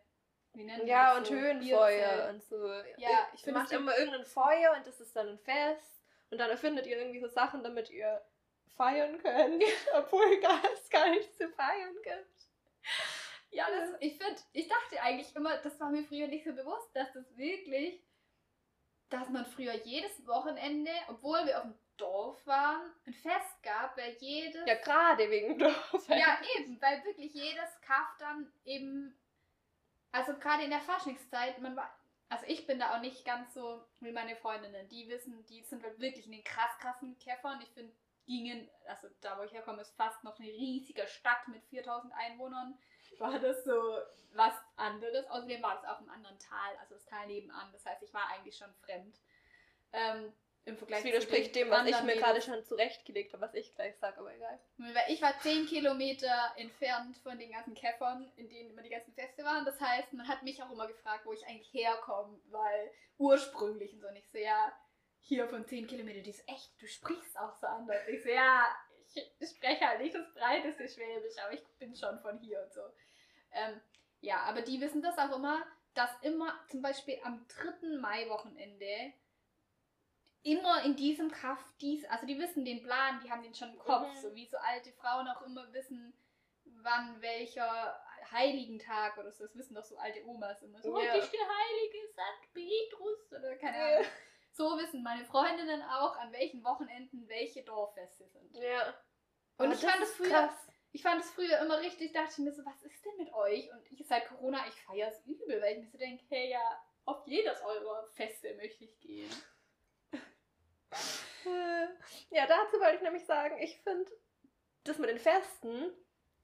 wie 0.52 0.64
nennen 0.64 0.86
Ja, 0.86 1.16
und 1.16 1.26
so? 1.26 1.34
Höhenfeuer 1.34 2.28
und 2.30 2.42
so. 2.44 2.68
Ja, 2.98 3.28
ich 3.34 3.42
finde 3.42 3.60
macht 3.60 3.72
immer 3.72 3.96
irgendein 3.96 4.24
Feuer 4.24 4.74
und 4.76 4.86
das 4.86 5.00
ist 5.00 5.16
dann 5.16 5.28
ein 5.28 5.38
Fest. 5.38 6.02
Und 6.30 6.38
dann 6.38 6.50
erfindet 6.50 6.86
ihr 6.86 6.98
irgendwie 6.98 7.20
so 7.20 7.28
Sachen, 7.28 7.62
damit 7.62 7.90
ihr 7.90 8.22
feiern 8.76 9.18
könnt, 9.18 9.62
obwohl 9.94 10.40
es 10.74 10.88
gar 10.90 11.10
nichts 11.10 11.36
zu 11.36 11.48
feiern 11.50 11.94
gibt. 12.02 12.48
Ja, 13.50 13.66
das, 13.70 13.90
ich 14.00 14.16
finde, 14.16 14.40
ich 14.52 14.66
dachte 14.66 15.00
eigentlich 15.02 15.36
immer, 15.36 15.58
das 15.58 15.78
war 15.78 15.90
mir 15.90 16.04
früher 16.04 16.26
nicht 16.26 16.44
so 16.44 16.54
bewusst, 16.54 16.88
dass 16.94 17.12
das 17.12 17.36
wirklich, 17.36 18.02
dass 19.10 19.28
man 19.28 19.44
früher 19.44 19.74
jedes 19.74 20.26
Wochenende, 20.26 20.90
obwohl 21.08 21.44
wir 21.44 21.58
auf 21.58 21.64
dem 21.64 21.74
Dorf 21.96 22.46
waren, 22.46 22.90
ein 23.06 23.14
Fest 23.14 23.62
gab, 23.62 23.96
weil 23.96 24.12
jedes. 24.18 24.66
Ja, 24.66 24.74
gerade 24.74 25.30
wegen 25.30 25.58
Dorf. 25.58 26.08
Ja, 26.08 26.38
eben, 26.56 26.80
weil 26.80 27.04
wirklich 27.04 27.32
jedes 27.34 27.80
Kaff 27.80 28.16
dann 28.18 28.52
eben, 28.64 29.16
also 30.10 30.34
gerade 30.38 30.64
in 30.64 30.70
der 30.70 30.80
Faschingszeit, 30.80 31.60
man 31.60 31.76
war, 31.76 31.94
also 32.28 32.44
ich 32.48 32.66
bin 32.66 32.78
da 32.78 32.96
auch 32.96 33.00
nicht 33.00 33.24
ganz 33.24 33.54
so 33.54 33.84
wie 34.00 34.12
meine 34.12 34.36
Freundinnen, 34.36 34.88
die 34.88 35.08
wissen, 35.08 35.44
die 35.46 35.62
sind 35.62 35.82
halt 35.82 36.00
wirklich 36.00 36.26
in 36.26 36.32
den 36.32 36.44
krass 36.44 36.76
krassen 36.80 37.18
Käffern. 37.18 37.60
Ich 37.60 37.70
finde, 37.70 37.92
gingen, 38.26 38.68
also 38.86 39.08
da 39.20 39.38
wo 39.38 39.42
ich 39.42 39.52
herkomme, 39.52 39.82
ist 39.82 39.96
fast 39.96 40.22
noch 40.24 40.38
eine 40.38 40.48
riesige 40.48 41.06
Stadt 41.06 41.48
mit 41.48 41.64
4000 41.66 42.12
Einwohnern. 42.14 42.78
War 43.18 43.38
das 43.38 43.64
so 43.64 43.98
was 44.34 44.54
anderes. 44.76 45.26
Außerdem 45.26 45.62
war 45.62 45.74
das 45.74 45.84
auch 45.84 46.00
im 46.00 46.08
anderen 46.08 46.38
Tal, 46.38 46.76
also 46.80 46.94
das 46.94 47.04
Tal 47.04 47.26
nebenan. 47.26 47.70
Das 47.72 47.84
heißt, 47.84 48.02
ich 48.02 48.14
war 48.14 48.28
eigentlich 48.30 48.56
schon 48.56 48.72
fremd. 48.84 49.20
Ähm, 49.92 50.32
Im 50.64 50.76
Vergleich 50.76 51.02
Das 51.02 51.12
widerspricht 51.12 51.56
dem, 51.56 51.70
was 51.70 51.86
ich 51.86 52.02
mir 52.02 52.16
gerade 52.16 52.40
schon 52.40 52.64
zurechtgelegt 52.64 53.32
habe, 53.32 53.42
was 53.42 53.54
ich 53.54 53.74
gleich 53.74 53.96
sage, 53.96 54.18
aber 54.18 54.32
egal. 54.32 54.60
Weil 54.76 55.04
ich 55.08 55.20
war 55.20 55.36
10 55.40 55.66
Kilometer 55.66 56.52
entfernt 56.56 57.16
von 57.18 57.36
den 57.36 57.50
ganzen 57.50 57.74
Käffern, 57.74 58.30
in 58.36 58.48
denen 58.48 58.70
immer 58.70 58.82
die 58.82 58.90
ganzen 58.90 59.12
Feste 59.12 59.42
waren. 59.42 59.64
Das 59.64 59.80
heißt, 59.80 60.12
man 60.12 60.28
hat 60.28 60.44
mich 60.44 60.62
auch 60.62 60.70
immer 60.70 60.86
gefragt, 60.86 61.26
wo 61.26 61.32
ich 61.32 61.44
eigentlich 61.46 61.72
herkomme, 61.74 62.38
weil 62.50 62.92
ursprünglich 63.18 63.92
und 63.94 64.02
so. 64.02 64.08
Und 64.08 64.16
ich 64.16 64.28
so, 64.30 64.38
ja, 64.38 64.72
hier 65.18 65.48
von 65.48 65.66
10 65.66 65.88
Kilometern, 65.88 66.22
die 66.22 66.30
ist 66.30 66.48
echt, 66.48 66.80
du 66.80 66.86
sprichst 66.86 67.36
auch 67.38 67.56
so 67.56 67.66
anders. 67.66 68.06
Ich 68.08 68.22
so, 68.22 68.28
ja, 68.28 68.64
ich 69.14 69.48
spreche 69.48 69.86
halt 69.86 70.00
nicht 70.00 70.14
das 70.14 70.32
breiteste 70.32 70.88
Schwäbisch, 70.88 71.38
aber 71.44 71.54
ich 71.54 71.64
bin 71.78 71.94
schon 71.96 72.20
von 72.20 72.38
hier 72.38 72.62
und 72.62 72.72
so. 72.72 72.82
Ähm, 73.52 73.80
ja, 74.20 74.42
aber 74.42 74.62
die 74.62 74.80
wissen 74.80 75.02
das 75.02 75.18
auch 75.18 75.36
immer, 75.36 75.66
dass 75.94 76.10
immer 76.22 76.58
zum 76.68 76.82
Beispiel 76.82 77.18
am 77.24 77.46
3. 77.48 77.98
Mai-Wochenende 77.98 79.12
immer 80.42 80.82
in 80.84 80.96
diesem 80.96 81.30
Kaff 81.30 81.62
dies, 81.80 82.04
also 82.06 82.26
die 82.26 82.38
wissen 82.38 82.64
den 82.64 82.82
Plan, 82.82 83.20
die 83.24 83.30
haben 83.30 83.42
den 83.42 83.54
schon 83.54 83.70
im 83.70 83.78
Kopf, 83.78 84.08
Mhm. 84.08 84.16
so 84.20 84.34
wie 84.34 84.46
so 84.46 84.56
alte 84.58 84.92
Frauen 84.92 85.28
auch 85.28 85.42
immer 85.42 85.72
wissen, 85.72 86.12
wann 86.64 87.20
welcher 87.20 88.00
Heiligentag 88.30 89.18
oder 89.18 89.30
so, 89.30 89.44
das 89.44 89.54
wissen 89.56 89.74
doch 89.74 89.84
so 89.84 89.96
alte 89.96 90.24
Omas 90.26 90.62
immer 90.62 90.80
so, 90.80 90.98
Ja. 90.98 91.12
heute 91.12 91.18
ist 91.18 91.32
der 91.32 91.40
heilige 91.46 92.08
St. 92.08 92.52
Petrus 92.54 93.32
oder 93.32 93.56
keine 93.56 93.76
Ahnung. 93.76 94.06
So 94.54 94.76
wissen 94.78 95.02
meine 95.02 95.24
Freundinnen 95.24 95.82
auch, 95.82 96.16
an 96.18 96.30
welchen 96.32 96.62
Wochenenden 96.64 97.26
welche 97.28 97.62
Dorffeste 97.62 98.26
sind. 98.28 98.54
Ja. 98.56 98.88
Und 99.58 99.66
Aber 99.66 99.74
ich 99.74 99.80
fand 99.80 100.00
das 100.02 100.10
es 100.10 100.14
früher, 100.16 100.50
ich 100.92 101.02
fand 101.02 101.20
es 101.24 101.30
früher 101.30 101.58
immer 101.60 101.78
richtig, 101.80 102.12
dachte 102.12 102.32
ich 102.32 102.38
mir 102.38 102.52
so, 102.52 102.64
was 102.64 102.82
ist 102.82 103.02
denn 103.04 103.16
mit 103.16 103.32
euch? 103.32 103.70
Und 103.72 103.80
ich 103.90 104.06
seit 104.06 104.28
Corona, 104.28 104.66
ich 104.68 104.74
feiere 104.74 105.08
es 105.08 105.24
übel, 105.24 105.60
weil 105.62 105.74
ich 105.76 105.84
mir 105.84 105.88
so 105.90 105.98
denke, 105.98 106.24
hey 106.28 106.50
ja, 106.50 106.82
auf 107.04 107.26
jedes 107.26 107.60
eurer 107.62 108.06
Feste 108.12 108.54
möchte 108.56 108.84
ich 108.84 108.98
gehen. 109.00 109.30
Äh, 111.44 111.86
Ja, 112.30 112.46
dazu 112.46 112.80
wollte 112.80 112.96
ich 112.96 113.02
nämlich 113.02 113.24
sagen, 113.26 113.58
ich 113.58 113.78
finde 113.82 114.10
das 114.84 114.98
mit 114.98 115.10
den 115.10 115.18
Festen, 115.18 115.92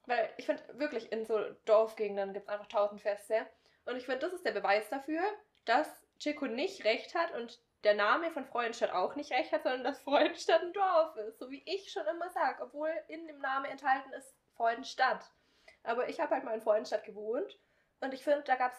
weil 0.07 0.33
ich 0.37 0.47
finde 0.47 0.63
wirklich 0.79 1.13
in 1.13 1.25
so 1.25 1.39
Dorfgegenden 1.65 2.33
gibt 2.33 2.47
es 2.47 2.53
einfach 2.53 2.69
tausend 2.69 3.01
Feste. 3.01 3.47
Und 3.85 3.97
ich 3.97 4.05
finde, 4.07 4.21
das 4.21 4.33
ist 4.33 4.45
der 4.45 4.53
Beweis 4.53 4.89
dafür, 4.89 5.23
dass 5.65 5.89
Chico 6.19 6.47
nicht 6.47 6.85
recht 6.85 7.15
hat 7.15 7.33
und 7.35 7.61
der 7.85 7.95
Name 7.95 8.31
von 8.31 8.45
Freudenstadt 8.45 8.91
auch 8.91 9.15
nicht 9.15 9.31
recht 9.31 9.53
hat, 9.53 9.63
sondern 9.63 9.85
dass 9.85 10.03
Freudenstadt 10.03 10.63
ein 10.63 10.73
Dorf 10.73 11.17
ist. 11.17 11.39
So 11.39 11.51
wie 11.51 11.63
ich 11.65 11.93
schon 11.93 12.07
immer 12.07 12.29
sage, 12.31 12.63
obwohl 12.63 12.93
in 13.09 13.27
dem 13.29 13.39
Namen 13.39 13.67
enthalten 13.67 14.13
ist 14.13 14.35
Freudenstadt. 14.57 15.31
Aber 15.85 16.09
ich 16.09 16.21
habe 16.21 16.35
halt 16.35 16.45
mal 16.45 16.55
in 16.55 16.63
Freudenstadt 16.63 17.05
gewohnt 17.05 17.59
und 18.01 18.13
ich 18.13 18.25
finde, 18.25 18.43
da 18.43 18.57
gab 18.57 18.73
es 18.73 18.79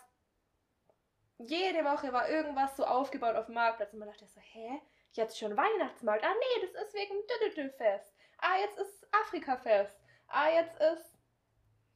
jede 1.40 1.86
Woche 1.86 2.12
war 2.12 2.30
irgendwas 2.30 2.76
so 2.76 2.84
aufgebaut 2.86 3.36
auf 3.36 3.46
dem 3.46 3.56
Marktplatz 3.56 3.94
und 3.94 4.00
man 4.00 4.10
dachte 4.10 4.28
so, 4.28 4.42
hä? 4.42 4.82
Jetzt 5.14 5.38
schon 5.38 5.58
Weihnachtsmarkt. 5.58 6.24
Ah 6.24 6.34
nee, 6.34 6.66
das 6.66 6.84
ist 6.86 6.94
wegen 6.94 7.16
Düdüdü-Fest. 7.28 8.14
Ah, 8.38 8.58
jetzt 8.60 8.78
ist 8.78 9.08
Afrika-Fest. 9.12 10.00
Ah, 10.28 10.50
jetzt 10.50 10.80
ist. 10.80 11.18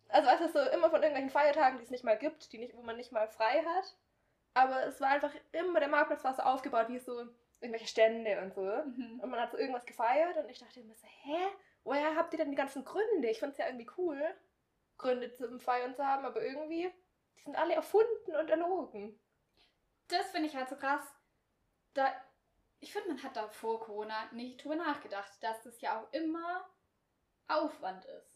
Also 0.09 0.29
es 0.29 0.41
ist 0.41 0.53
so 0.53 0.59
immer 0.59 0.89
von 0.89 1.01
irgendwelchen 1.01 1.29
Feiertagen, 1.29 1.77
die 1.77 1.83
es 1.83 1.91
nicht 1.91 2.03
mal 2.03 2.17
gibt, 2.17 2.51
die 2.51 2.57
nicht, 2.57 2.75
wo 2.75 2.81
man 2.81 2.97
nicht 2.97 3.11
mal 3.11 3.27
frei 3.27 3.63
hat. 3.63 3.95
Aber 4.53 4.85
es 4.85 4.99
war 5.01 5.09
einfach 5.09 5.33
immer, 5.51 5.79
der 5.79 5.89
Marktplatz 5.89 6.23
war 6.23 6.35
so 6.35 6.43
aufgebaut 6.43 6.89
wie 6.89 6.99
so 6.99 7.27
irgendwelche 7.59 7.87
Stände 7.87 8.39
und 8.41 8.53
so. 8.53 8.61
Mhm. 8.61 9.19
Und 9.21 9.29
man 9.29 9.39
hat 9.39 9.51
so 9.51 9.57
irgendwas 9.57 9.85
gefeiert 9.85 10.37
und 10.37 10.49
ich 10.49 10.59
dachte 10.59 10.81
immer 10.81 10.93
so, 10.95 11.07
hä? 11.07 11.47
Woher 11.83 12.15
habt 12.15 12.33
ihr 12.33 12.37
denn 12.37 12.51
die 12.51 12.55
ganzen 12.55 12.85
Gründe? 12.85 13.29
Ich 13.29 13.39
finde 13.39 13.53
es 13.53 13.57
ja 13.57 13.65
irgendwie 13.65 13.89
cool, 13.97 14.21
Gründe 14.97 15.31
zum 15.33 15.59
Feiern 15.59 15.95
zu 15.95 16.05
haben, 16.05 16.25
aber 16.25 16.41
irgendwie, 16.43 16.91
die 17.37 17.43
sind 17.43 17.57
alle 17.57 17.73
erfunden 17.73 18.35
und 18.39 18.49
erlogen. 18.49 19.19
Das 20.07 20.29
finde 20.31 20.47
ich 20.47 20.55
halt 20.55 20.69
so 20.69 20.75
krass. 20.75 21.03
Da, 21.93 22.13
ich 22.83 22.91
finde, 22.93 23.09
man 23.09 23.23
hat 23.23 23.35
da 23.35 23.47
vor 23.47 23.79
Corona 23.79 24.29
nicht 24.31 24.63
drüber 24.63 24.75
nachgedacht, 24.75 25.31
dass 25.41 25.61
das 25.63 25.79
ja 25.81 25.99
auch 25.99 26.11
immer 26.13 26.65
Aufwand 27.47 28.05
ist. 28.05 28.29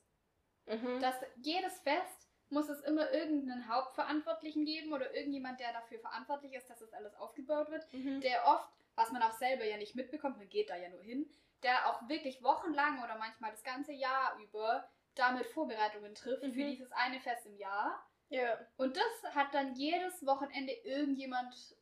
Mhm. 0.70 1.00
dass 1.00 1.16
jedes 1.38 1.80
Fest 1.80 2.28
muss 2.50 2.68
es 2.68 2.82
immer 2.82 3.10
irgendeinen 3.12 3.70
Hauptverantwortlichen 3.70 4.66
geben 4.66 4.92
oder 4.92 5.14
irgendjemand, 5.16 5.62
der 5.62 5.72
dafür 5.72 6.00
verantwortlich 6.00 6.54
ist, 6.56 6.70
dass 6.70 6.80
das 6.80 6.92
alles 6.94 7.16
aufgebaut 7.16 7.70
wird, 7.72 7.88
Mhm. 7.94 8.20
der 8.20 8.46
oft, 8.46 8.68
was 8.96 9.12
man 9.12 9.22
auch 9.22 9.32
selber 9.38 9.64
ja 9.64 9.78
nicht 9.78 9.96
mitbekommt, 9.96 10.38
man 10.38 10.50
geht 10.50 10.70
da 10.70 10.76
ja 10.76 10.90
nur 10.90 11.02
hin, 11.04 11.30
der 11.64 11.88
auch 11.88 12.10
wirklich 12.10 12.44
wochenlang 12.44 13.02
oder 13.02 13.18
manchmal 13.18 13.52
das 13.52 13.64
ganze 13.64 13.94
Jahr 13.94 14.38
über 14.40 14.90
damit 15.16 15.46
Vorbereitungen 15.48 16.14
trifft 16.16 16.42
für 16.44 16.48
Mhm. 16.50 16.68
dieses 16.68 16.92
eine 16.92 17.22
Fest 17.22 17.46
im 17.46 17.56
Jahr. 17.56 18.06
Ja. 18.30 18.60
Und 18.76 18.98
das 18.98 19.34
hat 19.36 19.54
dann 19.54 19.74
jedes 19.76 20.26
Wochenende 20.26 20.74
irgendjemand 20.84 21.77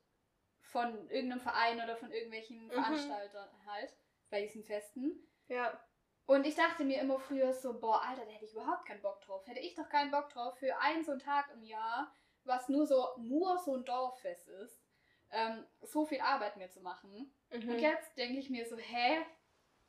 von 0.76 1.09
irgendeinem 1.09 1.39
Verein 1.39 1.82
oder 1.82 1.95
von 1.95 2.11
irgendwelchen 2.11 2.65
Mhm. 2.65 2.71
Veranstaltern 2.71 3.49
halt 3.65 3.95
bei 4.30 4.41
diesen 4.41 4.61
Festen. 4.61 5.26
Ja. 5.47 5.80
Und 6.26 6.45
ich 6.45 6.55
dachte 6.55 6.84
mir 6.84 6.99
immer 6.99 7.17
früher 7.17 7.53
so, 7.53 7.80
boah, 7.80 8.01
Alter, 8.01 8.26
da 8.26 8.32
hätte 8.32 8.43
ich 8.43 8.51
überhaupt 8.51 8.86
keinen 8.86 9.01
Bock 9.01 9.21
drauf. 9.21 9.47
Hätte 9.47 9.61
ich 9.61 9.73
doch 9.73 9.88
keinen 9.88 10.11
Bock 10.11 10.28
drauf 10.30 10.57
für 10.57 10.78
einen 10.80 11.05
so 11.05 11.11
einen 11.11 11.21
Tag 11.21 11.49
im 11.53 11.63
Jahr, 11.63 12.13
was 12.43 12.67
nur 12.67 12.86
so, 12.86 13.07
nur 13.17 13.57
so 13.59 13.78
ein 13.78 13.86
Dorffest 13.86 14.49
ist, 14.49 14.84
ähm, 15.32 15.65
so 15.82 16.05
viel 16.05 16.19
Arbeit 16.19 16.57
mir 16.57 16.69
zu 16.69 16.82
machen. 16.82 17.34
Mhm. 17.51 17.69
Und 17.69 17.80
jetzt 17.80 18.17
denke 18.17 18.39
ich 18.39 18.49
mir 18.49 18.67
so, 18.67 18.76
hä? 18.76 19.26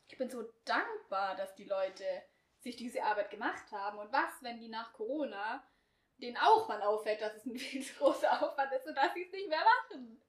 Ich 0.06 0.16
bin 0.16 0.30
so 0.30 0.44
dankbar, 0.64 1.34
dass 1.34 1.52
die 1.56 1.64
Leute 1.64 2.04
sich 2.60 2.76
diese 2.76 3.02
Arbeit 3.02 3.30
gemacht 3.30 3.72
haben. 3.72 3.98
Und 3.98 4.12
was, 4.12 4.40
wenn 4.42 4.60
die 4.60 4.68
nach 4.68 4.92
Corona 4.92 5.66
denen 6.18 6.36
auch 6.36 6.68
mal 6.68 6.80
auffällt, 6.82 7.20
dass 7.22 7.34
es 7.34 7.44
ein 7.44 7.58
viel 7.58 7.82
zu 7.82 7.94
großer 7.94 8.30
Aufwand 8.40 8.72
ist 8.72 8.86
und 8.86 8.94
dass 8.94 9.12
sie 9.14 9.24
es 9.24 9.32
nicht 9.32 9.48
mehr 9.48 9.64
machen? 9.80 10.22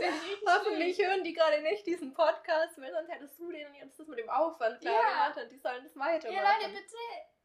Das 0.00 0.08
richtig 0.24 0.48
Hoffentlich 0.48 0.98
hören 0.98 1.24
die 1.24 1.32
gerade 1.32 1.60
nicht 1.62 1.86
diesen 1.86 2.12
Podcast, 2.14 2.80
weil 2.80 2.92
sonst 2.92 3.08
hättest 3.10 3.38
du 3.38 3.50
denen 3.50 3.74
jetzt 3.74 3.98
das 3.98 4.06
mit 4.06 4.18
dem 4.18 4.28
Aufwand 4.30 4.80
klar 4.80 4.94
Ja. 4.94 5.28
gemacht 5.28 5.42
und 5.42 5.52
die 5.52 5.58
sollen 5.58 5.82
das 5.84 5.96
weitermachen. 5.96 6.42
Ja, 6.44 6.52
Leute, 6.58 6.68
bitte 6.72 6.96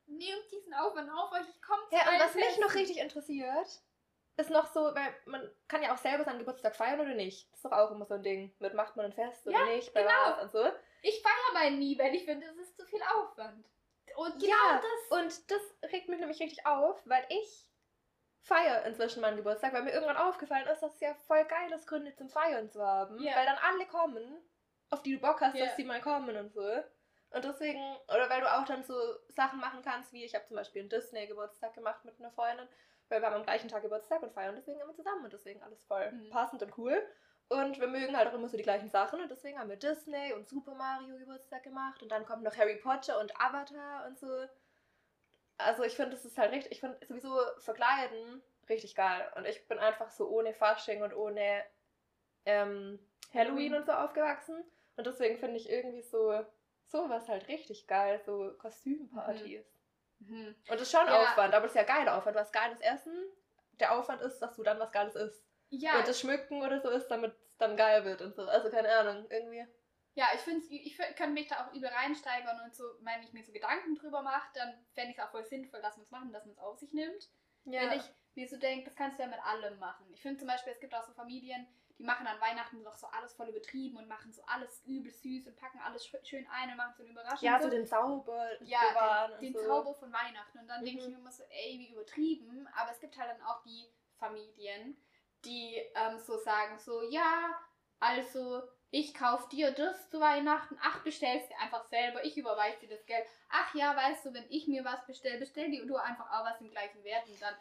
nehmt 0.07 0.51
diesen 0.51 0.73
Aufwand 0.73 1.09
auf 1.11 1.31
euch. 1.33 1.47
Ich 1.49 1.61
komme 1.61 1.81
zu 1.89 1.95
Ja, 1.95 2.09
und 2.09 2.19
was 2.19 2.33
mich 2.35 2.45
noch 2.57 2.63
Festen. 2.71 2.77
richtig 2.79 2.97
interessiert, 2.99 3.81
ist 4.37 4.49
noch 4.49 4.67
so, 4.67 4.81
weil 4.95 5.15
man 5.25 5.49
kann 5.67 5.81
ja 5.83 5.93
auch 5.93 5.97
selber 5.97 6.23
seinen 6.23 6.39
Geburtstag 6.39 6.75
feiern 6.75 6.99
oder 6.99 7.13
nicht. 7.15 7.49
Das 7.51 7.59
ist 7.59 7.65
doch 7.65 7.71
auch 7.71 7.91
immer 7.91 8.05
so 8.05 8.15
ein 8.15 8.23
Ding. 8.23 8.53
Mit 8.59 8.73
macht 8.73 8.95
man 8.95 9.07
ein 9.07 9.13
Fest 9.13 9.45
oder 9.47 9.57
Ja, 9.57 9.65
nicht, 9.65 9.93
bei 9.93 10.01
genau. 10.03 10.13
was 10.25 10.43
und 10.43 10.51
so. 10.51 10.71
Ich 11.01 11.21
feiere 11.21 11.53
meinen 11.53 11.79
nie, 11.79 11.97
weil 11.97 12.13
ich 12.15 12.25
finde, 12.25 12.47
es 12.47 12.57
ist 12.57 12.77
zu 12.77 12.85
viel 12.85 13.01
Aufwand. 13.15 13.65
Und 14.15 14.33
genau 14.39 14.47
Ja, 14.55 14.81
das. 15.09 15.19
Und 15.19 15.51
das 15.51 15.91
regt 15.91 16.07
mich 16.09 16.19
nämlich 16.19 16.39
richtig 16.39 16.65
auf, 16.65 16.99
weil 17.05 17.25
ich 17.29 17.66
feiere 18.41 18.85
inzwischen 18.85 19.21
meinen 19.21 19.37
Geburtstag, 19.37 19.73
weil 19.73 19.83
mir 19.83 19.91
irgendwann 19.91 20.17
aufgefallen 20.17 20.67
ist, 20.67 20.81
dass 20.81 20.93
es 20.95 20.99
ja 21.01 21.13
voll 21.13 21.43
geil 21.45 21.71
ist, 21.73 21.87
Gründe 21.87 22.15
zum 22.15 22.29
Feiern 22.29 22.69
zu 22.69 22.81
haben. 22.81 23.19
Ja. 23.21 23.35
Weil 23.35 23.45
dann 23.45 23.57
alle 23.57 23.85
kommen, 23.87 24.37
auf 24.89 25.01
die 25.01 25.15
du 25.15 25.19
Bock 25.21 25.41
hast, 25.41 25.55
Ja. 25.55 25.65
dass 25.65 25.75
die 25.75 25.83
mal 25.83 26.01
kommen 26.01 26.35
und 26.37 26.53
so. 26.53 26.61
Und 27.31 27.43
deswegen, 27.43 27.81
oder 28.07 28.29
weil 28.29 28.39
du 28.39 28.49
auch 28.51 28.63
dann 28.63 28.83
so 28.83 28.95
Sachen 29.27 29.59
machen 29.59 29.81
kannst, 29.83 30.13
wie 30.13 30.23
ich 30.23 30.33
habe 30.33 30.45
zum 30.45 30.55
Beispiel 30.55 30.81
einen 30.81 30.89
Disney-Geburtstag 30.89 31.73
gemacht 31.73 32.05
mit 32.05 32.17
einer 32.19 32.31
Freundin, 32.31 32.67
weil 33.09 33.21
wir 33.21 33.27
haben 33.27 33.35
am 33.35 33.43
gleichen 33.43 33.67
Tag 33.67 33.81
Geburtstag 33.83 34.21
und 34.23 34.31
feiern 34.33 34.55
deswegen 34.55 34.79
immer 34.79 34.93
zusammen 34.93 35.25
und 35.25 35.33
deswegen 35.33 35.61
alles 35.61 35.83
voll 35.85 36.09
Mhm. 36.11 36.29
passend 36.29 36.63
und 36.63 36.77
cool. 36.77 37.05
Und 37.49 37.79
wir 37.79 37.87
mögen 37.87 38.15
halt 38.15 38.27
auch 38.29 38.33
immer 38.33 38.47
so 38.49 38.57
die 38.57 38.63
gleichen 38.63 38.89
Sachen 38.89 39.21
und 39.21 39.29
deswegen 39.29 39.57
haben 39.59 39.69
wir 39.69 39.77
Disney 39.77 40.33
und 40.33 40.47
Super 40.47 40.73
Mario 40.73 41.17
Geburtstag 41.17 41.63
gemacht 41.63 42.01
und 42.03 42.09
dann 42.11 42.25
kommt 42.25 42.43
noch 42.43 42.55
Harry 42.57 42.75
Potter 42.77 43.19
und 43.19 43.33
Avatar 43.39 44.05
und 44.05 44.17
so. 44.19 44.27
Also 45.57 45.83
ich 45.83 45.95
finde, 45.95 46.11
das 46.11 46.25
ist 46.25 46.37
halt 46.37 46.51
richtig, 46.51 46.71
ich 46.71 46.79
finde 46.79 46.97
sowieso 47.05 47.35
Verkleiden 47.59 48.41
richtig 48.69 48.95
geil. 48.95 49.31
Und 49.35 49.45
ich 49.45 49.67
bin 49.67 49.79
einfach 49.79 50.11
so 50.11 50.29
ohne 50.29 50.53
Fasching 50.53 51.01
und 51.01 51.13
ohne 51.15 51.63
ähm, 52.45 52.99
Halloween 53.33 53.75
und 53.75 53.85
so 53.85 53.91
aufgewachsen. 53.91 54.63
Und 54.95 55.07
deswegen 55.07 55.37
finde 55.37 55.57
ich 55.57 55.69
irgendwie 55.69 56.01
so 56.01 56.45
sowas 56.85 57.27
halt 57.27 57.47
richtig 57.47 57.87
geil, 57.87 58.21
so 58.25 58.53
Kostümpartys. 58.57 59.65
Mhm. 60.19 60.47
Und 60.47 60.71
das 60.71 60.81
ist 60.81 60.91
schon 60.91 61.05
Ja. 61.07 61.21
Aufwand, 61.21 61.53
aber 61.53 61.63
das 61.67 61.71
ist 61.75 61.75
ja 61.75 61.83
geiler 61.83 62.17
Aufwand. 62.17 62.35
Du 62.35 62.39
hast 62.39 62.53
geiles 62.53 62.79
Essen, 62.81 63.13
der 63.79 63.97
Aufwand 63.97 64.21
ist, 64.21 64.39
dass 64.39 64.55
du 64.55 64.63
dann 64.63 64.79
was 64.79 64.91
Geiles 64.91 65.15
isst. 65.15 65.43
Ja, 65.69 65.99
Und 65.99 66.07
das 66.07 66.19
Schmücken 66.19 66.61
oder 66.63 66.79
so 66.81 66.89
ist, 66.89 67.07
damit 67.09 67.33
es 67.33 67.57
dann 67.57 67.75
geil 67.75 68.05
wird 68.05 68.21
und 68.21 68.35
so. 68.35 68.43
Also 68.43 68.69
keine 68.69 68.89
Ahnung, 68.89 69.27
irgendwie. 69.29 69.67
Ja, 70.17 70.25
ich 70.33 70.41
finde, 70.41 70.65
ich 70.67 70.97
kann 71.15 71.35
mich 71.35 71.47
da 71.47 71.63
auch 71.67 71.73
übel 71.73 71.89
reinsteigern 71.89 72.59
und 72.65 72.75
so, 72.75 72.83
wenn 73.01 73.21
ich 73.21 73.33
mir 73.33 73.43
so 73.43 73.51
Gedanken 73.51 73.93
drüber 73.93 74.23
mache, 74.23 74.49
dann 74.55 74.73
fände 74.95 75.11
ich 75.11 75.17
es 75.19 75.23
auch 75.23 75.29
voll 75.29 75.45
sinnvoll, 75.45 75.79
dass 75.79 75.95
man 75.95 76.05
es 76.05 76.09
machen, 76.11 76.33
dass 76.33 76.43
man 76.43 76.53
es 76.53 76.59
auf 76.59 76.79
sich 76.79 76.91
nimmt. 76.91 77.29
Wenn 77.65 77.91
ich 77.91 78.01
mir 78.33 78.47
so 78.47 78.57
denke, 78.57 78.85
das 78.85 78.95
kannst 78.95 79.19
du 79.19 79.23
ja 79.23 79.29
mit 79.29 79.39
allem 79.45 79.77
machen. 79.77 80.07
Ich 80.11 80.21
finde 80.23 80.39
zum 80.39 80.47
Beispiel, 80.47 80.73
es 80.73 80.79
gibt 80.79 80.95
auch 80.95 81.03
so 81.03 81.13
Familien, 81.13 81.67
die 81.99 82.03
machen 82.03 82.25
an 82.25 82.41
Weihnachten 82.41 82.83
doch 82.83 82.97
so 82.97 83.05
alles 83.07 83.33
voll 83.35 83.49
übertrieben 83.49 83.97
und 83.97 84.07
machen 84.07 84.33
so 84.33 84.41
alles 84.47 84.81
übel 84.85 85.11
süß 85.11 85.47
und 85.49 85.55
packen 85.55 85.79
alles 85.81 86.03
sch- 86.07 86.25
schön 86.25 86.47
ein 86.47 86.71
und 86.71 86.77
machen 86.77 86.93
so 86.97 87.03
eine 87.03 87.11
Überraschung. 87.11 87.47
ja, 87.47 87.61
so. 87.61 87.69
den 87.69 87.85
Zauber 87.85 88.49
ja, 88.63 89.27
den, 89.27 89.39
den 89.39 89.53
so. 89.53 89.67
Zauber 89.67 89.93
von 89.93 90.11
Weihnachten. 90.11 90.57
Und 90.57 90.67
dann 90.67 90.83
denke 90.83 90.99
ich 91.01 91.07
Mhm. 91.07 91.13
mir 91.13 91.19
immer 91.19 91.31
so, 91.31 91.43
ey, 91.43 91.77
wie 91.77 91.91
übertrieben. 91.91 92.67
Aber 92.75 92.89
es 92.91 92.99
gibt 92.99 93.15
halt 93.17 93.29
dann 93.29 93.41
auch 93.43 93.61
die 93.61 93.87
Familien, 94.17 94.97
die 95.45 95.75
ähm, 95.93 96.17
so 96.17 96.37
sagen, 96.37 96.79
so, 96.79 97.03
ja, 97.03 97.55
also 97.99 98.63
ich 98.91 99.13
kauf 99.13 99.49
dir 99.49 99.71
das 99.71 100.09
zu 100.09 100.19
Weihnachten. 100.19 100.77
Ach, 100.81 100.99
bestellst 101.03 101.49
dir 101.49 101.59
einfach 101.59 101.83
selber. 101.85 102.23
Ich 102.23 102.37
überweise 102.37 102.79
dir 102.79 102.89
das 102.89 103.05
Geld. 103.05 103.25
Ach 103.49 103.73
ja, 103.75 103.95
weißt 103.95 104.25
du, 104.25 104.33
wenn 104.33 104.45
ich 104.49 104.67
mir 104.67 104.85
was 104.85 105.05
bestelle, 105.05 105.39
bestell 105.39 105.69
dir 105.69 105.85
du 105.85 105.95
einfach 105.97 106.29
auch 106.31 106.45
was 106.45 106.61
im 106.61 106.69
gleichen 106.69 107.03
Wert. 107.03 107.27
Und 107.27 107.41
dann, 107.41 107.55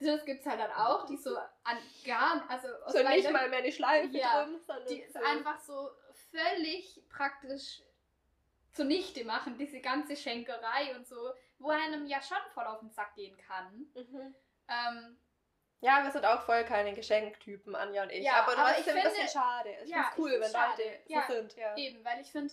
das 0.00 0.24
gibt's 0.24 0.46
halt 0.46 0.60
dann 0.60 0.72
auch, 0.72 1.04
die 1.06 1.16
so 1.16 1.36
an 1.36 1.78
gar, 2.04 2.44
also 2.48 2.68
aus 2.84 2.92
So 2.92 3.02
nicht 3.02 3.30
mal 3.30 3.48
mehr 3.50 3.58
eine 3.58 3.72
Schleife 3.72 4.16
Ja, 4.16 4.44
drin, 4.44 4.58
sondern 4.66 4.88
die 4.88 5.02
es 5.02 5.12
so. 5.12 5.20
einfach 5.20 5.60
so 5.60 5.90
völlig 6.30 7.02
praktisch 7.10 7.82
zunichte 8.72 9.24
machen, 9.24 9.58
diese 9.58 9.80
ganze 9.80 10.16
Schenkerei 10.16 10.94
und 10.96 11.06
so, 11.06 11.32
wo 11.58 11.70
einem 11.70 12.06
ja 12.06 12.22
schon 12.22 12.38
voll 12.54 12.64
auf 12.64 12.80
den 12.80 12.90
Sack 12.90 13.14
gehen 13.14 13.36
kann. 13.36 13.86
Mhm. 13.94 14.34
Ähm, 14.68 15.18
Ja, 15.80 16.04
wir 16.04 16.10
sind 16.10 16.24
auch 16.26 16.42
voll 16.42 16.62
keine 16.64 16.92
Geschenktypen, 16.94 17.74
Anja 17.74 18.02
und 18.02 18.10
ich. 18.10 18.22
Ja, 18.24 18.42
aber 18.44 18.54
das 18.54 18.72
ich 18.72 18.86
ist 18.86 18.88
ein 18.88 18.94
bisschen 18.96 19.10
finde- 19.12 19.30
schade. 19.30 19.76
Ich 19.82 19.88
ja, 19.90 20.10
cool, 20.18 20.32
ich 20.32 20.40
wenn. 20.40 20.52
Leute 20.52 20.98
Ja, 21.06 21.24
so 21.26 21.32
sind. 21.34 21.56
Ja. 21.56 21.76
Eben, 21.76 22.04
weil 22.04 22.20
ich 22.20 22.30
finde, 22.30 22.52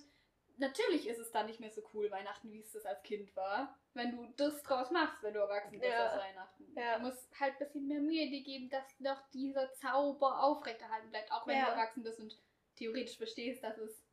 natürlich 0.58 1.08
ist 1.08 1.18
es 1.20 1.32
dann 1.32 1.46
nicht 1.46 1.60
mehr 1.60 1.70
so 1.72 1.82
cool 1.94 2.10
Weihnachten, 2.10 2.52
wie 2.52 2.62
es 2.62 2.72
das 2.72 2.86
als 2.86 3.04
Kind 3.04 3.36
war, 3.36 3.78
wenn 3.94 4.12
du 4.16 4.26
das 4.38 4.64
draus 4.64 4.92
machst, 4.92 5.22
wenn 5.24 5.34
du 5.34 5.40
erwachsen 5.42 5.78
bist 5.80 5.92
Ja. 5.92 6.08
aus 6.14 6.20
Weihnachten. 6.20 6.74
Ja. 6.76 6.98
Du 7.00 7.06
musst 7.06 7.28
halt 7.40 7.54
ein 7.54 7.60
bisschen 7.60 7.88
mehr 7.88 8.00
Mühe 8.00 8.30
dir 8.30 8.44
geben, 8.44 8.70
dass 8.70 8.84
noch 9.00 9.22
dieser 9.32 9.74
Zauber 9.74 10.42
aufrechterhalten 10.44 11.10
bleibt, 11.10 11.32
auch 11.32 11.46
wenn 11.48 11.58
Ja. 11.58 11.66
du 11.66 11.72
erwachsen 11.72 12.04
bist 12.04 12.20
und 12.20 12.34
theoretisch 12.76 13.18
verstehst, 13.18 13.62
dass 13.64 13.78
es, 13.78 14.04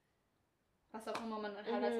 was 0.90 1.06
auch 1.06 1.20
immer 1.22 1.38
man 1.38 1.54
halt 1.56 1.68
als 1.68 1.94
Mhm. 1.94 1.98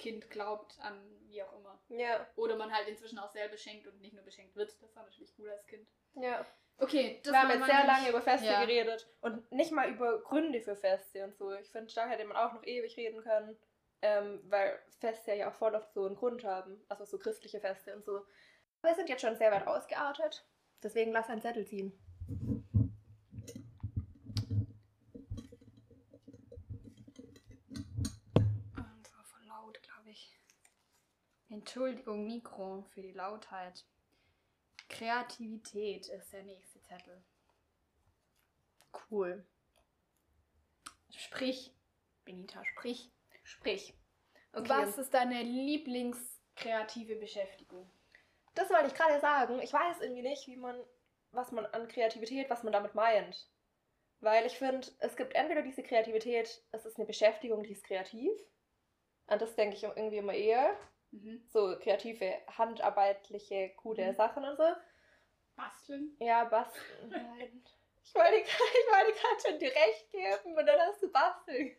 Weihnachtskind 0.00 0.30
glaubt, 0.30 0.78
an 0.80 0.98
wie 1.28 1.42
auch 1.42 1.52
immer. 1.58 1.78
Ja, 1.88 2.26
Oder 2.36 2.56
man 2.56 2.72
halt 2.72 2.88
inzwischen 2.88 3.18
auch 3.18 3.30
sehr 3.32 3.48
beschenkt 3.48 3.86
und 3.86 4.00
nicht 4.00 4.14
nur 4.14 4.24
beschenkt 4.24 4.56
wird. 4.56 4.74
Das 4.82 4.94
war 4.96 5.04
natürlich 5.04 5.32
cool 5.38 5.50
als 5.50 5.66
Kind. 5.66 5.86
ja. 6.14 6.44
Okay, 6.82 7.20
das 7.22 7.34
wir 7.34 7.42
haben 7.42 7.50
jetzt 7.50 7.66
sehr 7.66 7.86
lange 7.86 8.08
über 8.08 8.22
Feste 8.22 8.46
Ja. 8.46 8.64
geredet 8.64 9.06
und 9.20 9.52
nicht 9.52 9.70
mal 9.70 9.90
über 9.90 10.18
Gründe 10.22 10.62
für 10.62 10.74
Feste 10.74 11.22
und 11.24 11.36
so. 11.36 11.52
Ich 11.52 11.68
finde, 11.68 11.92
da 11.92 12.08
hätte 12.08 12.24
man 12.24 12.38
auch 12.38 12.54
noch 12.54 12.64
ewig 12.64 12.96
reden 12.96 13.22
können, 13.22 13.54
ähm, 14.00 14.40
weil 14.44 14.78
Feste 14.98 15.34
ja 15.34 15.50
auch 15.50 15.54
voll 15.54 15.74
oft 15.74 15.92
so 15.92 16.06
einen 16.06 16.16
Grund 16.16 16.42
haben. 16.42 16.82
Also 16.88 17.04
so 17.04 17.18
christliche 17.18 17.60
Feste 17.60 17.94
und 17.94 18.06
so. 18.06 18.16
Aber 18.80 18.92
wir 18.92 18.94
sind 18.94 19.10
jetzt 19.10 19.20
schon 19.20 19.36
sehr 19.36 19.52
weit 19.52 19.66
ausgeartet. 19.66 20.46
Deswegen 20.82 21.12
lass 21.12 21.28
einen 21.28 21.42
Zettel 21.42 21.66
ziehen. 21.66 21.92
Das 28.74 29.12
war 29.16 29.24
voll 29.24 29.44
laut, 29.46 29.82
glaube 29.82 30.10
ich. 30.10 30.36
Entschuldigung, 31.70 32.26
Mikro 32.26 32.82
für 32.92 33.00
die 33.00 33.12
Lautheit. 33.12 33.84
Kreativität 34.88 36.08
ist 36.08 36.32
der 36.32 36.42
nächste 36.42 36.82
Zettel. 36.82 37.22
Cool. 39.08 39.46
Sprich, 41.10 41.72
Benita, 42.24 42.64
sprich. 42.64 43.12
Sprich. 43.44 43.94
Okay. 44.52 44.68
Was 44.68 44.98
ist 44.98 45.14
deine 45.14 45.44
Lieblingskreative 45.44 47.14
Beschäftigung? 47.14 47.88
Das 48.56 48.68
wollte 48.70 48.88
ich 48.88 48.94
gerade 48.94 49.20
sagen. 49.20 49.60
Ich 49.60 49.72
weiß 49.72 50.00
irgendwie 50.00 50.22
nicht, 50.22 50.48
wie 50.48 50.56
man, 50.56 50.76
was 51.30 51.52
man 51.52 51.66
an 51.66 51.86
Kreativität, 51.86 52.50
was 52.50 52.64
man 52.64 52.72
damit 52.72 52.96
meint. 52.96 53.48
Weil 54.18 54.44
ich 54.44 54.58
finde, 54.58 54.88
es 54.98 55.14
gibt 55.14 55.36
entweder 55.36 55.62
diese 55.62 55.84
Kreativität, 55.84 56.64
es 56.72 56.84
ist 56.84 56.96
eine 56.96 57.06
Beschäftigung, 57.06 57.62
die 57.62 57.70
ist 57.70 57.84
kreativ. 57.84 58.32
An 59.28 59.38
das 59.38 59.54
denke 59.54 59.76
ich 59.76 59.84
irgendwie 59.84 60.18
immer 60.18 60.34
eher. 60.34 60.76
Mhm. 61.12 61.42
So 61.48 61.76
kreative, 61.78 62.40
handarbeitliche, 62.56 63.70
coole 63.76 64.06
Mhm. 64.08 64.14
Sachen 64.14 64.44
und 64.44 64.56
so. 64.56 64.64
Basteln? 65.56 66.16
Ja, 66.20 66.44
basteln. 66.44 66.84
Nein. 67.10 67.64
Ich 68.02 68.14
wollte 68.14 68.42
gerade 68.42 69.40
schon 69.46 69.58
dir 69.58 69.70
recht 69.74 70.10
geben 70.10 70.56
und 70.56 70.66
dann 70.66 70.80
hast 70.80 71.02
du 71.02 71.10
basteln. 71.12 71.76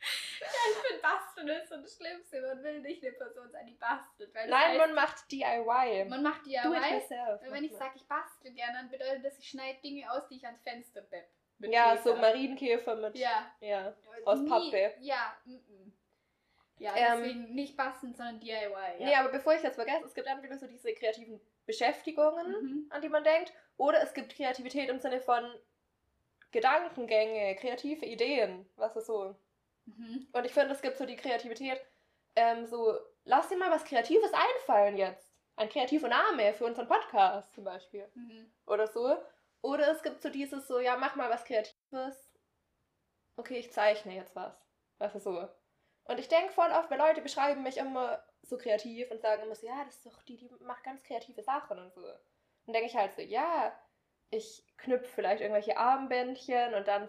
Ich 0.00 0.46
finde, 0.86 1.02
Basteln 1.02 1.48
ist 1.48 1.68
so 1.68 1.76
das 1.76 1.96
Schlimmste. 1.96 2.40
Man 2.40 2.62
will 2.62 2.80
nicht 2.80 3.02
eine 3.02 3.12
Person 3.16 3.50
sein, 3.50 3.66
die 3.66 3.74
bastelt. 3.74 4.32
Weil 4.32 4.48
Nein, 4.48 4.60
heißt, 4.70 4.78
man 4.78 4.94
macht 4.94 5.32
DIY. 5.32 6.04
man 6.08 6.22
macht 6.22 6.46
Do 6.46 6.50
it 6.50 6.62
DIY. 6.62 6.94
yourself. 6.94 7.40
Wenn 7.42 7.64
ich 7.64 7.72
sage, 7.74 7.94
ich 7.96 8.06
bastel 8.06 8.52
gerne, 8.52 8.74
dann 8.78 8.88
bedeutet 8.90 9.24
das, 9.24 9.36
ich 9.40 9.48
schneide 9.48 9.80
Dinge 9.80 10.08
aus, 10.12 10.28
die 10.28 10.36
ich 10.36 10.44
ans 10.46 10.60
Fenster 10.62 11.02
bepp. 11.02 11.28
Ja, 11.58 11.94
Laser. 11.94 12.02
so 12.14 12.14
Marienkäfer 12.16 12.94
mit. 12.94 13.16
Ja. 13.16 13.52
ja. 13.60 13.92
Aus 14.24 14.38
Nie- 14.38 14.48
Pappe. 14.48 14.94
Ja, 15.00 15.36
Ja, 16.78 16.94
Ähm, 16.96 17.20
deswegen 17.22 17.54
nicht 17.54 17.76
basteln, 17.76 18.14
sondern 18.14 18.40
DIY. 18.40 18.54
Ja. 18.98 19.06
Nee, 19.06 19.14
aber 19.16 19.30
bevor 19.30 19.54
ich 19.54 19.62
das 19.62 19.74
vergesse, 19.74 20.04
es 20.04 20.14
gibt 20.14 20.26
entweder 20.28 20.56
so 20.58 20.66
diese 20.66 20.92
kreativen 20.94 21.40
Beschäftigungen, 21.66 22.50
Mhm. 22.50 22.86
an 22.90 23.02
die 23.02 23.08
man 23.08 23.24
denkt, 23.24 23.52
oder 23.76 24.00
es 24.02 24.14
gibt 24.14 24.34
Kreativität 24.34 24.88
im 24.88 24.98
Sinne 25.00 25.20
von 25.20 25.44
Gedankengänge, 26.50 27.56
kreative 27.56 28.06
Ideen, 28.06 28.68
was 28.76 28.96
ist 28.96 29.06
so. 29.06 29.36
Mhm. 29.86 30.26
Und 30.32 30.44
ich 30.46 30.52
finde, 30.52 30.72
es 30.72 30.80
gibt 30.82 30.96
so 30.96 31.04
die 31.04 31.16
Kreativität, 31.16 31.80
ähm, 32.36 32.64
so, 32.66 32.98
lass 33.24 33.48
dir 33.48 33.56
mal 33.58 33.70
was 33.70 33.84
Kreatives 33.84 34.32
einfallen 34.32 34.96
jetzt. 34.96 35.34
Ein 35.56 35.68
kreativer 35.68 36.08
Name 36.08 36.54
für 36.54 36.64
unseren 36.64 36.86
Podcast 36.86 37.52
zum 37.54 37.64
Beispiel. 37.64 38.08
Mhm. 38.14 38.50
Oder 38.66 38.86
so. 38.86 39.16
Oder 39.60 39.90
es 39.90 40.02
gibt 40.02 40.22
so 40.22 40.30
dieses 40.30 40.68
so, 40.68 40.78
ja, 40.78 40.96
mach 40.96 41.16
mal 41.16 41.28
was 41.30 41.44
Kreatives. 41.44 42.32
Okay, 43.36 43.58
ich 43.58 43.72
zeichne 43.72 44.14
jetzt 44.14 44.36
was. 44.36 44.54
Weißt 44.98 45.16
du, 45.16 45.18
so. 45.20 45.48
Und 46.08 46.18
ich 46.18 46.28
denke 46.28 46.52
voll 46.52 46.70
oft, 46.70 46.90
weil 46.90 46.98
Leute 46.98 47.20
beschreiben 47.20 47.62
mich 47.62 47.76
immer 47.76 48.24
so 48.42 48.56
kreativ 48.56 49.10
und 49.10 49.20
sagen 49.20 49.42
immer 49.42 49.54
so, 49.54 49.66
ja, 49.66 49.84
das 49.84 49.96
ist 49.96 50.06
doch 50.06 50.22
die, 50.22 50.36
die 50.36 50.50
macht 50.60 50.82
ganz 50.82 51.02
kreative 51.02 51.42
Sachen 51.42 51.78
und 51.78 51.92
so. 51.92 52.02
Dann 52.02 52.72
denke 52.72 52.86
ich 52.88 52.96
halt 52.96 53.14
so, 53.14 53.20
ja, 53.20 53.72
ich 54.30 54.64
knüpfe 54.78 55.06
vielleicht 55.06 55.42
irgendwelche 55.42 55.76
Armbändchen 55.76 56.74
und 56.74 56.88
dann, 56.88 57.08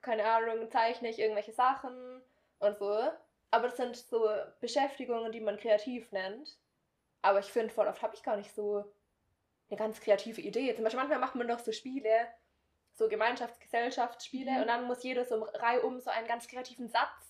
keine 0.00 0.24
Ahnung, 0.24 0.70
zeichne 0.70 1.08
ich 1.10 1.18
irgendwelche 1.18 1.52
Sachen 1.52 2.22
und 2.58 2.78
so. 2.78 2.90
Aber 3.50 3.68
das 3.68 3.76
sind 3.76 3.96
so 3.96 4.28
Beschäftigungen, 4.60 5.30
die 5.32 5.40
man 5.40 5.58
kreativ 5.58 6.10
nennt. 6.12 6.58
Aber 7.20 7.40
ich 7.40 7.46
finde, 7.46 7.72
voll 7.72 7.86
oft 7.86 8.02
habe 8.02 8.14
ich 8.14 8.22
gar 8.22 8.36
nicht 8.36 8.54
so 8.54 8.84
eine 9.70 9.78
ganz 9.78 10.00
kreative 10.00 10.40
Idee. 10.40 10.74
Zum 10.74 10.84
Beispiel 10.84 11.00
manchmal 11.00 11.18
macht 11.18 11.34
man 11.34 11.48
doch 11.48 11.58
so 11.58 11.72
Spiele, 11.72 12.28
so 12.94 13.08
Gemeinschaftsgesellschaftsspiele 13.08 14.50
Mhm. 14.52 14.60
und 14.62 14.68
dann 14.68 14.84
muss 14.84 15.02
jeder 15.02 15.24
so 15.24 15.42
Reihum 15.42 16.00
so 16.00 16.10
einen 16.10 16.26
ganz 16.26 16.48
kreativen 16.48 16.88
Satz 16.88 17.27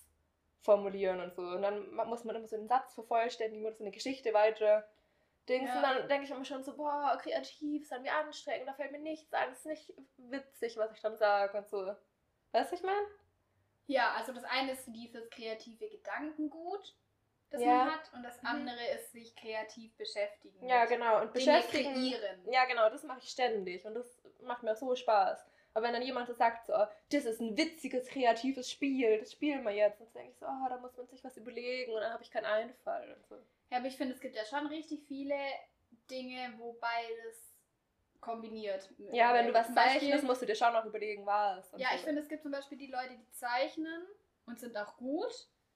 formulieren 0.61 1.19
und 1.21 1.33
so. 1.33 1.41
Und 1.41 1.61
dann 1.61 1.93
muss 1.93 2.23
man 2.23 2.35
immer 2.35 2.47
so 2.47 2.55
einen 2.55 2.67
Satz 2.67 2.93
vervollständigen 2.93 3.65
oder 3.65 3.75
so 3.75 3.83
eine 3.83 3.91
Geschichte 3.91 4.33
weiter. 4.33 4.87
Dings. 5.47 5.67
Ja. 5.69 5.75
Und 5.77 5.83
dann 5.83 6.07
denke 6.09 6.25
ich 6.25 6.31
immer 6.31 6.45
schon 6.45 6.63
so, 6.63 6.75
boah, 6.75 7.17
kreativ, 7.21 7.81
ist 7.81 7.91
dann 7.91 8.03
wie 8.03 8.09
anstrengend, 8.09 8.67
da 8.67 8.73
fällt 8.73 8.91
mir 8.91 8.99
nichts 8.99 9.33
ein, 9.33 9.49
es 9.51 9.59
ist 9.59 9.65
nicht 9.65 9.93
witzig, 10.17 10.77
was 10.77 10.91
ich 10.93 11.01
dann 11.01 11.17
sage 11.17 11.57
und 11.57 11.67
so. 11.67 11.95
Weißt 12.51 12.71
du, 12.71 12.75
ich 12.75 12.83
meine? 12.83 13.05
Ja, 13.87 14.13
also 14.15 14.31
das 14.31 14.43
eine 14.43 14.73
ist 14.73 14.85
dieses 14.87 15.27
kreative 15.31 15.89
Gedankengut, 15.89 16.95
das 17.49 17.61
Ja. 17.61 17.67
man 17.85 17.93
hat, 17.95 18.13
und 18.13 18.21
das 18.21 18.39
Mhm. 18.43 18.47
andere 18.49 18.85
ist 18.95 19.11
sich 19.11 19.35
kreativ 19.35 19.95
beschäftigen. 19.97 20.67
Ja, 20.67 20.85
genau. 20.85 21.15
Und 21.21 21.35
Dinge 21.35 21.45
beschäftigen. 21.59 21.93
kreieren. 21.93 22.41
Ja, 22.51 22.65
genau, 22.65 22.87
das 22.91 23.01
mache 23.03 23.19
ich 23.23 23.29
ständig 23.29 23.83
und 23.85 23.95
das 23.95 24.21
macht 24.41 24.61
mir 24.61 24.75
so 24.75 24.95
Spaß. 24.95 25.43
Aber 25.73 25.85
wenn 25.85 25.93
dann 25.93 26.01
jemand 26.01 26.27
so 26.27 26.33
sagt, 26.33 26.65
so, 26.65 26.73
das 27.11 27.25
ist 27.25 27.39
ein 27.39 27.57
witziges, 27.57 28.07
kreatives 28.07 28.69
Spiel, 28.71 29.19
das 29.19 29.31
spielen 29.31 29.63
wir 29.63 29.71
jetzt, 29.71 30.01
dann 30.01 30.11
denke 30.13 30.31
ich 30.31 30.37
so, 30.37 30.45
oh, 30.45 30.67
da 30.67 30.77
muss 30.77 30.97
man 30.97 31.07
sich 31.07 31.23
was 31.23 31.37
überlegen 31.37 31.93
und 31.93 32.01
dann 32.01 32.11
habe 32.11 32.23
ich 32.23 32.31
keinen 32.31 32.45
Einfall 32.45 33.13
und 33.15 33.27
so. 33.27 33.35
Ja, 33.69 33.77
aber 33.77 33.87
ich 33.87 33.95
finde, 33.95 34.13
es 34.15 34.19
gibt 34.19 34.35
ja 34.35 34.45
schon 34.45 34.65
richtig 34.67 35.03
viele 35.07 35.35
Dinge, 36.09 36.53
wo 36.57 36.73
beides 36.73 37.55
kombiniert. 38.19 38.89
Ja, 39.11 39.33
wenn 39.33 39.47
du 39.47 39.53
was 39.53 39.73
zeichnest, 39.73 40.23
musst 40.23 40.41
du 40.41 40.45
dir 40.45 40.55
schon 40.55 40.73
noch 40.73 40.85
überlegen, 40.85 41.25
was. 41.25 41.71
Ja, 41.77 41.89
so. 41.89 41.95
ich 41.95 42.01
finde, 42.01 42.21
es 42.21 42.27
gibt 42.27 42.43
zum 42.43 42.51
Beispiel 42.51 42.77
die 42.77 42.87
Leute, 42.91 43.15
die 43.15 43.29
zeichnen 43.31 44.07
und 44.45 44.59
sind 44.59 44.75
auch 44.75 44.97
gut, 44.97 45.31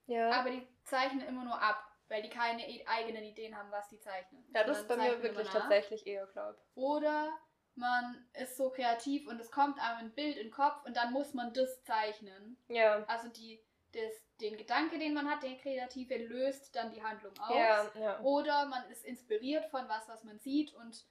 Ja, 0.08 0.32
aber 0.32 0.50
die 0.50 0.68
zeichnen 0.84 1.26
immer 1.28 1.46
nur 1.46 1.62
ab, 1.62 1.82
weil 2.10 2.22
die 2.22 2.30
keine 2.30 2.68
e- 2.68 2.86
eigenen 2.86 3.24
Ideen 3.24 3.56
haben, 3.58 3.72
was 3.72 3.88
die 3.90 4.00
zeichnen. 4.00 4.44
ja 4.54 4.64
das 4.64 4.82
ist 4.82 4.88
bei 4.88 4.98
mir 4.98 5.22
wirklich 5.22 5.46
nach. 5.46 5.54
tatsächlich 5.62 6.06
eher, 6.06 6.28
glaub. 6.28 6.58
Oder 6.76 7.32
man 7.76 8.28
ist 8.34 8.58
so 8.58 8.70
kreativ 8.70 9.28
und 9.28 9.40
es 9.40 9.52
kommt 9.52 9.80
einem 9.80 10.00
ein 10.00 10.14
Bild 10.14 10.38
in 10.38 10.48
den 10.48 10.52
Kopf 10.52 10.86
und 10.86 10.96
dann 10.96 11.12
muss 11.14 11.34
man 11.34 11.54
das 11.54 11.84
zeichnen. 11.84 12.58
Ja, 12.68 13.04
Also 13.08 13.30
die, 13.30 13.64
das, 13.94 14.12
den 14.42 14.58
Gedanke, 14.58 15.00
den 15.00 15.14
man 15.14 15.30
hat, 15.30 15.44
der 15.44 15.58
Kreative, 15.58 16.18
löst 16.18 16.76
dann 16.76 16.92
die 16.92 17.04
Handlung 17.04 17.34
aus. 17.40 17.56
ja, 17.56 17.92
ja. 18.00 18.22
Oder 18.22 18.66
man 18.68 18.90
ist 18.90 19.04
inspiriert 19.06 19.66
von 19.68 19.88
was, 19.90 20.08
was 20.08 20.24
man 20.24 20.40
sieht 20.40 20.74
und 20.76 21.06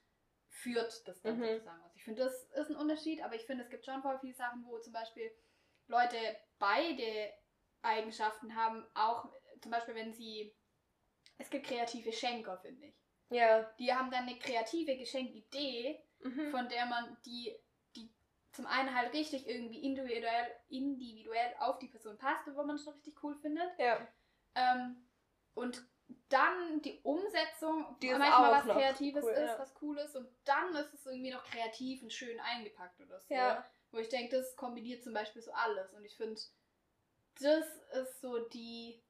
führt 0.48 1.06
das 1.08 1.20
dann 1.22 1.38
Mhm. 1.38 1.44
sozusagen 1.46 1.82
aus. 1.82 1.92
Ich 1.96 2.04
finde, 2.04 2.24
das 2.24 2.44
ist 2.44 2.70
ein 2.70 2.76
Unterschied, 2.76 3.22
aber 3.24 3.34
ich 3.34 3.42
finde, 3.46 3.64
es 3.64 3.70
gibt 3.70 3.84
schon 3.86 4.02
voll 4.02 4.18
viele 4.20 4.34
Sachen, 4.34 4.64
wo 4.66 4.78
zum 4.78 4.92
Beispiel 4.92 5.30
Leute 5.88 6.16
beide 6.58 7.32
Eigenschaften 7.82 8.54
haben, 8.54 8.86
auch 8.94 9.28
zum 9.60 9.70
Beispiel, 9.72 9.94
wenn 9.94 10.12
sie. 10.12 10.54
Es 11.38 11.50
gibt 11.50 11.66
kreative 11.66 12.12
Schenker, 12.12 12.58
finde 12.58 12.86
ich. 12.86 12.94
Ja. 13.30 13.62
Die 13.78 13.92
haben 13.92 14.10
dann 14.10 14.28
eine 14.28 14.38
kreative 14.38 14.96
Geschenkidee, 14.96 16.00
Mhm. 16.22 16.50
von 16.50 16.68
der 16.68 16.86
man 16.86 17.16
die, 17.24 17.54
die 17.96 18.10
zum 18.52 18.66
einen 18.66 18.94
halt 18.94 19.12
richtig 19.12 19.48
irgendwie 19.48 19.84
individuell, 19.84 20.46
individuell 20.68 21.54
auf 21.58 21.78
die 21.78 21.88
Person 21.88 22.18
passt 22.18 22.46
wo 22.46 22.62
man 22.62 22.76
es 22.76 22.84
schon 22.84 22.94
richtig 22.94 23.22
cool 23.22 23.34
findet. 23.36 23.70
Ja. 23.78 24.06
Ähm, 24.54 24.96
und 25.54 25.82
dann 26.28 26.80
die 26.82 27.00
Umsetzung, 27.02 27.96
Die 28.00 28.10
manchmal 28.10 28.52
was 28.52 28.64
noch 28.64 28.76
Kreatives 28.76 29.24
cool, 29.24 29.30
ist, 29.30 29.38
ja. 29.38 29.58
was 29.58 29.74
Cooles 29.74 30.16
und 30.16 30.28
dann 30.44 30.74
ist 30.74 30.94
es 30.94 31.06
irgendwie 31.06 31.30
noch 31.30 31.44
kreativ 31.44 32.02
und 32.02 32.12
schön 32.12 32.38
eingepackt 32.40 33.00
oder 33.00 33.20
so. 33.20 33.34
Ja. 33.34 33.64
Wo 33.90 33.98
ich 33.98 34.08
denke, 34.08 34.36
das 34.36 34.56
kombiniert 34.56 35.02
zum 35.02 35.12
Beispiel 35.12 35.42
so 35.42 35.52
alles. 35.52 35.92
Und 35.92 36.04
ich 36.04 36.16
finde, 36.16 36.40
das 37.40 37.66
ist 37.92 38.20
so 38.20 38.38
die 38.48 39.02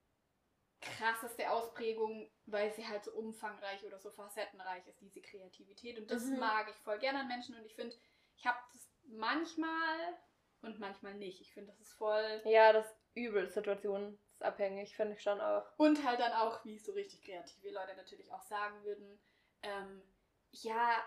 krasseste 0.83 1.51
Ausprägung, 1.51 2.31
weil 2.47 2.73
sie 2.73 2.87
halt 2.87 3.05
so 3.05 3.13
umfangreich 3.13 3.85
oder 3.85 3.99
so 3.99 4.11
facettenreich 4.11 4.87
ist, 4.87 5.01
diese 5.01 5.21
Kreativität. 5.23 5.99
Und 5.99 6.11
das 6.11 6.25
Mhm. 6.25 6.39
mag 6.41 6.69
ich 6.69 6.77
voll 6.77 6.99
gerne 6.99 7.21
an 7.21 7.29
Menschen 7.29 7.55
und 7.57 7.65
ich 7.65 7.75
finde, 7.75 7.97
ich 8.37 8.47
habe 8.47 8.59
das 8.73 8.91
manchmal 9.05 10.19
und 10.61 10.79
manchmal 10.79 11.15
nicht. 11.15 11.41
Ich 11.41 11.53
finde, 11.53 11.71
das 11.73 11.81
ist 11.81 11.93
voll. 11.95 12.43
Ja, 12.45 12.73
das 12.73 12.87
ist 12.87 12.99
übel 13.15 13.49
situationsabhängig, 13.49 14.97
finde 14.97 15.15
ich 15.15 15.23
schon 15.23 15.41
auch. 15.41 15.65
Und 15.79 16.05
halt 16.05 16.21
dann 16.21 16.33
auch, 16.33 16.65
wie 16.65 16.79
so 16.79 16.93
richtig 16.93 17.23
kreative 17.23 17.71
Leute 17.71 17.95
natürlich 17.97 18.33
auch 18.33 18.43
sagen 18.43 18.83
würden, 18.85 19.21
ähm, 19.63 20.03
ja, 20.51 21.03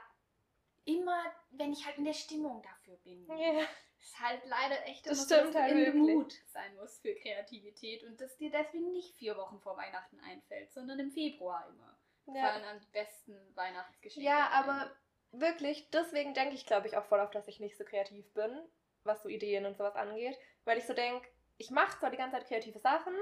immer, 0.86 1.24
wenn 1.52 1.74
ich 1.74 1.86
halt 1.86 1.98
in 1.98 2.06
der 2.06 2.14
Stimmung 2.14 2.62
dafür 2.62 2.98
bin. 2.98 3.26
Ja. 3.38 3.66
Ist 4.06 4.20
halt 4.20 4.46
leider 4.46 4.86
echt 4.86 5.08
Das 5.08 5.18
immer 5.18 5.26
stimmt 5.26 5.56
dass 5.56 5.64
halt 5.64 5.72
in 5.72 5.84
dem 5.84 5.98
Mut 5.98 6.32
sein 6.46 6.76
musst 6.76 7.02
für 7.02 7.16
Kreativität 7.16 8.04
und 8.04 8.22
dass 8.22 8.38
dir 8.38 8.52
deswegen 8.52 8.92
nicht 8.92 9.16
vier 9.16 9.36
Wochen 9.36 9.60
vor 9.60 9.76
Weihnachten 9.78 10.20
einfällt, 10.20 10.72
sondern 10.72 11.00
im 11.00 11.10
Februar 11.10 11.68
immer. 11.68 11.98
Ja. 12.28 12.52
Fallen 12.52 12.66
an 12.66 12.80
die 12.80 12.92
besten 12.92 13.36
Weihnachtsgeschenke. 13.56 14.24
Ja, 14.24 14.50
aber 14.52 14.92
wirklich, 15.32 15.90
deswegen 15.90 16.36
denke 16.36 16.54
ich, 16.54 16.68
glaube 16.68 16.88
ich, 16.88 16.96
auch 16.96 17.06
voll 17.06 17.20
auf, 17.20 17.32
dass 17.32 17.48
ich 17.48 17.60
nicht 17.60 17.78
so 17.78 17.84
kreativ 17.84 18.32
bin, 18.34 18.62
was 19.04 19.24
so 19.24 19.30
Ideen 19.30 19.66
und 19.66 19.76
sowas 19.76 19.96
angeht. 19.96 20.38
Weil 20.66 20.78
ich 20.78 20.86
so 20.86 20.94
denke, 20.94 21.28
ich 21.58 21.72
mache 21.72 21.98
zwar 21.98 22.12
die 22.12 22.18
ganze 22.18 22.38
Zeit 22.38 22.48
kreative 22.48 22.80
Sachen, 22.80 23.16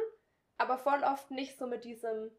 aber 0.57 0.77
voll 0.77 1.01
oft 1.03 1.31
nicht 1.31 1.57
so 1.57 1.65
mit 1.65 1.86
diesem, 1.86 2.29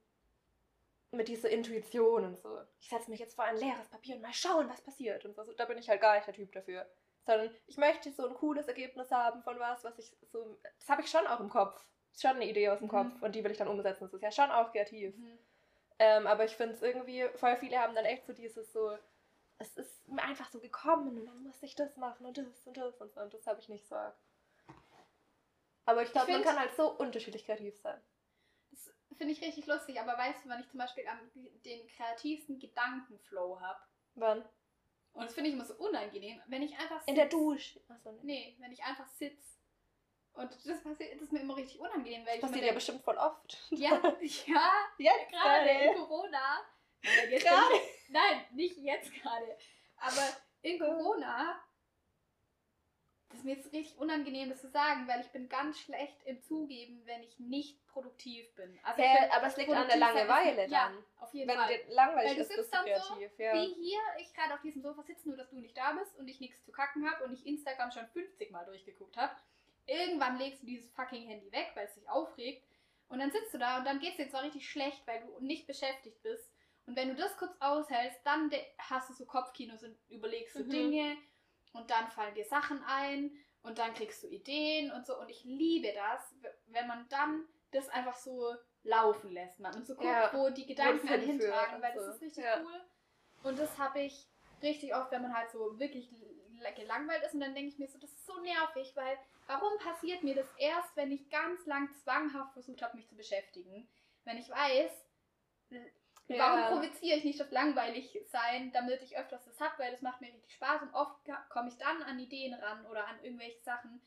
mit 1.12 1.28
dieser 1.28 1.48
Intuition 1.48 2.26
und 2.26 2.36
so. 2.36 2.60
Ich 2.78 2.90
setze 2.90 3.10
mich 3.10 3.20
jetzt 3.20 3.36
vor 3.36 3.44
ein 3.44 3.56
leeres 3.56 3.88
Papier 3.88 4.16
und 4.16 4.22
mal 4.22 4.34
schauen, 4.34 4.68
was 4.68 4.82
passiert 4.82 5.24
und 5.24 5.34
so. 5.34 5.44
Da 5.54 5.64
bin 5.64 5.78
ich 5.78 5.88
halt 5.88 6.02
gar 6.02 6.16
nicht 6.16 6.26
der 6.26 6.34
Typ 6.34 6.52
dafür. 6.52 6.86
Sondern 7.26 7.50
ich 7.66 7.76
möchte 7.78 8.12
so 8.12 8.28
ein 8.28 8.34
cooles 8.34 8.68
Ergebnis 8.68 9.10
haben 9.10 9.42
von 9.42 9.58
was, 9.58 9.82
was 9.84 9.98
ich 9.98 10.14
so. 10.30 10.58
Das 10.78 10.88
habe 10.88 11.02
ich 11.02 11.10
schon 11.10 11.26
auch 11.26 11.40
im 11.40 11.48
Kopf. 11.48 11.84
Ist 12.12 12.22
schon 12.22 12.32
eine 12.36 12.48
Idee 12.48 12.68
aus 12.68 12.78
dem 12.78 12.86
Mhm. 12.86 12.90
Kopf 12.90 13.22
und 13.22 13.34
die 13.34 13.42
will 13.42 13.50
ich 13.50 13.58
dann 13.58 13.68
umsetzen. 13.68 14.04
Das 14.04 14.12
ist 14.12 14.22
ja 14.22 14.30
schon 14.30 14.50
auch 14.50 14.70
kreativ. 14.72 15.16
Mhm. 15.16 15.38
Ähm, 15.98 16.26
aber 16.26 16.44
ich 16.44 16.56
finde 16.56 16.74
es 16.74 16.82
irgendwie, 16.82 17.26
voll 17.36 17.56
viele 17.56 17.78
haben 17.78 17.94
dann 17.94 18.04
echt 18.04 18.26
so 18.26 18.32
dieses 18.32 18.72
so, 18.72 18.96
es 19.58 19.76
ist 19.76 20.08
mir 20.08 20.22
einfach 20.22 20.50
so 20.50 20.60
gekommen 20.60 21.16
und 21.18 21.26
dann 21.26 21.42
musste 21.44 21.66
ich 21.66 21.74
das 21.76 21.96
machen 21.96 22.26
und 22.26 22.36
das 22.36 22.66
und 22.66 22.76
das 22.76 23.00
und 23.00 23.12
so 23.14 23.20
und 23.20 23.32
das 23.32 23.46
habe 23.46 23.60
ich 23.60 23.68
nicht 23.68 23.86
so. 23.86 23.94
arg. 23.94 24.16
Aber 25.86 26.02
ich 26.02 26.12
glaube, 26.12 26.32
man 26.32 26.42
kann 26.42 26.58
halt 26.58 26.74
so 26.76 26.90
unterschiedlich 26.90 27.44
kreativ 27.44 27.78
sein. 27.80 28.00
Das 28.70 28.90
finde 29.18 29.32
ich 29.32 29.42
richtig 29.42 29.66
lustig, 29.66 30.00
aber 30.00 30.18
weißt 30.18 30.44
du, 30.44 30.48
wann 30.48 30.60
ich 30.60 30.68
zum 30.68 30.78
Beispiel 30.78 31.06
am, 31.06 31.18
den 31.64 31.86
kreativsten 31.88 32.58
Gedankenflow 32.58 33.60
habe? 33.60 33.80
Wann? 34.14 34.44
Und 35.14 35.24
das 35.24 35.34
finde 35.34 35.48
ich 35.50 35.54
immer 35.56 35.64
so 35.64 35.74
unangenehm, 35.74 36.40
wenn 36.46 36.62
ich 36.62 36.76
einfach 36.76 37.00
In 37.06 37.14
der 37.14 37.24
sitz- 37.24 37.32
Dusche. 37.32 37.80
Achso, 37.88 38.12
nee. 38.12 38.20
Nee, 38.22 38.56
wenn 38.60 38.72
ich 38.72 38.82
einfach 38.82 39.08
sitze. 39.08 39.54
Und 40.34 40.50
das 40.52 40.82
passiert, 40.82 41.14
das 41.14 41.22
ist 41.22 41.32
mir 41.32 41.40
immer 41.40 41.56
richtig 41.56 41.78
unangenehm, 41.80 42.26
weil 42.26 42.26
Das 42.26 42.34
ich 42.36 42.40
passiert 42.40 42.56
ja 42.60 42.62
denk, 42.66 42.74
bestimmt 42.74 43.04
voll 43.04 43.16
oft. 43.16 43.56
Ja, 43.70 43.90
ja, 44.46 44.72
Jetzt 44.98 45.30
gerade 45.30 45.70
in. 45.70 45.94
Corona. 45.94 46.60
Nein, 47.02 47.30
jetzt 47.30 47.44
Gerade? 47.46 47.74
ich- 47.74 48.10
Nein, 48.10 48.44
nicht 48.52 48.76
jetzt 48.78 49.12
gerade. 49.14 49.56
Aber 49.98 50.36
in 50.62 50.78
Corona. 50.78 51.62
Das 53.34 53.40
ist 53.40 53.44
mir 53.46 53.56
jetzt 53.56 53.72
richtig 53.72 53.98
unangenehm, 53.98 54.48
das 54.48 54.60
zu 54.60 54.68
sagen, 54.68 55.08
weil 55.08 55.20
ich 55.20 55.26
bin 55.32 55.48
ganz 55.48 55.80
schlecht 55.80 56.16
im 56.24 56.40
Zugeben, 56.40 57.02
wenn 57.04 57.20
ich 57.24 57.36
nicht 57.40 57.84
produktiv 57.88 58.54
bin. 58.54 58.78
Also 58.84 59.02
Hä, 59.02 59.16
bin 59.22 59.30
aber 59.32 59.46
es 59.48 59.56
liegt 59.56 59.70
an 59.72 59.88
der 59.88 59.96
Langeweile 59.96 60.64
ist- 60.66 60.70
Ja, 60.70 60.84
dann. 60.90 61.04
auf 61.18 61.34
jeden 61.34 61.48
Wenn 61.48 61.56
Fall. 61.58 61.68
dir 61.76 61.92
langweilig 61.92 62.28
Weil 62.30 62.36
du 62.36 62.40
ist, 62.42 62.48
sitzt 62.48 62.58
bist 62.60 62.74
du 62.74 62.76
dann 62.76 63.00
so, 63.02 63.14
kreativ. 63.16 63.38
ja. 63.38 63.52
Wie 63.54 63.74
hier, 63.74 64.00
ich 64.20 64.32
gerade 64.32 64.54
auf 64.54 64.60
diesem 64.60 64.82
Sofa 64.82 65.02
sitze, 65.02 65.26
nur 65.28 65.36
dass 65.36 65.50
du 65.50 65.56
nicht 65.56 65.76
da 65.76 65.92
bist 65.94 66.16
und 66.16 66.28
ich 66.28 66.38
nichts 66.38 66.64
zu 66.64 66.70
kacken 66.70 67.10
habe 67.10 67.24
und 67.24 67.32
ich 67.32 67.44
Instagram 67.44 67.90
schon 67.90 68.06
50 68.06 68.52
Mal 68.52 68.64
durchgeguckt 68.66 69.16
habe. 69.16 69.34
Irgendwann 69.86 70.38
legst 70.38 70.62
du 70.62 70.66
dieses 70.66 70.88
fucking 70.92 71.26
Handy 71.26 71.50
weg, 71.50 71.72
weil 71.74 71.86
es 71.86 71.94
dich 71.94 72.08
aufregt. 72.08 72.64
Und 73.08 73.18
dann 73.18 73.32
sitzt 73.32 73.52
du 73.52 73.58
da 73.58 73.78
und 73.78 73.84
dann 73.84 73.98
geht 73.98 74.12
es 74.12 74.16
dir 74.16 74.28
zwar 74.30 74.44
richtig 74.44 74.70
schlecht, 74.70 75.04
weil 75.06 75.20
du 75.22 75.44
nicht 75.44 75.66
beschäftigt 75.66 76.22
bist. 76.22 76.50
Und 76.86 76.94
wenn 76.96 77.08
du 77.08 77.16
das 77.16 77.36
kurz 77.36 77.52
aushältst, 77.60 78.20
dann 78.24 78.50
hast 78.78 79.10
du 79.10 79.14
so 79.14 79.24
Kopfkinos 79.26 79.82
und 79.82 79.96
überlegst 80.08 80.54
du 80.56 80.64
Mhm. 80.64 80.70
Dinge 80.70 81.16
und 81.74 81.90
dann 81.90 82.08
fallen 82.08 82.34
dir 82.34 82.44
Sachen 82.46 82.82
ein 82.84 83.30
und 83.62 83.78
dann 83.78 83.92
kriegst 83.94 84.22
du 84.22 84.28
Ideen 84.28 84.90
und 84.92 85.06
so. 85.06 85.18
Und 85.18 85.28
ich 85.28 85.44
liebe 85.44 85.92
das, 85.92 86.34
wenn 86.66 86.86
man 86.86 87.06
dann 87.10 87.46
das 87.70 87.88
einfach 87.90 88.16
so 88.16 88.54
laufen 88.82 89.30
lässt. 89.30 89.60
Man 89.60 89.74
und 89.74 89.86
so 89.86 89.94
guckt, 89.94 90.06
Ja, 90.06 90.30
wo 90.32 90.50
die 90.50 90.66
Gedanken 90.66 91.06
hinführt 91.06 91.24
hintragen, 91.42 91.82
weil 91.82 91.92
so. 91.94 92.06
das 92.06 92.14
ist 92.16 92.22
richtig 92.22 92.44
Ja. 92.44 92.60
cool. 92.62 92.80
Und 93.42 93.58
das 93.58 93.76
habe 93.78 94.00
ich 94.00 94.26
richtig 94.62 94.94
oft, 94.94 95.10
wenn 95.10 95.22
man 95.22 95.34
halt 95.36 95.50
so 95.50 95.78
wirklich 95.78 96.10
gelangweilt 96.76 97.22
ist 97.24 97.34
und 97.34 97.40
dann 97.40 97.54
denke 97.54 97.68
ich 97.68 97.78
mir 97.78 97.88
so, 97.88 97.98
das 97.98 98.10
ist 98.10 98.24
so 98.24 98.40
nervig, 98.40 98.92
weil 98.96 99.18
warum 99.46 99.76
passiert 99.78 100.22
mir 100.22 100.34
das 100.34 100.48
erst, 100.56 100.96
wenn 100.96 101.12
ich 101.12 101.28
ganz 101.28 101.66
lang 101.66 101.90
zwanghaft 102.02 102.54
versucht 102.54 102.80
habe, 102.80 102.96
mich 102.96 103.06
zu 103.06 103.16
beschäftigen? 103.16 103.86
Wenn 104.24 104.38
ich 104.38 104.48
weiß, 104.48 104.90
Ja. 106.28 106.38
warum 106.38 106.80
provoziere 106.80 107.18
ich 107.18 107.24
nicht 107.24 107.38
das 107.38 107.50
langweilig 107.50 108.18
sein, 108.26 108.72
damit 108.72 109.02
ich 109.02 109.16
öfters 109.16 109.44
das 109.44 109.60
habe, 109.60 109.78
weil 109.78 109.90
das 109.92 110.00
macht 110.00 110.20
mir 110.20 110.28
richtig 110.32 110.54
Spaß 110.54 110.82
und 110.82 110.94
oft 110.94 111.18
komme 111.50 111.68
ich 111.68 111.76
dann 111.76 112.02
an 112.02 112.18
Ideen 112.18 112.54
ran 112.54 112.86
oder 112.86 113.06
an 113.06 113.22
irgendwelche 113.22 113.60
Sachen, 113.60 114.00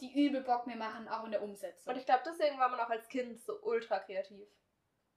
die 0.00 0.26
übel 0.26 0.42
Bock 0.42 0.66
mir 0.66 0.76
machen, 0.76 1.08
auch 1.08 1.24
in 1.24 1.30
der 1.30 1.42
Umsetzung. 1.42 1.92
Und 1.92 1.98
ich 1.98 2.06
glaube, 2.06 2.22
deswegen 2.26 2.58
war 2.58 2.68
man 2.68 2.80
auch 2.80 2.90
als 2.90 3.08
Kind 3.08 3.40
so 3.40 3.58
ultra 3.62 3.98
kreativ. 3.98 4.46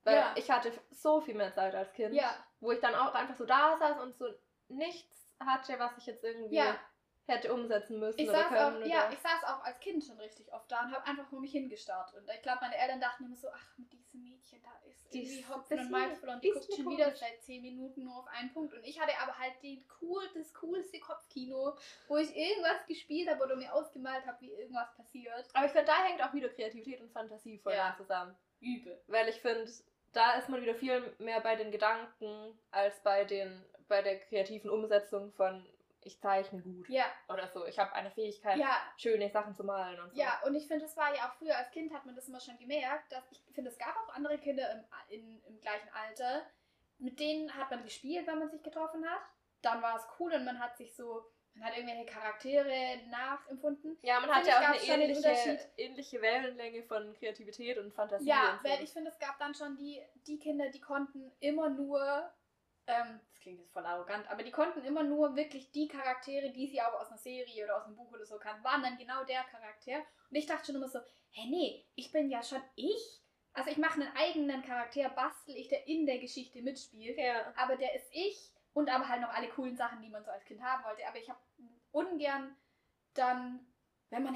Weil 0.03 0.15
Ja. 0.15 0.33
ich 0.35 0.49
hatte 0.49 0.71
so 0.89 1.21
viel 1.21 1.35
mehr 1.35 1.53
Zeit 1.53 1.75
als 1.75 1.91
Kind, 1.93 2.13
ja, 2.15 2.33
wo 2.59 2.71
ich 2.71 2.79
dann 2.79 2.95
auch 2.95 3.13
einfach 3.13 3.35
so 3.35 3.45
da 3.45 3.77
saß 3.77 3.99
und 3.99 4.17
so 4.17 4.25
nichts 4.69 5.29
hatte, 5.39 5.77
was 5.79 5.97
ich 5.97 6.05
jetzt 6.07 6.23
irgendwie 6.23 6.55
ja. 6.55 6.79
hätte 7.27 7.53
umsetzen 7.53 7.99
müssen 7.99 8.19
Ich 8.19 8.29
oder 8.29 8.39
saß, 8.39 8.47
können. 8.47 8.73
auch, 8.73 8.77
oder 8.77 8.85
ja, 8.87 9.11
ich 9.11 9.19
saß 9.19 9.43
auch 9.43 9.63
als 9.63 9.79
Kind 9.79 10.03
schon 10.03 10.17
richtig 10.19 10.51
oft 10.51 10.71
da 10.71 10.81
und 10.81 10.95
habe 10.95 11.05
einfach 11.05 11.29
nur 11.31 11.41
mich 11.41 11.51
hingestarrt. 11.51 12.13
Und 12.15 12.27
ich 12.33 12.41
glaube, 12.41 12.59
meine 12.61 12.77
Eltern 12.77 12.99
dachten 13.01 13.25
immer 13.25 13.35
so, 13.35 13.49
ach, 13.53 13.77
mit 13.77 13.93
diesem 14.11 14.23
Mädchen 14.23 14.61
da 14.61 14.71
ist 14.89 15.13
Die 15.13 15.23
irgendwie 15.23 15.45
Hopfen 15.47 15.79
und 15.79 15.91
Malz 15.91 16.19
verloren. 16.19 16.41
Die 16.41 16.49
guckt 16.51 16.65
schon 16.73 16.85
komisch. 16.85 16.97
wieder 16.99 17.15
seit 17.15 17.41
10 17.43 17.61
Minuten 17.61 18.03
nur 18.03 18.17
auf 18.17 18.27
einen 18.27 18.51
Punkt. 18.53 18.73
Und 18.73 18.83
ich 18.85 18.99
hatte 18.99 19.13
aber 19.21 19.37
halt 19.37 19.53
den 19.63 19.83
cool, 20.01 20.21
das 20.33 20.53
coolste 20.55 20.99
Kopfkino, 20.99 21.75
wo 22.07 22.17
ich 22.17 22.35
irgendwas 22.35 22.85
gespielt 22.87 23.29
habe 23.29 23.43
oder 23.43 23.55
mir 23.55 23.73
ausgemalt 23.73 24.25
habe, 24.25 24.41
wie 24.41 24.51
irgendwas 24.51 24.93
passiert. 24.95 25.47
Aber 25.53 25.65
ich 25.65 25.71
finde, 25.71 25.87
da 25.87 26.03
hängt 26.05 26.21
auch 26.23 26.33
wieder 26.33 26.49
Kreativität 26.49 27.01
und 27.01 27.11
Fantasie 27.11 27.57
voll 27.59 27.73
Ja. 27.73 27.93
zusammen. 27.97 28.35
Übel. 28.59 29.01
Weil 29.07 29.27
ich 29.29 29.41
finde, 29.41 29.69
da 30.13 30.33
ist 30.33 30.49
man 30.49 30.61
wieder 30.61 30.75
viel 30.75 31.15
mehr 31.19 31.39
bei 31.41 31.55
den 31.55 31.71
Gedanken 31.71 32.57
als 32.71 33.01
bei 33.01 33.23
den 33.25 33.63
bei 33.87 34.01
der 34.01 34.19
kreativen 34.19 34.69
Umsetzung 34.69 35.33
von 35.33 35.65
ich 36.03 36.19
zeichne 36.19 36.61
gut 36.61 36.89
Ja, 36.89 37.05
oder 37.29 37.47
so. 37.47 37.65
Ich 37.65 37.77
habe 37.79 37.93
eine 37.93 38.11
Fähigkeit, 38.11 38.57
ja, 38.57 38.75
schöne 38.97 39.29
Sachen 39.29 39.55
zu 39.55 39.63
malen 39.63 39.99
und 39.99 40.13
so. 40.13 40.19
ja. 40.21 40.41
Und 40.45 40.55
ich 40.55 40.67
finde, 40.67 40.85
das 40.85 40.97
war 40.97 41.15
ja 41.15 41.29
auch 41.29 41.33
früher 41.35 41.55
als 41.57 41.71
Kind 41.71 41.93
hat 41.93 42.05
man 42.05 42.15
das 42.15 42.27
immer 42.27 42.39
schon 42.39 42.57
gemerkt, 42.57 43.11
dass 43.11 43.23
ich 43.31 43.41
finde, 43.53 43.69
es 43.69 43.77
gab 43.77 43.95
auch 43.97 44.13
andere 44.15 44.37
Kinder 44.37 44.71
im, 44.71 44.83
in, 45.09 45.43
im 45.45 45.59
gleichen 45.61 45.89
Alter, 45.93 46.43
mit 46.97 47.19
denen 47.19 47.53
hat 47.55 47.69
man 47.71 47.83
gespielt, 47.83 48.27
wenn 48.27 48.39
man 48.39 48.49
sich 48.49 48.61
getroffen 48.63 49.03
hat. 49.09 49.21
Dann 49.61 49.81
war 49.81 49.95
es 49.97 50.03
cool 50.19 50.33
und 50.33 50.45
man 50.45 50.59
hat 50.59 50.75
sich 50.77 50.95
so, 50.95 51.23
man 51.53 51.65
hat 51.67 51.77
irgendwelche 51.77 52.05
Charaktere 52.05 52.97
nachempfunden. 53.09 53.97
Ja, 54.01 54.19
man 54.19 54.29
Finde 54.31 54.35
hat 54.35 54.43
ich, 54.43 54.49
ja 54.49 54.59
auch 54.91 54.93
eine 54.95 55.03
ähnliche, 55.03 55.29
Unterschied. 55.29 55.67
ähnliche 55.77 56.21
Wellenlänge 56.21 56.83
von 56.83 57.13
Kreativität 57.13 57.77
und 57.77 57.93
Fantasie. 57.93 58.27
Ja, 58.27 58.53
und 58.53 58.61
so. 58.63 58.69
weil 58.69 58.83
ich 58.83 58.89
finde, 58.91 59.11
es 59.11 59.19
gab 59.19 59.37
dann 59.39 59.53
schon 59.53 59.75
die, 59.77 60.01
die 60.27 60.39
Kinder, 60.39 60.69
die 60.69 60.81
konnten 60.81 61.31
immer 61.39 61.69
nur, 61.69 62.31
ähm, 62.87 63.19
das 63.29 63.39
klingt 63.39 63.59
jetzt 63.59 63.71
voll 63.71 63.85
arrogant, 63.85 64.29
aber 64.29 64.43
die 64.43 64.51
konnten 64.51 64.83
immer 64.83 65.03
nur 65.03 65.35
wirklich 65.35 65.71
die 65.71 65.87
Charaktere, 65.87 66.51
die 66.51 66.67
sie 66.67 66.81
auch 66.81 66.99
aus 66.99 67.09
einer 67.09 67.17
Serie 67.17 67.65
oder 67.65 67.77
aus 67.77 67.85
einem 67.85 67.95
Buch 67.95 68.11
oder 68.11 68.25
so 68.25 68.37
kannten, 68.37 68.63
waren 68.63 68.81
dann 68.81 68.97
genau 68.97 69.23
der 69.23 69.43
Charakter. 69.43 69.99
Und 70.29 70.35
ich 70.35 70.45
dachte 70.45 70.67
schon 70.67 70.75
immer 70.75 70.89
so, 70.89 70.99
hä, 71.31 71.47
nee, 71.49 71.85
ich 71.95 72.11
bin 72.11 72.29
ja 72.29 72.43
schon 72.43 72.61
ich. 72.75 73.21
Also 73.53 73.69
ich 73.69 73.77
mache 73.77 74.01
einen 74.01 74.15
eigenen 74.15 74.61
Charakter, 74.61 75.09
bastel 75.09 75.55
ich, 75.55 75.67
der 75.67 75.87
in 75.87 76.05
der 76.05 76.19
Geschichte 76.19 76.61
mitspielt. 76.61 77.17
ja. 77.17 77.53
Aber 77.57 77.75
der 77.75 77.93
ist 77.95 78.07
ich 78.11 78.51
und 78.73 78.89
aber 78.89 79.07
halt 79.09 79.21
noch 79.21 79.33
alle 79.33 79.49
coolen 79.49 79.75
Sachen, 79.75 80.01
die 80.01 80.09
man 80.09 80.23
so 80.23 80.31
als 80.31 80.45
Kind 80.45 80.61
haben 80.61 80.83
wollte. 80.85 81.05
Aber 81.07 81.17
ich 81.17 81.29
habe 81.29 81.39
ungern 81.91 82.55
dann, 83.13 83.70
wenn 84.11 84.23
man, 84.23 84.35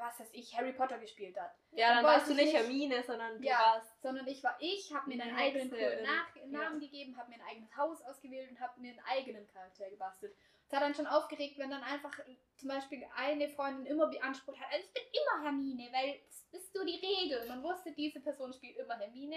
was 0.00 0.18
weiß 0.18 0.30
ich, 0.32 0.56
Harry 0.56 0.72
Potter 0.72 0.98
gespielt 0.98 1.38
hat 1.38 1.52
ja, 1.72 1.88
dann 1.88 1.96
Dann 1.98 2.04
warst 2.06 2.28
du 2.28 2.32
ich 2.32 2.38
nicht 2.38 2.54
Hermine, 2.54 3.02
sondern 3.02 3.38
du 3.40 3.46
ja, 3.46 3.58
warst. 3.58 4.00
sondern 4.02 4.26
ich 4.26 4.42
war 4.42 4.56
ich, 4.60 4.92
habe 4.92 5.08
mir 5.08 5.14
Eine 5.22 5.24
einen 5.24 5.36
eigenen 5.36 5.70
coolen 5.70 6.02
Nach 6.02 6.36
ja. 6.36 6.46
Namen 6.46 6.80
gegeben, 6.80 7.16
habe 7.16 7.30
mir 7.30 7.36
ein 7.36 7.46
eigenes 7.48 7.76
Haus 7.76 8.02
ausgewählt 8.02 8.50
und 8.50 8.60
habe 8.60 8.80
mir 8.80 8.90
einen 8.90 9.00
eigenen 9.06 9.46
Charakter 9.48 9.88
gebastelt. 9.90 10.34
Es 10.66 10.72
hat 10.72 10.82
dann 10.82 10.94
schon 10.94 11.06
aufgeregt, 11.06 11.58
wenn 11.58 11.70
dann 11.70 11.82
einfach 11.82 12.12
zum 12.56 12.68
Beispiel 12.68 13.04
eine 13.16 13.48
Freundin 13.50 13.86
immer 13.86 14.06
beansprucht 14.08 14.58
hat, 14.58 14.72
also 14.72 14.84
ich 14.86 14.92
bin 14.94 15.02
immer 15.12 15.44
Hermine, 15.44 15.92
weil 15.92 16.20
das 16.50 16.62
ist 16.62 16.72
so 16.72 16.84
die 16.84 16.96
Regel. 16.96 17.46
Man 17.48 17.62
wusste, 17.62 17.92
diese 17.92 18.20
Person 18.20 18.52
spielt 18.52 18.76
immer 18.78 18.98
Hermine. 18.98 19.36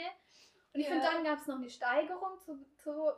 Und 0.73 0.79
ich 0.79 0.87
Ja. 0.87 0.93
finde, 0.93 1.05
dann 1.11 1.23
gab 1.23 1.39
es 1.39 1.47
noch 1.47 1.55
eine 1.57 1.69
Steigerung 1.69 2.39
zu, 2.39 2.63
zu 2.77 3.11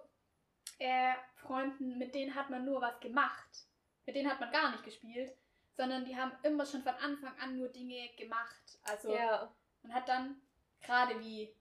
äh, 0.80 1.14
Freunden, 1.36 1.98
mit 1.98 2.16
denen 2.16 2.34
hat 2.34 2.50
man 2.50 2.66
nur 2.66 2.82
was 2.82 3.00
gemacht. 3.00 3.68
Mit 4.06 4.16
denen 4.16 4.30
hat 4.32 4.40
man 4.40 4.52
gar 4.52 4.72
nicht 4.72 4.84
gespielt, 4.84 5.32
sondern 5.80 6.04
die 6.04 6.18
haben 6.18 6.34
immer 6.44 6.66
schon 6.66 6.84
von 6.84 6.94
Anfang 6.96 7.34
an 7.40 7.58
nur 7.58 7.70
Dinge 7.70 8.10
gemacht. 8.18 8.78
Also 8.84 9.14
Ja. 9.16 9.50
man 9.82 9.94
hat 9.94 10.10
dann 10.10 10.42
gerade 10.82 11.18
wie, 11.22 11.56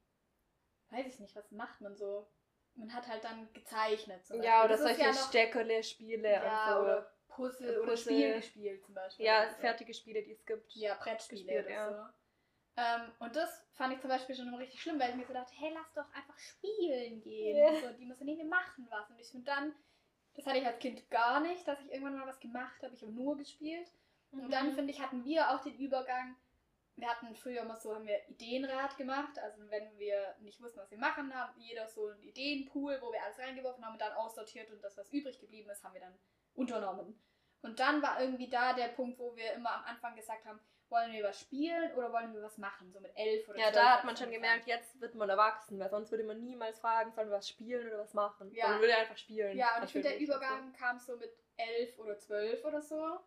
weiß 0.90 1.06
ich 1.06 1.20
nicht, 1.20 1.36
was 1.36 1.48
macht 1.52 1.80
man 1.80 1.96
so? 1.96 2.26
Man 2.74 2.92
hat 2.92 3.06
halt 3.06 3.22
dann 3.22 3.48
gezeichnet. 3.52 4.24
Ja, 4.42 4.64
oder. 4.64 4.70
Das 4.70 4.80
solche 4.80 5.02
ja 5.02 5.12
noch- 5.12 5.28
Steckerle-Spiele 5.28 6.32
ja, 6.32 6.66
und 6.66 6.74
so. 6.74 6.82
oder 6.82 7.12
Puzzle 7.28 7.78
oder 7.78 7.90
Puzzle. 7.92 8.14
Spiel 8.16 8.34
gespielt 8.34 8.84
zum 8.84 8.94
Beispiel. 8.94 9.24
ja, 9.24 9.42
oder 9.42 9.50
so. 9.52 9.60
fertige 9.60 9.94
Spiele, 9.94 10.22
die 10.24 10.32
es 10.32 10.44
gibt. 10.44 10.72
Ja, 10.72 10.94
Brettspiele 10.96 11.44
gespielt, 11.44 11.66
oder 11.66 11.74
ja. 11.74 11.92
so. 11.92 12.82
Ähm, 12.82 13.12
und 13.20 13.36
das 13.36 13.64
fand 13.74 13.94
ich 13.94 14.00
zum 14.00 14.10
Beispiel 14.10 14.34
schon 14.34 14.48
immer 14.48 14.58
richtig 14.58 14.82
schlimm, 14.82 14.98
weil 14.98 15.10
ich 15.10 15.16
mir 15.16 15.26
so 15.26 15.32
dachte, 15.32 15.52
hey, 15.56 15.72
lass 15.72 15.92
doch 15.94 16.12
einfach 16.12 16.38
spielen 16.38 17.20
gehen. 17.20 17.68
Und 17.68 17.82
so, 17.82 17.92
die 17.92 18.04
müssen 18.04 18.24
nee, 18.24 18.36
wir 18.36 18.44
machen 18.46 18.84
was. 18.90 19.08
Und 19.10 19.20
ich 19.20 19.28
finde 19.28 19.46
dann, 19.46 19.74
das 20.34 20.44
hatte 20.44 20.58
ich 20.58 20.66
als 20.66 20.80
Kind 20.80 21.08
gar 21.08 21.38
nicht, 21.40 21.66
dass 21.68 21.78
ich 21.80 21.92
irgendwann 21.92 22.18
mal 22.18 22.26
was 22.26 22.40
gemacht 22.40 22.82
habe. 22.82 22.94
Ich 22.96 23.02
habe 23.02 23.12
nur 23.12 23.36
gespielt. 23.36 23.88
Und 24.30 24.44
Mhm. 24.46 24.50
dann 24.50 24.72
finde 24.74 24.92
ich, 24.92 25.00
hatten 25.00 25.24
wir 25.24 25.50
auch 25.50 25.62
den 25.62 25.76
Übergang. 25.76 26.36
Wir 26.96 27.08
hatten 27.08 27.34
früher 27.36 27.62
immer 27.62 27.76
so, 27.76 27.94
haben 27.94 28.06
wir 28.06 28.28
Ideenrat 28.28 28.96
gemacht. 28.96 29.38
Also 29.38 29.70
wenn 29.70 29.96
wir 29.98 30.34
nicht 30.40 30.60
wussten, 30.60 30.80
was 30.80 30.90
wir 30.90 30.98
machen, 30.98 31.32
haben 31.34 31.52
jeder 31.60 31.86
so 31.86 32.08
einen 32.08 32.22
Ideenpool, 32.22 32.98
wo 33.00 33.12
wir 33.12 33.22
alles 33.22 33.38
reingeworfen 33.38 33.84
haben 33.84 33.92
und 33.92 34.00
dann 34.00 34.12
aussortiert 34.14 34.70
und 34.70 34.82
das, 34.82 34.96
was 34.96 35.12
übrig 35.12 35.38
geblieben 35.40 35.70
ist, 35.70 35.84
haben 35.84 35.94
wir 35.94 36.00
dann 36.00 36.18
unternommen. 36.54 37.22
Und 37.62 37.78
dann 37.78 38.02
war 38.02 38.20
irgendwie 38.20 38.48
da 38.48 38.72
der 38.72 38.88
Punkt, 38.88 39.18
wo 39.18 39.34
wir 39.36 39.52
immer 39.52 39.72
am 39.74 39.84
Anfang 39.84 40.16
gesagt 40.16 40.44
haben, 40.44 40.60
wollen 40.90 41.12
wir 41.12 41.22
was 41.24 41.40
spielen 41.40 41.92
oder 41.94 42.12
wollen 42.12 42.32
wir 42.32 42.42
was 42.42 42.56
machen? 42.56 42.90
So 42.92 43.00
mit 43.00 43.12
elf 43.14 43.48
oder 43.48 43.58
Ja, 43.58 43.70
da 43.70 43.96
hat 43.98 44.04
man 44.04 44.16
schon 44.16 44.30
gemerkt, 44.30 44.66
jetzt 44.66 44.98
wird 45.00 45.14
man 45.14 45.28
erwachsen, 45.28 45.78
weil 45.78 45.90
sonst 45.90 46.10
würde 46.10 46.24
man 46.24 46.42
niemals 46.42 46.80
fragen, 46.80 47.12
sollen 47.12 47.28
wir 47.28 47.36
was 47.36 47.48
spielen 47.48 47.86
oder 47.88 47.98
was 47.98 48.14
machen. 48.14 48.50
Ja. 48.54 48.68
Man 48.68 48.80
würde 48.80 48.96
einfach 48.96 49.18
spielen. 49.18 49.56
Ja, 49.56 49.76
und 49.76 49.84
ich 49.84 49.92
finde, 49.92 50.08
der. 50.08 50.18
Übergang 50.18 50.72
kam 50.72 50.98
so 50.98 51.16
mit 51.16 51.30
elf 51.56 51.98
oder 51.98 52.18
zwölf 52.18 52.64
oder 52.64 52.80
so. 52.80 53.20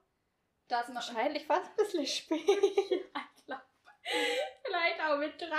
Dass 0.71 0.87
man 0.87 0.95
Wahrscheinlich 0.95 1.45
fast 1.45 1.69
ein 1.69 1.75
bisschen 1.75 2.07
spät. 2.07 2.47
ich 2.47 3.03
vielleicht 4.63 5.01
auch 5.01 5.17
mit 5.17 5.39
13. 5.39 5.51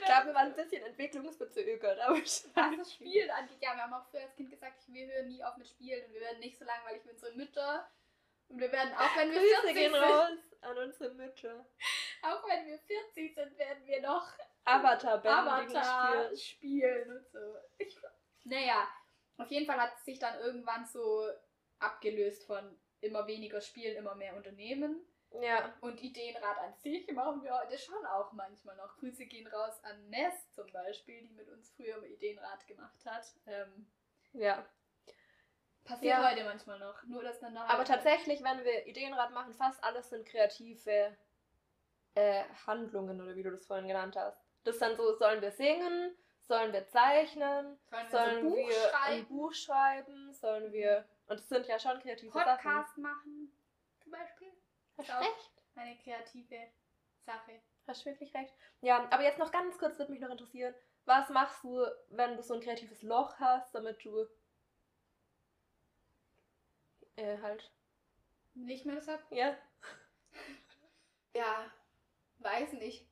Ich 0.00 0.04
glaube, 0.04 0.26
wir 0.26 0.34
waren 0.34 0.48
ein 0.48 0.54
bisschen 0.54 0.84
entwicklungsbezögert, 0.84 1.98
aber 1.98 2.20
was 2.20 2.52
das 2.54 2.92
Spielen 2.92 3.30
angeht. 3.30 3.56
Ja, 3.62 3.74
wir 3.74 3.82
haben 3.82 3.94
auch 3.94 4.04
früher 4.10 4.20
als 4.20 4.36
Kind 4.36 4.50
gesagt, 4.50 4.84
wir 4.88 5.06
hören 5.06 5.28
nie 5.28 5.42
auf 5.42 5.56
mit 5.56 5.66
Spielen 5.66 6.04
und 6.04 6.12
wir 6.12 6.20
werden 6.20 6.40
nicht 6.40 6.58
so 6.58 6.64
langweilig 6.66 7.02
wie 7.04 7.10
unsere 7.10 7.32
Mütter. 7.32 7.90
Und 8.48 8.60
wir 8.60 8.70
werden, 8.70 8.92
auch 8.94 9.16
wenn 9.16 9.32
wir 9.32 9.40
Grüße 9.40 9.62
40 9.62 9.74
gehen 9.74 9.92
sind, 9.92 10.02
raus 10.02 10.56
an 10.60 10.78
unsere 10.78 11.14
Mütter. 11.14 11.66
auch 12.22 12.46
wenn 12.46 12.66
wir 12.66 12.78
40 12.78 13.34
sind, 13.34 13.58
werden 13.58 13.86
wir 13.86 14.02
noch 14.02 14.30
Avatar-Bändigen 14.64 15.76
Avatar 15.76 16.28
gespielt. 16.28 16.40
spielen 16.40 17.16
und 17.16 17.26
so. 17.30 17.56
Ich, 17.78 17.96
naja, 18.44 18.86
auf 19.38 19.50
jeden 19.50 19.64
Fall 19.64 19.80
hat 19.80 19.94
es 19.96 20.04
sich 20.04 20.18
dann 20.18 20.38
irgendwann 20.40 20.86
so 20.86 21.30
abgelöst 21.78 22.46
von 22.46 22.78
immer 23.04 23.26
weniger 23.26 23.60
Spielen, 23.60 23.96
immer 23.96 24.14
mehr 24.14 24.34
Unternehmen. 24.36 25.00
Ja. 25.40 25.74
Und 25.80 26.00
Ideenrat 26.00 26.58
an 26.58 26.74
sich 26.74 27.10
machen 27.12 27.42
wir 27.42 27.58
heute 27.58 27.76
schon 27.78 28.04
auch 28.06 28.32
manchmal 28.32 28.76
noch. 28.76 28.96
Grüße 28.98 29.26
gehen 29.26 29.46
raus 29.48 29.82
an 29.82 30.08
Ness 30.08 30.50
zum 30.52 30.70
Beispiel, 30.72 31.22
die 31.26 31.32
mit 31.34 31.48
uns 31.48 31.70
früher 31.70 32.04
Ideenrat 32.04 32.66
gemacht 32.66 33.04
hat. 33.04 33.24
Ähm, 33.46 33.86
Ja. 34.32 34.64
passiert 35.84 36.18
Ja. 36.18 36.30
heute 36.30 36.44
manchmal 36.44 36.78
noch. 36.78 37.02
Nur 37.04 37.22
dass 37.24 37.40
dann 37.40 37.56
Aber 37.56 37.84
tatsächlich, 37.84 38.42
wenn 38.42 38.64
wir 38.64 38.86
Ideenrad 38.86 39.32
machen, 39.32 39.54
fast 39.54 39.82
alles 39.82 40.10
sind 40.10 40.26
kreative 40.26 41.16
äh, 42.14 42.44
Handlungen 42.66 43.20
oder 43.20 43.34
wie 43.34 43.42
du 43.42 43.50
das 43.50 43.66
vorhin 43.66 43.88
genannt 43.88 44.16
hast. 44.16 44.40
Das 44.62 44.76
ist 44.76 44.82
dann 44.82 44.96
so, 44.96 45.14
sollen 45.16 45.42
wir 45.42 45.50
singen, 45.50 46.16
sollen 46.42 46.72
wir 46.72 46.86
zeichnen, 46.86 47.76
sollen 47.90 48.04
wir 48.04 48.10
sollen 48.10 48.40
so 48.40 48.46
ein 48.46 48.50
Buch 48.52 48.68
wir 48.68 49.00
ein 49.02 49.26
Buch 49.26 49.52
schreiben, 49.52 50.32
sollen 50.32 50.72
wir. 50.72 51.04
Und 51.26 51.40
das 51.40 51.48
sind 51.48 51.66
ja 51.66 51.78
schon 51.78 52.00
kreative 52.00 52.30
Sachen. 52.32 52.56
Podcast 52.56 52.98
machen 52.98 53.52
zum 54.00 54.12
Beispiel. 54.12 54.52
Hast 54.98 55.08
Ist 55.08 55.14
auch 55.14 55.20
recht. 55.20 55.62
Eine 55.76 55.96
kreative 55.98 56.68
Sache. 57.24 57.60
Hast 57.86 58.04
wirklich 58.06 58.34
recht. 58.34 58.54
Ja, 58.80 59.06
aber 59.10 59.22
jetzt 59.22 59.38
noch 59.38 59.50
ganz 59.50 59.78
kurz 59.78 59.98
würde 59.98 60.12
mich 60.12 60.20
noch 60.20 60.30
interessieren, 60.30 60.74
was 61.04 61.28
machst 61.30 61.62
du, 61.64 61.84
wenn 62.08 62.36
du 62.36 62.42
so 62.42 62.54
ein 62.54 62.60
kreatives 62.60 63.02
Loch 63.02 63.38
hast, 63.38 63.74
damit 63.74 64.02
du 64.04 64.26
äh, 67.16 67.38
halt. 67.42 67.70
Nicht 68.54 68.86
mehr 68.86 68.96
das 68.96 69.08
hab? 69.08 69.20
Ja. 69.30 69.56
Ja, 71.36 71.68
weiß 72.38 72.74
nicht. 72.74 73.08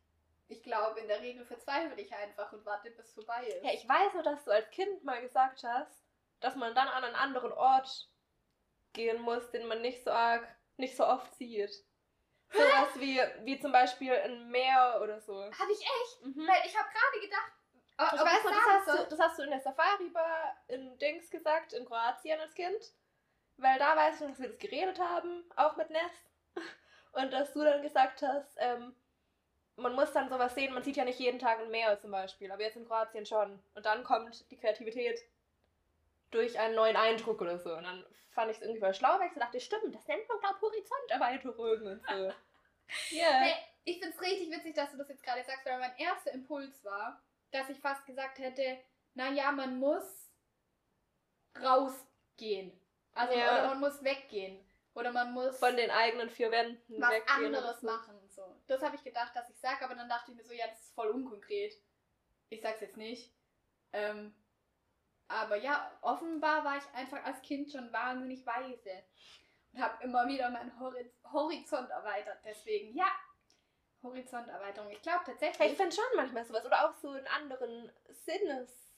Ich 0.47 0.63
glaube, 0.63 1.01
in 1.01 1.09
der 1.09 1.21
Regel 1.23 1.45
verzweifle 1.45 2.01
ich 2.01 2.15
einfach 2.15 2.53
und 2.53 2.65
warte, 2.65 2.93
bis 2.93 3.07
es 3.07 3.15
vorbei 3.15 3.45
ist. 3.47 3.65
Ja, 3.65 3.73
ich 3.73 3.89
weiß 3.89 4.15
nur, 4.15 4.23
dass 4.23 4.45
du 4.45 4.53
als 4.53 4.71
Kind 4.71 5.03
mal 5.03 5.21
gesagt 5.21 5.65
hast, 5.65 6.02
dass 6.43 6.55
man 6.57 6.75
dann 6.75 6.89
an 6.89 7.05
einen 7.05 7.15
anderen 7.15 7.53
Ort 7.53 8.09
gehen 8.93 9.21
muss, 9.23 9.51
den 9.51 9.67
man 9.67 9.81
nicht 9.81 10.05
so 10.05 10.11
arg, 10.11 10.47
nicht 10.77 10.97
so 10.97 11.07
oft 11.07 11.35
sieht. 11.37 11.73
Sowas 12.51 12.89
wie, 12.97 13.19
wie 13.45 13.59
zum 13.59 13.73
Beispiel 13.73 14.13
ein 14.13 14.51
Meer 14.51 15.01
oder 15.03 15.21
so. 15.21 15.35
Habe 15.35 15.73
ich 15.73 15.81
echt? 15.81 16.25
Mhm. 16.27 16.47
Weil 16.47 16.67
ich 16.67 16.77
habe 16.79 16.89
gerade 16.91 17.21
gedacht. 17.25 17.53
Aber, 17.97 18.15
Ich 18.15 18.21
aber 18.21 18.51
das 18.51 18.67
hast, 18.69 18.89
du, 18.89 19.09
das 19.09 19.19
hast 19.19 19.39
du 19.39 19.43
in 19.45 19.51
der 19.51 19.61
Safari-Bar 19.61 20.57
in 20.69 20.99
Dings 20.99 21.31
gesagt, 21.31 21.73
in 21.73 21.85
Kroatien 21.87 22.39
als 22.41 22.55
Kind. 22.55 22.93
weil 23.57 23.79
da 23.79 23.97
weiß 23.97 24.17
ich 24.17 24.21
noch, 24.23 24.29
dass 24.31 24.41
wir 24.41 24.49
das 24.49 24.59
geredet 24.59 24.99
haben, 24.99 25.45
auch 25.57 25.77
mit 25.77 25.89
Ness. 25.91 26.13
Und 27.13 27.33
dass 27.33 27.53
du 27.53 27.63
dann 27.63 27.83
gesagt 27.83 28.23
hast, 28.23 28.55
ähm, 28.59 28.95
man 29.77 29.95
muss 29.95 30.13
dann 30.13 30.29
sowas 30.29 30.55
sehen, 30.55 30.75
man 30.75 30.83
sieht 30.83 30.97
ja 30.97 31.05
nicht 31.05 31.19
jeden 31.21 31.39
Tag 31.39 31.59
ein 31.61 31.71
Meer 31.71 31.99
zum 32.01 32.11
Beispiel, 32.11 32.51
aber 32.51 32.63
jetzt 32.63 32.77
in 32.77 32.87
Kroatien 32.87 33.25
schon. 33.25 33.63
Und 33.75 33.87
dann 33.87 34.05
kommt 34.05 34.51
die 34.51 34.59
Kreativität 34.59 35.21
durch 36.33 36.59
einen 36.59 36.75
neuen 36.75 36.97
Eindruck 36.97 37.41
oder 37.41 37.59
so. 37.59 37.75
Und 37.75 37.85
dann 37.85 38.05
fand 38.31 38.51
ich 38.51 38.57
es 38.57 38.63
irgendwie 38.63 38.81
voll 38.81 38.95
schlau, 38.95 39.19
weil 39.19 39.29
ich 39.29 39.35
so 39.35 39.41
dachte, 39.41 39.61
stimmt, 39.61 39.95
das 39.95 40.07
nennt 40.09 40.29
man, 40.29 40.41
glaube 40.41 40.57
ich, 40.57 40.63
Horizonterweiterung 40.63 41.89
und 41.89 42.03
so. 42.07 42.33
Ja. 43.11 43.23
Yeah. 43.23 43.41
Hey, 43.41 43.55
ich 43.85 44.01
finde 44.01 44.15
es 44.15 44.21
richtig 44.21 44.51
witzig, 44.51 44.75
dass 44.75 44.91
du 44.91 44.99
das 44.99 45.09
jetzt 45.09 45.23
gerade 45.23 45.43
sagst, 45.45 45.65
weil 45.65 45.79
mein 45.79 45.97
erster 45.97 46.33
Impuls 46.33 46.85
war, 46.85 47.23
dass 47.51 47.71
ich 47.71 47.79
fast 47.79 48.05
gesagt 48.05 48.39
hätte, 48.39 48.79
naja, 49.15 49.51
man 49.51 49.79
muss 49.79 50.31
rausgehen. 51.59 52.79
Also 53.15 53.35
ja. 53.35 53.53
oder 53.53 53.69
man 53.69 53.81
muss 53.81 54.05
weggehen. 54.05 54.63
Oder 54.95 55.11
man 55.11 55.33
muss 55.33 55.59
von 55.59 55.75
den 55.75 55.91
eigenen 55.91 56.29
vier 56.29 56.51
Wänden 56.51 57.01
was 57.01 57.11
weggehen 57.11 57.55
anderes 57.55 57.83
machen. 57.83 58.19
So. 58.29 58.43
Das 58.67 58.83
habe 58.83 58.97
ich 58.97 59.05
gedacht, 59.05 59.35
dass 59.35 59.49
ich 59.49 59.59
sage, 59.59 59.85
aber 59.85 59.95
dann 59.95 60.09
dachte 60.09 60.31
ich 60.33 60.37
mir 60.37 60.45
so, 60.45 60.53
ja, 60.53 60.67
das 60.67 60.81
ist 60.81 60.95
voll 60.95 61.09
unkonkret. 61.09 61.81
Ich 62.51 62.61
sag's 62.61 62.83
jetzt 62.83 62.99
nicht. 62.99 63.33
Ähm, 63.95 64.35
aber 65.33 65.57
ja, 65.57 65.91
offenbar 66.01 66.65
war 66.65 66.77
ich 66.77 66.85
einfach 66.95 67.25
als 67.25 67.41
Kind 67.43 67.71
schon 67.71 67.93
wahnsinnig 67.93 68.45
weise 68.47 69.03
und 69.73 69.83
habe 69.83 70.03
immer 70.05 70.27
wieder 70.27 70.51
meinen 70.51 70.73
Horizont 70.79 71.91
erweitert. 71.91 72.39
Deswegen, 72.45 72.95
ja, 72.95 73.11
Horizonterweiterung. 74.03 74.91
Ich 74.91 75.03
glaube 75.03 75.25
tatsächlich. 75.25 75.73
Ich 75.73 75.77
finde 75.77 75.95
schon 75.95 76.05
manchmal 76.17 76.45
sowas. 76.45 76.65
Oder 76.67 76.89
auch 76.89 76.95
so 76.95 77.11
einen 77.11 77.27
anderen 77.27 77.93
Sinnes. 78.09 78.95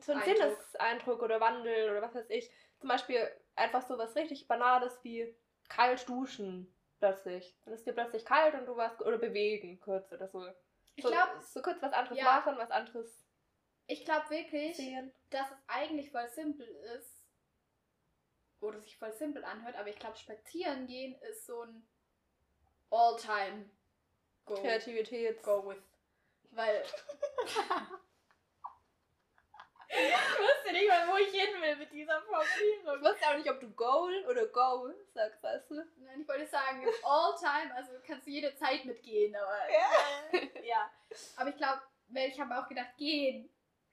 So 0.00 0.12
ein 0.12 0.22
Sinneseindruck 0.22 1.22
oder 1.22 1.40
Wandel 1.40 1.90
oder 1.90 2.02
was 2.02 2.14
weiß 2.14 2.28
ich. 2.30 2.50
Zum 2.78 2.88
Beispiel 2.88 3.30
einfach 3.56 3.82
so 3.82 3.96
was 3.96 4.14
richtig 4.16 4.46
Banales 4.46 4.98
wie 5.02 5.34
kalt 5.68 6.08
duschen 6.08 6.74
plötzlich. 6.98 7.56
Dann 7.64 7.74
ist 7.74 7.86
dir 7.86 7.92
plötzlich 7.92 8.24
kalt 8.24 8.54
und 8.54 8.66
du 8.66 8.76
warst. 8.76 9.00
Oder 9.00 9.18
bewegen 9.18 9.80
kurz 9.80 10.12
oder 10.12 10.28
so. 10.28 10.46
Ich 10.96 11.04
so, 11.04 11.10
glaube. 11.10 11.40
So 11.40 11.62
kurz 11.62 11.80
was 11.80 11.92
anderes 11.92 12.18
ja. 12.18 12.24
machen, 12.24 12.58
was 12.58 12.70
anderes. 12.70 13.27
Ich 13.90 14.04
glaube 14.04 14.28
wirklich, 14.28 14.76
sehen. 14.76 15.12
dass 15.30 15.50
es 15.50 15.56
eigentlich 15.66 16.10
voll 16.10 16.28
simpel 16.28 16.68
ist. 16.98 17.24
Oder 18.60 18.80
sich 18.80 18.98
voll 18.98 19.12
simpel 19.12 19.44
anhört, 19.44 19.76
aber 19.76 19.88
ich 19.88 19.98
glaube, 19.98 20.16
spazieren 20.18 20.86
gehen 20.86 21.14
ist 21.22 21.46
so 21.46 21.62
ein 21.62 21.88
All-Time 22.90 23.70
go, 24.44 24.54
Kreativität. 24.56 25.42
Go 25.42 25.66
with. 25.68 25.82
Weil. 26.50 26.82
ich 29.88 30.38
wusste 30.38 30.72
nicht 30.72 30.88
mal, 30.88 31.08
wo 31.08 31.16
ich 31.16 31.30
hin 31.30 31.62
will 31.62 31.76
mit 31.76 31.90
dieser 31.90 32.20
Formulierung. 32.22 32.96
Ich 32.96 33.02
wusste 33.02 33.26
auch 33.26 33.36
nicht, 33.36 33.50
ob 33.50 33.60
du 33.60 33.70
Goal 33.70 34.26
oder 34.28 34.46
Go 34.48 34.92
sagst, 35.14 35.42
weißt 35.42 35.70
du? 35.70 35.76
Nein, 35.96 36.20
ich 36.20 36.28
wollte 36.28 36.46
sagen, 36.46 36.86
all 37.04 37.34
time, 37.38 37.74
also 37.74 37.92
kannst 38.06 38.26
du 38.26 38.30
jede 38.30 38.54
Zeit 38.56 38.84
mitgehen, 38.84 39.34
aber. 39.34 39.70
Ja. 39.70 40.40
Ja. 40.68 40.90
Aber 41.38 41.48
ich 41.48 41.56
glaube, 41.56 41.80
ich 42.12 42.38
habe 42.38 42.58
auch 42.58 42.68
gedacht, 42.68 42.94
gehen, 42.98 43.48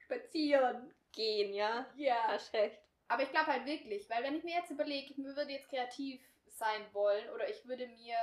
spazieren. 0.06 0.94
Gehen, 1.12 1.54
ja? 1.54 1.86
Ja. 1.96 2.28
Hast 2.28 2.52
recht. 2.52 2.78
Aber 3.08 3.22
ich 3.22 3.30
glaube 3.30 3.46
halt 3.46 3.66
wirklich, 3.66 4.08
weil 4.10 4.22
wenn 4.22 4.36
ich 4.36 4.44
mir 4.44 4.56
jetzt 4.56 4.70
überlege, 4.70 5.12
ich 5.12 5.18
würde 5.18 5.52
jetzt 5.52 5.68
kreativ 5.68 6.20
sein 6.48 6.82
wollen 6.92 7.28
oder 7.30 7.48
ich 7.48 7.66
würde 7.66 7.86
mir 7.86 8.16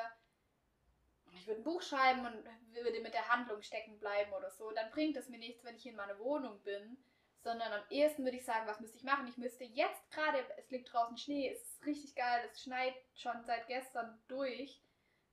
ich 1.35 1.47
würde 1.47 1.61
ein 1.61 1.63
Buch 1.63 1.81
schreiben 1.81 2.25
und 2.25 2.45
würde 2.73 2.99
mit 3.01 3.13
der 3.13 3.27
Handlung 3.27 3.61
stecken 3.61 3.97
bleiben 3.97 4.31
oder 4.33 4.51
so, 4.51 4.71
dann 4.71 4.91
bringt 4.91 5.17
es 5.17 5.29
mir 5.29 5.39
nichts, 5.39 5.63
wenn 5.63 5.75
ich 5.75 5.85
in 5.85 5.95
meiner 5.95 6.19
Wohnung 6.19 6.59
bin, 6.61 6.97
sondern 7.43 7.73
am 7.73 7.83
ehesten 7.89 8.23
würde 8.23 8.37
ich 8.37 8.45
sagen, 8.45 8.67
was 8.67 8.79
müsste 8.79 8.97
ich 8.97 9.03
machen? 9.03 9.27
Ich 9.27 9.37
müsste 9.37 9.63
jetzt 9.63 10.11
gerade, 10.11 10.45
es 10.57 10.69
liegt 10.69 10.93
draußen 10.93 11.17
Schnee, 11.17 11.49
es 11.49 11.61
ist 11.61 11.85
richtig 11.85 12.15
geil, 12.15 12.47
es 12.51 12.61
schneit 12.61 12.93
schon 13.15 13.43
seit 13.45 13.67
gestern 13.67 14.21
durch, 14.27 14.79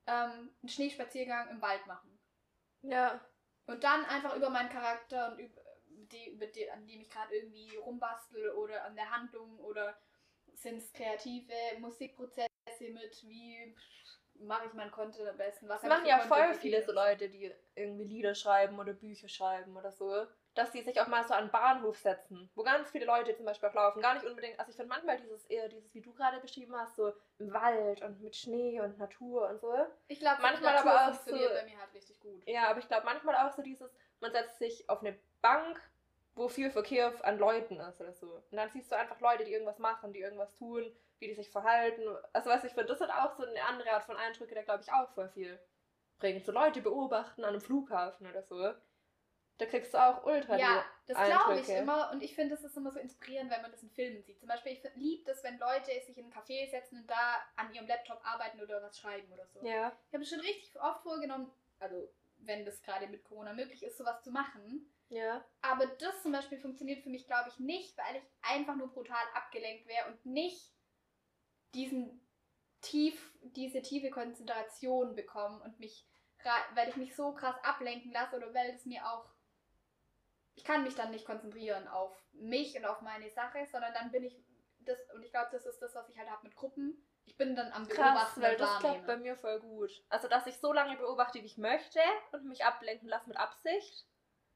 ähm, 0.06 0.50
einen 0.62 0.68
Schneespaziergang 0.68 1.48
im 1.50 1.62
Wald 1.62 1.86
machen. 1.86 2.18
Ja. 2.82 3.20
Und 3.66 3.84
dann 3.84 4.04
einfach 4.06 4.34
über 4.34 4.50
meinen 4.50 4.70
Charakter 4.70 5.30
und 5.30 5.38
über 5.38 5.59
die, 6.12 6.30
über 6.30 6.46
die, 6.46 6.70
an 6.70 6.86
dem 6.86 7.00
ich 7.00 7.10
gerade 7.10 7.34
irgendwie 7.34 7.76
rumbastel 7.76 8.50
oder 8.50 8.84
an 8.84 8.96
der 8.96 9.10
Handlung 9.10 9.58
oder 9.60 9.96
sind 10.54 10.78
es 10.78 10.92
kreative 10.92 11.54
Musikprozesse 11.78 12.48
mit 12.80 13.22
wie 13.24 13.74
mache 14.40 14.66
ich 14.66 14.72
mein 14.72 14.90
Content 14.90 15.28
am 15.28 15.36
besten? 15.36 15.68
Was 15.68 15.82
das 15.82 15.90
machen 15.90 16.06
ja 16.06 16.18
voll 16.20 16.54
viele 16.54 16.82
so 16.82 16.92
Leute, 16.92 17.28
die 17.28 17.52
irgendwie 17.74 18.04
Lieder 18.04 18.34
schreiben 18.34 18.78
oder 18.78 18.92
Bücher 18.92 19.28
schreiben 19.28 19.76
oder 19.76 19.92
so. 19.92 20.26
Dass 20.54 20.72
die 20.72 20.82
sich 20.82 21.00
auch 21.00 21.06
mal 21.06 21.24
so 21.24 21.32
an 21.32 21.44
den 21.44 21.52
Bahnhof 21.52 21.96
setzen, 21.96 22.50
wo 22.56 22.64
ganz 22.64 22.90
viele 22.90 23.06
Leute 23.06 23.36
zum 23.36 23.44
Beispiel 23.44 23.68
auch 23.68 23.74
laufen. 23.74 24.02
Gar 24.02 24.14
nicht 24.14 24.26
unbedingt, 24.26 24.58
also 24.58 24.70
ich 24.70 24.76
finde 24.76 24.88
manchmal 24.88 25.16
dieses 25.18 25.46
eher 25.46 25.68
dieses, 25.68 25.94
wie 25.94 26.00
du 26.00 26.12
gerade 26.12 26.40
beschrieben 26.40 26.74
hast, 26.76 26.96
so 26.96 27.12
im 27.38 27.52
Wald 27.52 28.02
und 28.02 28.20
mit 28.20 28.34
Schnee 28.34 28.80
und 28.80 28.98
Natur 28.98 29.48
und 29.48 29.60
so. 29.60 29.72
Ich 30.08 30.18
glaube, 30.18 30.42
manchmal 30.42 30.74
Natur 30.74 30.90
aber 30.90 31.12
auch 31.12 31.20
so. 31.20 31.30
bei 31.30 31.64
mir 31.64 31.78
halt 31.78 31.94
richtig 31.94 32.18
gut. 32.18 32.42
Ja, 32.48 32.68
aber 32.68 32.80
ich 32.80 32.88
glaube 32.88 33.04
manchmal 33.04 33.36
auch 33.36 33.52
so 33.52 33.62
dieses, 33.62 33.94
man 34.18 34.32
setzt 34.32 34.58
sich 34.58 34.90
auf 34.90 35.00
eine 35.00 35.16
Bank, 35.40 35.80
wo 36.34 36.48
viel 36.48 36.70
Verkehr 36.70 37.12
an 37.24 37.38
Leuten 37.38 37.80
ist 37.80 38.00
oder 38.00 38.12
so. 38.12 38.42
Und 38.50 38.56
dann 38.56 38.70
siehst 38.70 38.90
du 38.90 38.96
einfach 38.96 39.20
Leute, 39.20 39.44
die 39.44 39.52
irgendwas 39.52 39.78
machen, 39.78 40.12
die 40.12 40.20
irgendwas 40.20 40.54
tun, 40.54 40.90
wie 41.18 41.28
die 41.28 41.34
sich 41.34 41.50
verhalten. 41.50 42.02
Also 42.32 42.50
was 42.50 42.64
ich 42.64 42.72
finde, 42.72 42.88
das 42.88 43.00
hat 43.00 43.10
auch 43.10 43.36
so 43.36 43.44
eine 43.44 43.62
andere 43.64 43.90
Art 43.90 44.04
von 44.04 44.16
Eindrücke, 44.16 44.54
der 44.54 44.64
glaube 44.64 44.82
ich 44.82 44.92
auch 44.92 45.10
voll 45.10 45.28
viel 45.28 45.58
bringt. 46.18 46.44
So 46.44 46.52
Leute 46.52 46.80
beobachten 46.80 47.44
an 47.44 47.50
einem 47.50 47.60
Flughafen 47.60 48.26
oder 48.26 48.42
so. 48.42 48.74
Da 49.58 49.66
kriegst 49.66 49.92
du 49.92 49.98
auch 49.98 50.24
ultra 50.24 50.56
Ja, 50.56 50.84
das 51.06 51.18
glaube 51.18 51.60
ich 51.60 51.68
immer 51.68 52.10
und 52.12 52.22
ich 52.22 52.34
finde, 52.34 52.54
das 52.54 52.64
ist 52.64 52.76
immer 52.78 52.90
so 52.90 52.98
inspirierend, 52.98 53.50
wenn 53.50 53.60
man 53.60 53.70
das 53.70 53.82
in 53.82 53.90
Filmen 53.90 54.22
sieht. 54.22 54.40
Zum 54.40 54.48
Beispiel, 54.48 54.72
ich 54.72 54.82
liebe 54.94 55.24
das, 55.26 55.44
wenn 55.44 55.58
Leute 55.58 55.90
sich 56.00 56.16
in 56.16 56.24
einen 56.24 56.32
Café 56.32 56.70
setzen 56.70 57.00
und 57.00 57.10
da 57.10 57.36
an 57.56 57.70
ihrem 57.74 57.86
Laptop 57.86 58.20
arbeiten 58.24 58.58
oder 58.62 58.82
was 58.82 58.98
schreiben 58.98 59.30
oder 59.30 59.46
so. 59.46 59.62
Ja. 59.62 59.92
Ich 60.08 60.14
habe 60.14 60.24
schon 60.24 60.40
richtig 60.40 60.80
oft 60.80 61.02
vorgenommen, 61.02 61.52
also 61.78 62.08
wenn 62.38 62.64
das 62.64 62.80
gerade 62.80 63.06
mit 63.08 63.22
Corona 63.22 63.52
möglich 63.52 63.82
ist, 63.82 63.98
sowas 63.98 64.22
zu 64.22 64.30
machen. 64.30 64.90
Ja. 65.10 65.44
Aber 65.60 65.86
das 65.86 66.22
zum 66.22 66.32
Beispiel 66.32 66.58
funktioniert 66.58 67.02
für 67.02 67.10
mich, 67.10 67.26
glaube 67.26 67.50
ich, 67.50 67.58
nicht, 67.58 67.98
weil 67.98 68.16
ich 68.16 68.22
einfach 68.42 68.76
nur 68.76 68.88
brutal 68.88 69.22
abgelenkt 69.34 69.86
wäre 69.86 70.08
und 70.08 70.24
nicht 70.24 70.72
diesen 71.74 72.26
tief, 72.80 73.34
diese 73.42 73.82
tiefe 73.82 74.10
Konzentration 74.10 75.14
bekommen 75.14 75.60
und 75.62 75.78
mich, 75.80 76.06
weil 76.74 76.88
ich 76.88 76.96
mich 76.96 77.14
so 77.14 77.34
krass 77.34 77.56
ablenken 77.64 78.12
lasse 78.12 78.36
oder 78.36 78.54
weil 78.54 78.70
es 78.70 78.86
mir 78.86 79.04
auch, 79.06 79.28
ich 80.54 80.64
kann 80.64 80.84
mich 80.84 80.94
dann 80.94 81.10
nicht 81.10 81.26
konzentrieren 81.26 81.88
auf 81.88 82.16
mich 82.32 82.76
und 82.76 82.84
auf 82.84 83.00
meine 83.02 83.30
Sache, 83.30 83.66
sondern 83.70 83.92
dann 83.92 84.12
bin 84.12 84.24
ich, 84.24 84.36
das, 84.80 84.98
und 85.14 85.24
ich 85.24 85.32
glaube, 85.32 85.50
das 85.52 85.66
ist 85.66 85.80
das, 85.80 85.94
was 85.94 86.08
ich 86.08 86.18
halt 86.18 86.30
habe 86.30 86.44
mit 86.44 86.54
Gruppen. 86.54 87.04
Ich 87.26 87.36
bin 87.36 87.54
dann 87.54 87.70
am 87.72 87.86
Beobachten 87.86 88.12
Krass, 88.12 88.40
weil 88.40 88.56
das 88.56 88.78
klappt 88.78 89.06
bei 89.06 89.16
mir 89.16 89.36
voll 89.36 89.60
gut. 89.60 89.90
Also, 90.08 90.26
dass 90.26 90.46
ich 90.46 90.56
so 90.58 90.72
lange 90.72 90.96
beobachte, 90.96 91.40
wie 91.40 91.46
ich 91.46 91.58
möchte 91.58 92.00
und 92.32 92.46
mich 92.46 92.64
ablenken 92.64 93.08
lasse 93.08 93.28
mit 93.28 93.36
Absicht. 93.36 94.06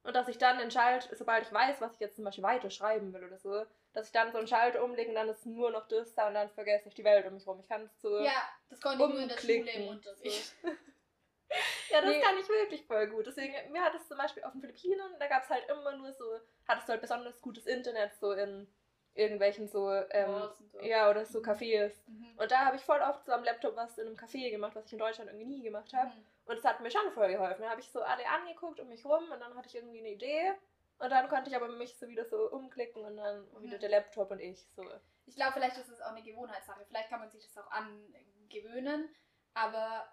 Und 0.05 0.15
dass 0.15 0.29
ich 0.29 0.37
dann 0.37 0.61
entscheide, 0.61 1.05
sobald 1.17 1.47
ich 1.47 1.53
weiß, 1.53 1.81
was 1.81 1.95
ich 1.95 2.01
jetzt 2.01 2.17
zum 2.17 2.25
Beispiel 2.25 2.45
weiter 2.45 2.69
schreiben 2.71 3.13
will 3.15 3.25
oder 3.25 3.39
so, 3.39 3.65
dass 3.95 4.07
ich 4.07 4.13
dann 4.13 4.33
so 4.33 4.39
einen 4.39 4.47
Schalter 4.47 4.85
umlege 4.85 5.09
und 5.09 5.15
dann 5.15 5.31
ist 5.31 5.47
nur 5.47 5.71
noch 5.71 5.89
das 5.89 6.15
da 6.15 6.29
und 6.29 6.35
dann 6.35 6.51
vergesse 6.51 6.89
ich 6.89 6.95
die 6.95 7.05
Welt 7.05 7.27
um 7.27 7.35
mich 7.35 7.47
rum. 7.47 7.59
Ich 7.59 7.69
kann 7.69 7.85
es 7.85 8.01
so. 8.03 8.19
Ja, 8.19 8.43
das 8.69 8.83
konnte 8.83 9.03
ich 9.03 9.11
nur 9.11 9.21
in 9.21 9.29
der 9.29 9.39
Schule 9.39 9.71
im 9.71 9.89
Unterricht. 9.89 10.55
ja, 10.63 12.03
das 12.03 12.11
nee. 12.11 12.21
kann 12.21 12.37
ich 12.39 12.49
wirklich 12.49 12.85
voll 12.87 13.07
gut. 13.07 13.27
Deswegen, 13.27 13.73
mir 13.73 13.83
hat 13.83 13.95
es 13.95 14.07
zum 14.07 14.19
Beispiel 14.19 14.45
auf 14.45 14.53
den 14.53 14.61
Philippinen, 14.61 15.19
da 15.19 15.27
gab 15.27 15.45
es 15.45 15.49
halt 15.49 15.67
immer 15.71 15.97
nur 15.97 16.13
so, 16.13 16.39
hattest 16.69 16.87
du 16.87 16.93
halt 16.93 17.01
besonders 17.01 17.41
gutes 17.41 17.65
Internet 17.65 18.15
so 18.21 18.33
in 18.33 18.69
irgendwelchen 19.15 19.69
so, 19.69 19.91
ähm, 20.11 20.49
so. 20.73 20.81
ja, 20.81 21.09
oder 21.09 21.25
so 21.25 21.41
mhm. 21.41 21.45
Cafés. 21.45 21.93
Mhm. 22.07 22.35
Und 22.37 22.51
da 22.51 22.65
habe 22.67 22.77
ich 22.77 22.83
voll 22.83 23.01
oft 23.01 23.25
so 23.25 23.33
am 23.33 23.45
Laptop 23.45 23.77
was 23.77 23.97
in 23.99 24.09
einem 24.09 24.17
Café 24.17 24.51
gemacht, 24.51 24.75
was 24.75 24.87
ich 24.87 24.93
in 24.93 24.99
Deutschland 24.99 25.31
irgendwie 25.31 25.47
nie 25.47 25.63
gemacht 25.63 25.93
habe. 25.93 26.11
Mhm. 26.11 26.25
Und 26.47 26.59
es 26.59 26.65
hat 26.65 26.81
mir 26.81 26.91
schon 26.91 27.13
voll 27.13 27.29
geholfen. 27.29 27.63
Dann 27.63 27.71
habe 27.71 27.81
ich 27.81 27.91
so 27.91 28.03
alle 28.03 28.29
angeguckt 28.29 28.81
um 28.81 28.89
mich 28.89 29.05
rum 29.05 29.31
und 29.31 29.41
dann 29.41 29.55
hatte 29.55 29.69
ich 29.69 29.77
irgendwie 29.77 30.01
eine 30.01 30.11
Idee 30.11 30.53
und 30.99 31.11
dann 31.11 31.29
konnte 31.29 31.51
ich 31.51 31.57
aber 31.57 31.69
mich 31.69 31.97
so 31.97 32.09
wieder 32.09 32.25
so 32.25 32.51
umklicken 32.51 33.05
und 33.05 33.17
dann 33.17 33.41
mhm. 33.41 33.63
wieder 33.63 33.79
der 33.79 33.91
Laptop 33.91 34.31
und 34.31 34.41
ich 34.41 34.67
so. 34.75 34.85
Ich 35.27 35.37
glaube, 35.37 35.55
vielleicht 35.55 35.79
ist 35.79 35.89
es 35.89 36.01
auch 36.01 36.11
eine 36.11 36.23
Gewohnheitssache. 36.23 36.85
Vielleicht 36.87 37.09
kann 37.09 37.21
man 37.21 37.31
sich 37.31 37.45
das 37.47 37.57
auch 37.57 37.71
angewöhnen. 37.71 39.09
Aber 39.55 40.07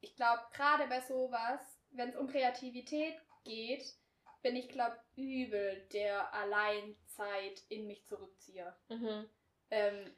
ich 0.00 0.14
glaube, 0.14 0.42
gerade 0.52 0.86
bei 0.86 1.00
sowas, 1.00 1.60
wenn 1.90 2.10
es 2.10 2.16
um 2.16 2.28
Kreativität 2.28 3.16
geht, 3.44 3.96
bin 4.44 4.56
ich, 4.56 4.68
glaube 4.68 4.96
übel 5.16 5.88
der 5.92 6.32
Alleinzeit 6.34 7.62
in 7.70 7.86
mich 7.86 8.04
zurückziehe. 8.06 8.76
Mhm. 8.90 9.28
Ähm, 9.70 10.14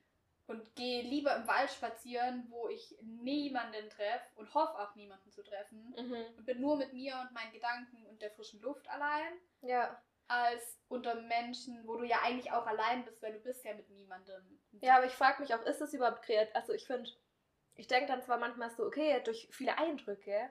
und 0.49 0.75
gehe 0.75 1.03
lieber 1.03 1.35
im 1.37 1.47
Wald 1.47 1.71
spazieren, 1.71 2.45
wo 2.49 2.69
ich 2.69 2.97
niemanden 3.01 3.89
treffe 3.89 4.27
und 4.35 4.53
hoffe 4.53 4.79
auch 4.79 4.95
niemanden 4.97 5.31
zu 5.31 5.43
treffen. 5.43 5.95
Mhm. 5.97 6.25
Und 6.37 6.45
bin 6.45 6.61
nur 6.61 6.77
mit 6.77 6.93
mir 6.93 7.17
und 7.21 7.33
meinen 7.33 7.53
Gedanken 7.53 8.05
und 8.07 8.21
der 8.21 8.33
frischen 8.33 8.61
Luft 8.61 8.89
allein. 8.91 9.33
Ja. 9.63 10.01
Als 10.29 10.81
unter 10.89 11.15
Menschen, 11.23 11.87
wo 11.87 11.97
du 11.97 12.05
ja 12.05 12.21
eigentlich 12.23 12.51
auch 12.51 12.67
allein 12.67 13.05
bist, 13.05 13.23
weil 13.23 13.33
du 13.33 13.41
bist 13.41 13.65
ja 13.65 13.75
mit 13.75 13.89
niemandem. 13.91 14.61
Ja, 14.81 14.97
aber 14.97 15.07
ich 15.07 15.13
frage 15.13 15.41
mich 15.41 15.55
auch, 15.55 15.63
ist 15.63 15.81
das 15.81 15.95
überhaupt 15.95 16.23
kreativ? 16.23 16.55
Also 16.55 16.73
ich 16.73 16.85
finde, 16.85 17.09
ich 17.77 17.87
denke 17.87 18.09
dann 18.09 18.23
zwar 18.23 18.39
manchmal 18.39 18.71
so, 18.71 18.85
okay, 18.85 19.21
durch 19.25 19.49
viele 19.53 19.79
Eindrücke 19.79 20.51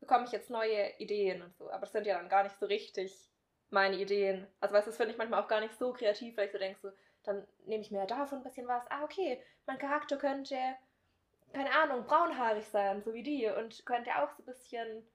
bekomme 0.00 0.24
ich 0.24 0.32
jetzt 0.32 0.50
neue 0.50 0.92
Ideen 0.98 1.42
und 1.42 1.56
so, 1.56 1.70
aber 1.70 1.80
das 1.80 1.92
sind 1.92 2.06
ja 2.06 2.16
dann 2.16 2.28
gar 2.28 2.44
nicht 2.44 2.58
so 2.58 2.66
richtig 2.66 3.28
meine 3.70 3.96
Ideen. 3.96 4.46
Also 4.60 4.74
weißt 4.74 4.86
du, 4.86 4.90
das 4.90 4.96
finde 4.96 5.12
ich 5.12 5.18
manchmal 5.18 5.42
auch 5.42 5.48
gar 5.48 5.60
nicht 5.60 5.76
so 5.78 5.92
kreativ, 5.92 6.36
weil 6.36 6.46
ich 6.46 6.52
so 6.52 6.58
denke, 6.58 6.80
so, 6.80 6.90
dann 7.24 7.46
nehme 7.66 7.82
ich 7.82 7.90
mir 7.90 8.06
davon 8.06 8.38
ein 8.38 8.44
bisschen 8.44 8.68
was. 8.68 8.84
Ah, 8.90 9.04
okay, 9.04 9.42
mein 9.66 9.78
Charakter 9.78 10.16
könnte, 10.16 10.56
keine 11.52 11.72
Ahnung, 11.72 12.04
braunhaarig 12.04 12.66
sein, 12.66 13.02
so 13.02 13.12
wie 13.12 13.22
die. 13.22 13.46
Und 13.46 13.84
könnte 13.84 14.10
auch 14.16 14.30
so 14.30 14.42
ein 14.42 14.46
bisschen, 14.46 15.06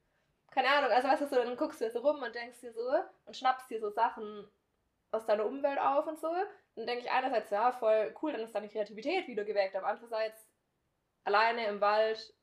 keine 0.52 0.70
Ahnung, 0.70 0.92
also 0.92 1.08
weißt 1.08 1.22
du, 1.24 1.28
so, 1.28 1.36
dann 1.36 1.58
guckst 1.58 1.82
du 1.82 1.90
so 1.90 2.00
rum 2.00 2.22
und 2.22 2.36
denkst 2.36 2.62
dir 2.62 2.74
so 2.74 2.88
und 3.26 3.36
schnappst 3.36 3.70
dir 3.70 3.80
so 3.80 3.90
Sachen 3.90 4.48
aus 5.12 5.26
deiner 5.26 5.46
Umwelt 5.46 5.80
auf 5.80 6.06
und 6.08 6.20
so. 6.20 6.32
Dann 6.76 6.88
denke 6.88 7.06
ich 7.06 7.12
einerseits, 7.12 7.50
ja, 7.50 7.72
voll 7.72 8.14
cool, 8.22 8.34
dann 8.34 8.42
ist 8.42 8.54
deine 8.54 8.70
Kreativität 8.70 9.28
wieder 9.28 9.44
geweckt. 9.44 9.76
Aber 9.76 9.88
andererseits, 9.88 10.48
alleine 11.24 11.68
im 11.68 11.82
Wald 11.82 12.34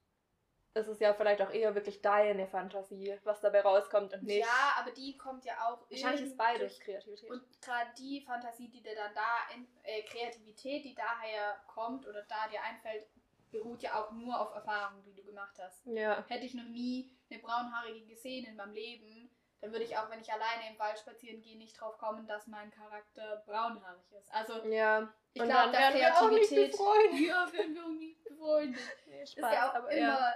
ist 0.75 0.87
es 0.87 1.01
ja 1.01 1.13
vielleicht 1.15 1.43
auch 1.43 1.51
eher 1.51 1.75
wirklich 1.75 2.01
deine 2.01 2.47
Fantasie, 2.47 3.19
was 3.25 3.41
dabei 3.41 3.61
rauskommt 3.63 4.13
und 4.15 4.23
nicht. 4.23 4.39
Ja, 4.47 4.75
aber 4.79 4.93
die 4.93 5.17
kommt 5.19 5.45
ja 5.45 5.55
auch 5.69 5.91
Wahrscheinlich 5.91 6.23
ist 6.27 6.37
beides 6.37 6.77
durch- 6.77 6.81
Kreativität. 6.81 7.31
Und 7.31 7.43
gerade 7.63 7.91
die 7.99 8.21
Fantasie, 8.21 8.69
die 8.69 8.83
dir 8.83 8.95
dann 8.95 9.13
da, 9.15 9.55
in, 9.55 9.67
äh, 9.83 10.03
Kreativität, 10.03 10.85
die 10.85 10.95
daher 10.95 11.61
kommt 11.67 12.07
oder 12.07 12.23
da 12.23 12.47
dir 12.49 12.63
einfällt, 12.63 13.07
beruht 13.51 13.83
ja 13.83 14.01
auch 14.01 14.13
nur 14.13 14.41
auf 14.41 14.55
Erfahrungen, 14.55 15.03
die 15.03 15.13
du 15.15 15.25
gemacht 15.25 15.57
hast. 15.61 15.85
ja. 15.87 16.25
Hätte 16.29 16.47
ich 16.47 16.55
noch 16.55 16.65
nie 16.69 17.11
eine 17.31 17.41
braunhaarige 17.41 18.07
gesehen 18.07 18.47
in 18.47 18.55
meinem 18.55 18.73
Leben, 18.75 19.29
dann 19.61 19.73
würde 19.73 19.85
ich 19.85 19.97
auch, 19.99 20.09
wenn 20.09 20.21
ich 20.21 20.33
alleine 20.33 20.71
im 20.71 20.79
Wald 20.79 20.99
spazieren 20.99 21.43
gehe, 21.43 21.59
nicht 21.59 21.79
drauf 21.79 21.99
kommen, 21.99 22.27
dass 22.29 22.47
mein 22.47 22.71
Charakter 22.71 23.43
braunhaarig 23.45 24.11
ist. 24.13 24.33
Also 24.33 24.65
Ja. 24.67 25.13
ich 25.35 25.43
glaube, 25.43 25.73
dass 25.73 25.81
werden 25.81 25.99
wir 26.01 26.17
auch 26.17 26.31
nicht 26.31 26.49
Kreativität. 26.49 26.71
befreundet. 26.71 27.21
ja, 27.29 27.53
werden 27.53 27.75
wir 27.75 27.85
auch 27.85 27.89
nicht 27.89 28.25
befreundet. 28.25 28.81
Nee, 29.07 29.23
ist 29.23 29.37
ja 29.37 29.69
auch 29.69 29.75
aber 29.75 29.91
immer, 29.91 30.33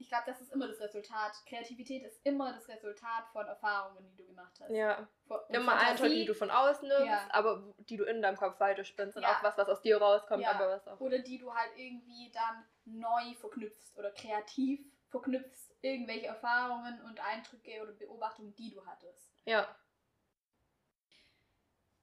ich 0.00 0.08
glaube, 0.08 0.24
das 0.26 0.40
ist 0.40 0.52
immer 0.52 0.66
das 0.66 0.80
Resultat. 0.80 1.32
Kreativität 1.46 2.02
ist 2.04 2.24
immer 2.24 2.52
das 2.52 2.66
Resultat 2.68 3.28
von 3.32 3.46
Erfahrungen, 3.46 4.04
die 4.10 4.16
du 4.16 4.26
gemacht 4.26 4.52
hast. 4.60 4.70
Ja. 4.70 5.06
Von- 5.28 5.40
Immer 5.50 5.74
Eindrücke, 5.76 6.14
die 6.14 6.24
du 6.24 6.34
von 6.34 6.50
außen 6.50 6.88
nimmst, 6.88 7.06
Ja. 7.06 7.28
aber 7.30 7.72
die 7.78 7.96
du 7.96 8.04
in 8.04 8.22
deinem 8.22 8.36
Kopf 8.36 8.58
weiterspinnst 8.58 9.16
und 9.16 9.22
Ja. 9.22 9.30
auch 9.36 9.42
was, 9.42 9.56
was 9.58 9.68
aus 9.68 9.82
dir 9.82 9.98
rauskommt, 10.00 10.42
Ja. 10.42 10.52
aber 10.52 10.68
was 10.70 10.88
auch. 10.88 10.98
Oder 11.00 11.18
die 11.20 11.38
du 11.38 11.54
halt 11.54 11.70
irgendwie 11.76 12.32
dann 12.32 12.66
neu 12.86 13.34
verknüpfst 13.38 13.96
oder 13.98 14.10
kreativ 14.10 14.80
verknüpfst. 15.10 15.76
Irgendwelche 15.82 16.26
Erfahrungen 16.26 17.00
und 17.02 17.20
Eindrücke 17.20 17.80
oder 17.82 17.92
Beobachtungen, 17.92 18.54
die 18.56 18.70
du 18.70 18.84
hattest. 18.86 19.32
Ja. 19.44 19.66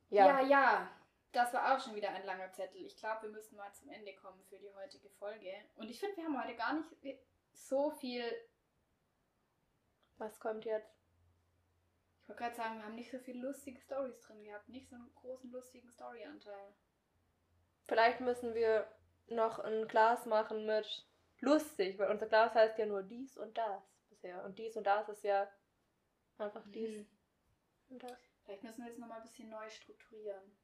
Ja, 0.09 0.41
Ja. 0.41 0.41
ja. 0.41 0.91
Das 1.33 1.53
war 1.53 1.75
auch 1.75 1.79
schon 1.83 1.93
wieder 1.93 2.09
ein 2.09 2.25
langer 2.25 2.51
Zettel. 2.53 2.85
Ich 2.85 2.95
glaube, 2.97 3.23
wir 3.23 3.29
müssen 3.29 3.57
mal 3.57 3.71
zum 3.73 3.89
Ende 3.89 4.15
kommen 4.15 4.41
für 4.49 4.57
die 4.57 4.73
heutige 4.73 5.09
Folge. 5.09 5.53
Und 5.75 5.89
ich 5.89 5.99
finde, 5.99 6.15
wir 6.17 6.23
haben 6.23 6.41
heute 6.41 6.55
gar 6.55 6.73
nicht 6.73 6.89
so 7.57 7.91
viel. 7.91 8.23
Was 10.17 10.39
kommt 10.39 10.65
jetzt? 10.65 10.95
Ich 12.21 12.29
wollte 12.29 12.43
gerade 12.43 12.55
sagen, 12.55 12.77
wir 12.77 12.85
haben 12.85 12.95
nicht 12.95 13.11
so 13.11 13.19
viele 13.19 13.41
lustige 13.41 13.79
Stories 13.79 14.19
drin 14.21 14.43
gehabt. 14.43 14.67
Nicht 14.69 14.89
so 14.89 14.95
einen 14.95 15.13
großen 15.15 15.51
lustigen 15.51 15.89
Storyanteil. 15.91 16.73
Vielleicht 17.87 18.19
müssen 18.19 18.53
wir 18.53 18.87
noch 19.27 19.59
ein 19.59 19.87
Glas 19.87 20.25
machen 20.25 20.65
mit 20.65 21.07
lustig, 21.39 21.97
weil 21.99 22.11
unser 22.11 22.27
Glas 22.27 22.53
heißt 22.53 22.77
ja 22.77 22.85
nur 22.85 23.03
dies 23.03 23.37
und 23.37 23.57
das 23.57 23.83
bisher. 24.09 24.43
Und 24.43 24.57
dies 24.59 24.75
und 24.75 24.85
das 24.85 25.07
ist 25.09 25.23
ja 25.23 25.49
einfach 26.37 26.63
dies 26.67 26.89
Hm. 26.89 27.07
und 27.89 28.03
das. 28.03 28.17
Vielleicht 28.43 28.63
müssen 28.63 28.83
wir 28.83 28.89
jetzt 28.89 28.99
nochmal 28.99 29.17
ein 29.19 29.27
bisschen 29.27 29.49
neu 29.49 29.69
strukturieren. 29.69 30.57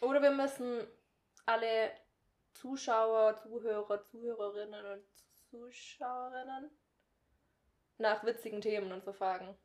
Oder 0.00 0.22
wir 0.22 0.30
müssen 0.30 0.86
alle 1.46 1.92
Zuschauer, 2.52 3.36
Zuhörer, 3.36 4.04
Zuhörerinnen 4.04 4.86
und 4.86 5.04
Zuschauerinnen 5.50 6.70
nach 7.98 8.24
witzigen 8.24 8.60
Themen 8.60 8.92
und 8.92 9.04
so 9.04 9.12
fragen. 9.12 9.56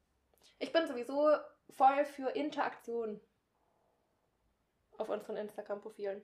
Ich 0.59 0.71
bin 0.71 0.87
sowieso 0.87 1.29
voll 1.69 2.05
für 2.05 2.29
Interaktion 2.29 3.19
auf 4.97 5.09
unseren 5.09 5.37
Instagram-Profilen. 5.37 6.23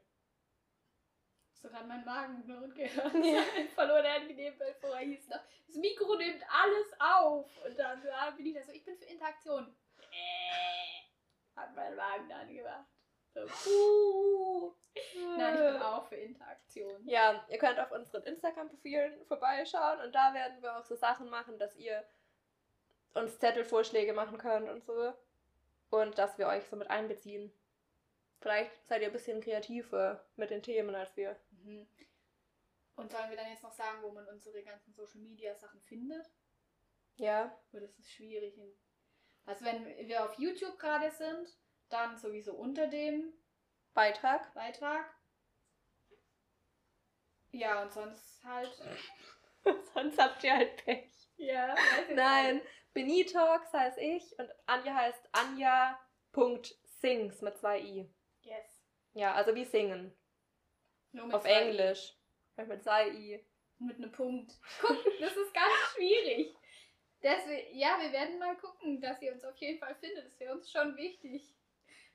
Hast 1.52 1.64
du 1.64 1.70
gerade 1.70 1.88
meinen 1.88 2.06
Magen 2.06 2.44
knurren 2.44 2.74
gehört? 2.74 3.14
Ja. 3.16 3.42
Verloren 3.76 4.06
angenehm, 4.06 4.54
weil 4.60 4.74
vorher 4.76 5.06
hieß 5.06 5.28
noch, 5.28 5.42
das 5.68 5.76
Mikro 5.76 6.16
nimmt 6.16 6.42
alles 6.50 6.94
auf. 7.00 7.66
Und 7.66 7.78
dann 7.78 8.02
ja, 8.04 8.32
bin 8.32 8.46
ich 8.46 8.56
da 8.56 8.64
so, 8.64 8.72
ich 8.72 8.86
bin 8.86 8.98
für 8.98 9.06
Interaktion. 9.06 9.76
Äh, 10.00 11.58
hat 11.60 11.76
mein 11.76 11.96
Magen 11.96 12.30
dann 12.30 12.48
gemacht. 12.48 12.88
Puh. 13.48 14.74
Nein, 15.38 15.54
ich 15.54 15.74
bin 15.74 15.82
auch 15.82 16.06
für 16.08 16.16
Interaktion. 16.16 17.08
Ja, 17.08 17.46
ihr 17.50 17.58
könnt 17.58 17.80
auf 17.80 17.92
unseren 17.92 18.24
Instagram-Profilen 18.24 19.26
vorbeischauen 19.26 20.02
und 20.02 20.14
da 20.14 20.34
werden 20.34 20.62
wir 20.62 20.78
auch 20.78 20.84
so 20.84 20.96
Sachen 20.96 21.30
machen, 21.30 21.58
dass 21.58 21.76
ihr 21.76 22.04
uns 23.14 23.40
Zettelvorschläge 23.40 24.14
machen 24.14 24.38
könnt 24.38 24.70
und 24.70 24.84
so. 24.84 25.14
Und 25.90 26.18
dass 26.18 26.38
wir 26.38 26.48
euch 26.48 26.64
so 26.66 26.76
mit 26.76 26.90
einbeziehen. 26.90 27.52
Vielleicht 28.42 28.72
seid 28.88 29.02
ihr 29.02 29.08
ein 29.08 29.14
bisschen 29.14 29.42
kreativer 29.42 30.24
mit 30.36 30.50
den 30.50 30.62
Themen 30.62 30.96
als 30.96 31.16
wir. 31.18 31.36
Mhm. 31.52 31.88
Und 32.96 33.12
sollen 33.12 33.30
wir 33.30 33.38
dann 33.38 33.50
jetzt 33.50 33.64
noch 33.64 33.72
sagen, 33.72 34.02
wo 34.02 34.12
man 34.12 34.28
unsere 34.28 34.62
ganzen 34.62 34.94
Social 34.94 35.22
Media 35.22 35.56
Sachen 35.56 35.82
findet? 35.82 36.30
Ja. 37.16 37.58
Weil 37.72 37.82
das 37.82 37.98
ist 37.98 38.12
schwierig. 38.12 38.60
Also 39.46 39.66
wenn 39.66 39.86
wir 39.86 40.24
auf 40.24 40.38
YouTube 40.38 40.78
gerade 40.78 41.10
sind, 41.12 41.58
dann 41.90 42.18
sowieso 42.18 42.54
unter 42.54 42.88
dem 42.88 43.34
Beitrag. 43.94 44.54
Beitrag. 44.54 45.06
Ja, 47.52 47.82
und 47.82 47.92
sonst 47.92 48.44
halt. 48.44 48.72
Sonst 49.94 50.18
habt 50.18 50.44
ihr 50.44 50.56
halt 50.56 50.86
Pech. 50.86 51.10
Ja, 51.36 51.76
Nein, 52.14 52.62
Benitalks 52.94 53.74
heißt 53.74 53.98
ich 53.98 54.40
und 54.40 54.50
Anja 54.66 54.94
heißt 54.94 55.28
Anja.sings 55.32 57.42
mit 57.42 57.58
zwei 57.58 57.80
i. 57.80 58.10
Yes. 58.42 58.86
Ja, 59.14 59.34
also 59.34 59.56
wie 59.56 59.66
singen. 59.66 60.16
Nur 61.12 61.26
mit 61.26 61.36
Auf 61.36 61.44
zwei 61.44 61.52
Englisch. 61.52 62.16
Mit 62.56 62.84
zwei 62.84 63.10
i. 63.10 63.36
I. 63.36 63.46
Mit 63.80 63.98
einem 63.98 64.12
Punkt. 64.12 64.54
Guck, 64.82 65.04
das 65.20 65.36
ist 65.36 65.54
ganz 65.54 65.74
schwierig. 65.96 66.56
Deswegen, 67.22 67.78
ja, 67.78 67.98
wir 68.02 68.12
werden 68.12 68.40
mal 68.40 68.58
gucken, 68.58 69.02
dass 69.02 69.22
ihr 69.22 69.34
uns 69.34 69.44
auf 69.44 69.58
jeden 69.58 69.80
Fall 69.80 69.96
findet. 69.96 70.26
Das 70.26 70.40
wäre 70.40 70.54
uns 70.54 70.72
schon 70.72 70.96
wichtig. 70.96 71.54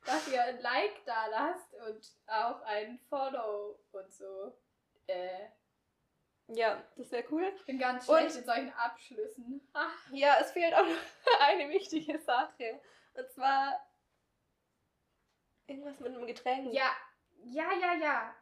Dass 0.07 0.28
ihr 0.28 0.42
ein 0.42 0.61
Like 0.61 1.05
da 1.07 1.26
lasst 1.26 1.72
und 1.74 2.12
auch 2.26 2.61
ein 2.62 2.98
Follow 3.09 3.78
und 3.92 4.12
so. 4.12 4.57
Äh, 5.07 5.48
Ja, 6.48 6.82
das 6.96 7.11
wäre 7.11 7.24
cool. 7.30 7.50
ich 7.57 7.64
bin 7.64 7.78
ganz 7.78 8.07
Und- 8.09 8.18
schlecht 8.18 8.36
in 8.36 8.44
solchen 8.44 8.72
Abschlüssen. 8.74 9.66
Ach, 9.72 10.11
Ja, 10.12 10.36
es 10.40 10.50
fehlt 10.52 10.74
auch 10.74 10.84
noch 10.86 10.96
eine 11.40 11.68
wichtige 11.70 12.18
Sache. 12.18 12.80
Und 13.14 13.30
zwar 13.30 13.80
irgendwas 15.66 15.98
mit 16.00 16.14
einem 16.14 16.26
Getränk. 16.26 16.72
Ja, 16.72 16.90
ja, 17.44 17.72
ja, 17.72 17.94
ja. 17.94 18.34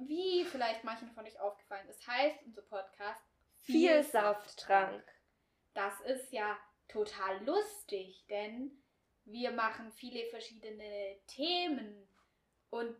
Wie 0.00 0.44
vielleicht 0.44 0.84
manchen 0.84 1.10
von 1.12 1.24
euch 1.24 1.40
aufgefallen 1.40 1.88
ist, 1.88 2.06
heißt 2.06 2.42
unser 2.44 2.62
Podcast 2.62 3.22
Viel 3.56 4.02
Safttrank. 4.02 5.02
Das 5.72 5.98
ist 6.02 6.32
ja 6.32 6.56
total 6.88 7.42
lustig, 7.44 8.26
denn 8.28 8.82
wir 9.26 9.50
machen 9.50 9.92
viele 9.92 10.24
verschiedene 10.30 11.16
Themen 11.26 12.08
und 12.70 12.96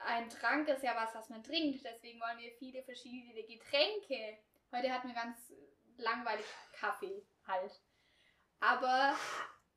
ein 0.00 0.28
Trank 0.28 0.68
ist 0.68 0.82
ja 0.82 0.94
was, 0.94 1.14
was 1.14 1.28
man 1.28 1.42
trinkt. 1.42 1.84
Deswegen 1.84 2.20
wollen 2.20 2.38
wir 2.38 2.52
viele 2.52 2.82
verschiedene 2.82 3.42
Getränke. 3.42 4.38
Heute 4.72 4.92
hatten 4.92 5.08
wir 5.08 5.14
ganz 5.14 5.52
langweilig 5.96 6.46
Kaffee 6.72 7.24
halt. 7.46 7.80
Aber 8.60 9.14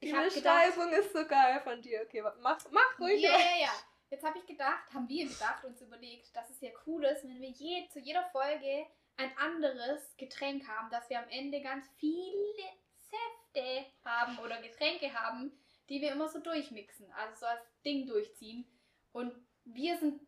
Die 0.01 0.07
gedacht, 0.07 0.33
Beschreibung 0.33 0.91
ist 0.91 1.13
so 1.13 1.25
geil 1.25 1.61
von 1.63 1.81
dir. 1.81 2.03
Okay, 2.05 2.23
mach, 2.41 2.59
mach 2.71 2.99
ruhig. 2.99 3.21
Ja, 3.21 3.31
ja, 3.31 3.61
ja. 3.61 3.71
Jetzt 4.09 4.23
habe 4.23 4.39
ich 4.39 4.45
gedacht, 4.45 4.91
haben 4.93 5.07
wir 5.07 5.27
gedacht, 5.27 5.63
uns 5.65 5.81
überlegt, 5.81 6.35
dass 6.35 6.49
es 6.49 6.61
ja 6.61 6.71
cool 6.87 7.05
ist, 7.05 7.23
wenn 7.23 7.39
wir 7.39 7.49
je, 7.49 7.87
zu 7.89 7.99
jeder 7.99 8.27
Folge 8.31 8.87
ein 9.17 9.37
anderes 9.37 10.15
Getränk 10.17 10.67
haben, 10.67 10.89
dass 10.89 11.09
wir 11.09 11.19
am 11.19 11.29
Ende 11.29 11.61
ganz 11.61 11.85
viele 11.97 12.63
Säfte 13.53 13.85
haben 14.05 14.39
oder 14.39 14.61
Getränke 14.61 15.13
haben, 15.13 15.51
die 15.89 16.01
wir 16.01 16.11
immer 16.11 16.27
so 16.29 16.39
durchmixen, 16.39 17.11
also 17.13 17.35
so 17.35 17.45
als 17.45 17.61
Ding 17.83 18.07
durchziehen. 18.07 18.65
Und 19.11 19.33
wir 19.65 19.97
sind 19.97 20.21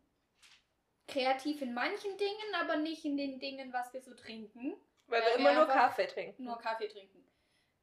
kreativ 1.07 1.61
in 1.61 1.73
manchen 1.73 2.17
Dingen, 2.17 2.55
aber 2.55 2.77
nicht 2.77 3.05
in 3.05 3.17
den 3.17 3.39
Dingen, 3.39 3.71
was 3.73 3.93
wir 3.93 4.01
so 4.01 4.13
trinken. 4.15 4.75
Weil 5.07 5.21
Weil 5.21 5.21
wir 5.21 5.43
wir 5.43 5.51
immer 5.51 5.65
nur 5.65 5.67
Kaffee 5.67 6.07
trinken. 6.07 6.43
Nur 6.43 6.57
Kaffee 6.57 6.87
trinken. 6.87 7.25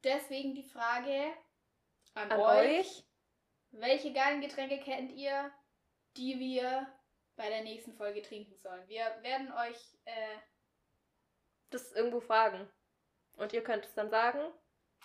Deswegen 0.03 0.55
die 0.55 0.64
Frage 0.64 1.32
an, 2.14 2.30
An 2.32 2.41
euch. 2.41 2.80
euch. 2.80 3.05
Welche 3.70 4.12
geilen 4.12 4.41
Getränke 4.41 4.78
kennt 4.80 5.12
ihr, 5.12 5.53
die 6.16 6.39
wir 6.39 6.86
bei 7.36 7.49
der 7.49 7.62
nächsten 7.62 7.93
Folge 7.95 8.22
trinken 8.22 8.57
sollen? 8.57 8.89
Wir 8.89 9.05
werden 9.22 9.53
euch, 9.53 9.99
äh, 10.05 10.39
Das 11.70 11.93
irgendwo 11.93 12.20
fragen. 12.20 12.68
Und 13.36 13.53
ihr 13.53 13.62
könnt 13.62 13.84
es 13.84 13.95
dann 13.95 14.09
sagen. 14.11 14.41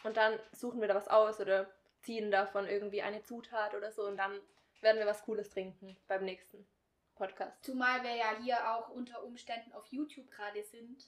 Und 0.03 0.17
dann 0.17 0.37
suchen 0.51 0.81
wir 0.81 0.87
da 0.87 0.95
was 0.95 1.07
aus 1.07 1.39
oder 1.39 1.71
ziehen 2.01 2.31
davon 2.31 2.67
irgendwie 2.67 3.01
eine 3.01 3.23
Zutat 3.23 3.73
oder 3.73 3.91
so. 3.91 4.05
Und 4.05 4.17
dann 4.17 4.39
werden 4.81 4.99
wir 4.99 5.05
was 5.05 5.23
Cooles 5.23 5.49
trinken 5.49 5.97
beim 6.07 6.25
nächsten 6.25 6.67
Podcast. 7.15 7.63
zumal 7.63 8.03
wir 8.03 8.15
ja 8.15 8.37
hier 8.41 8.71
auch 8.71 8.89
unter 8.89 9.23
Umständen 9.23 9.71
auf 9.73 9.85
YouTube 9.87 10.29
gerade 10.31 10.63
sind, 10.63 11.05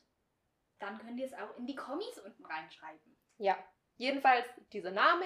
dann 0.80 1.00
könnt 1.00 1.20
ihr 1.20 1.26
es 1.26 1.34
auch 1.34 1.58
in 1.58 1.66
die 1.66 1.76
Kommis 1.76 2.20
unten 2.20 2.46
reinschreiben. 2.46 3.18
Ja. 3.38 3.58
Jedenfalls 3.98 4.46
dieser 4.74 4.92
Name 4.92 5.26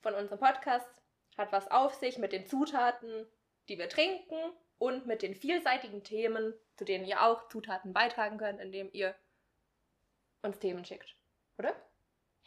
von 0.00 0.14
unserem 0.14 0.38
Podcast 0.38 0.88
hat 1.36 1.52
was 1.52 1.70
auf 1.70 1.94
sich 1.94 2.18
mit 2.18 2.32
den 2.32 2.46
Zutaten, 2.46 3.26
die 3.68 3.78
wir 3.78 3.88
trinken 3.88 4.36
und 4.78 5.06
mit 5.06 5.22
den 5.22 5.34
vielseitigen 5.34 6.02
Themen, 6.02 6.54
zu 6.76 6.84
denen 6.84 7.04
ihr 7.04 7.22
auch 7.22 7.48
Zutaten 7.48 7.92
beitragen 7.92 8.38
könnt, 8.38 8.60
indem 8.60 8.90
ihr 8.92 9.14
uns 10.42 10.58
Themen 10.58 10.84
schickt. 10.84 11.16
Oder? 11.58 11.74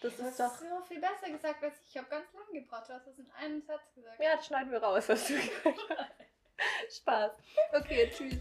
Das, 0.02 0.18
das 0.18 0.28
ist 0.30 0.40
doch. 0.40 0.62
Noch 0.70 0.86
viel 0.88 1.00
besser 1.00 1.30
gesagt 1.30 1.64
als 1.64 1.80
ich. 1.82 1.90
Ich 1.90 1.98
habe 1.98 2.10
ganz 2.10 2.26
lange 2.34 2.60
gebraucht. 2.60 2.90
Du 2.90 2.94
hast 2.94 3.08
das 3.08 3.20
in 3.20 3.32
einem 3.32 3.62
Satz 3.62 3.94
gesagt. 3.94 4.20
Ja, 4.20 4.36
das 4.36 4.46
schneiden 4.48 4.72
wir 4.72 4.82
raus, 4.82 5.08
was 5.08 5.28
du 5.28 5.36
gesagt 5.36 5.80
hast. 5.90 6.98
Spaß. 6.98 7.32
Okay, 7.74 8.12
tschüss. 8.14 8.38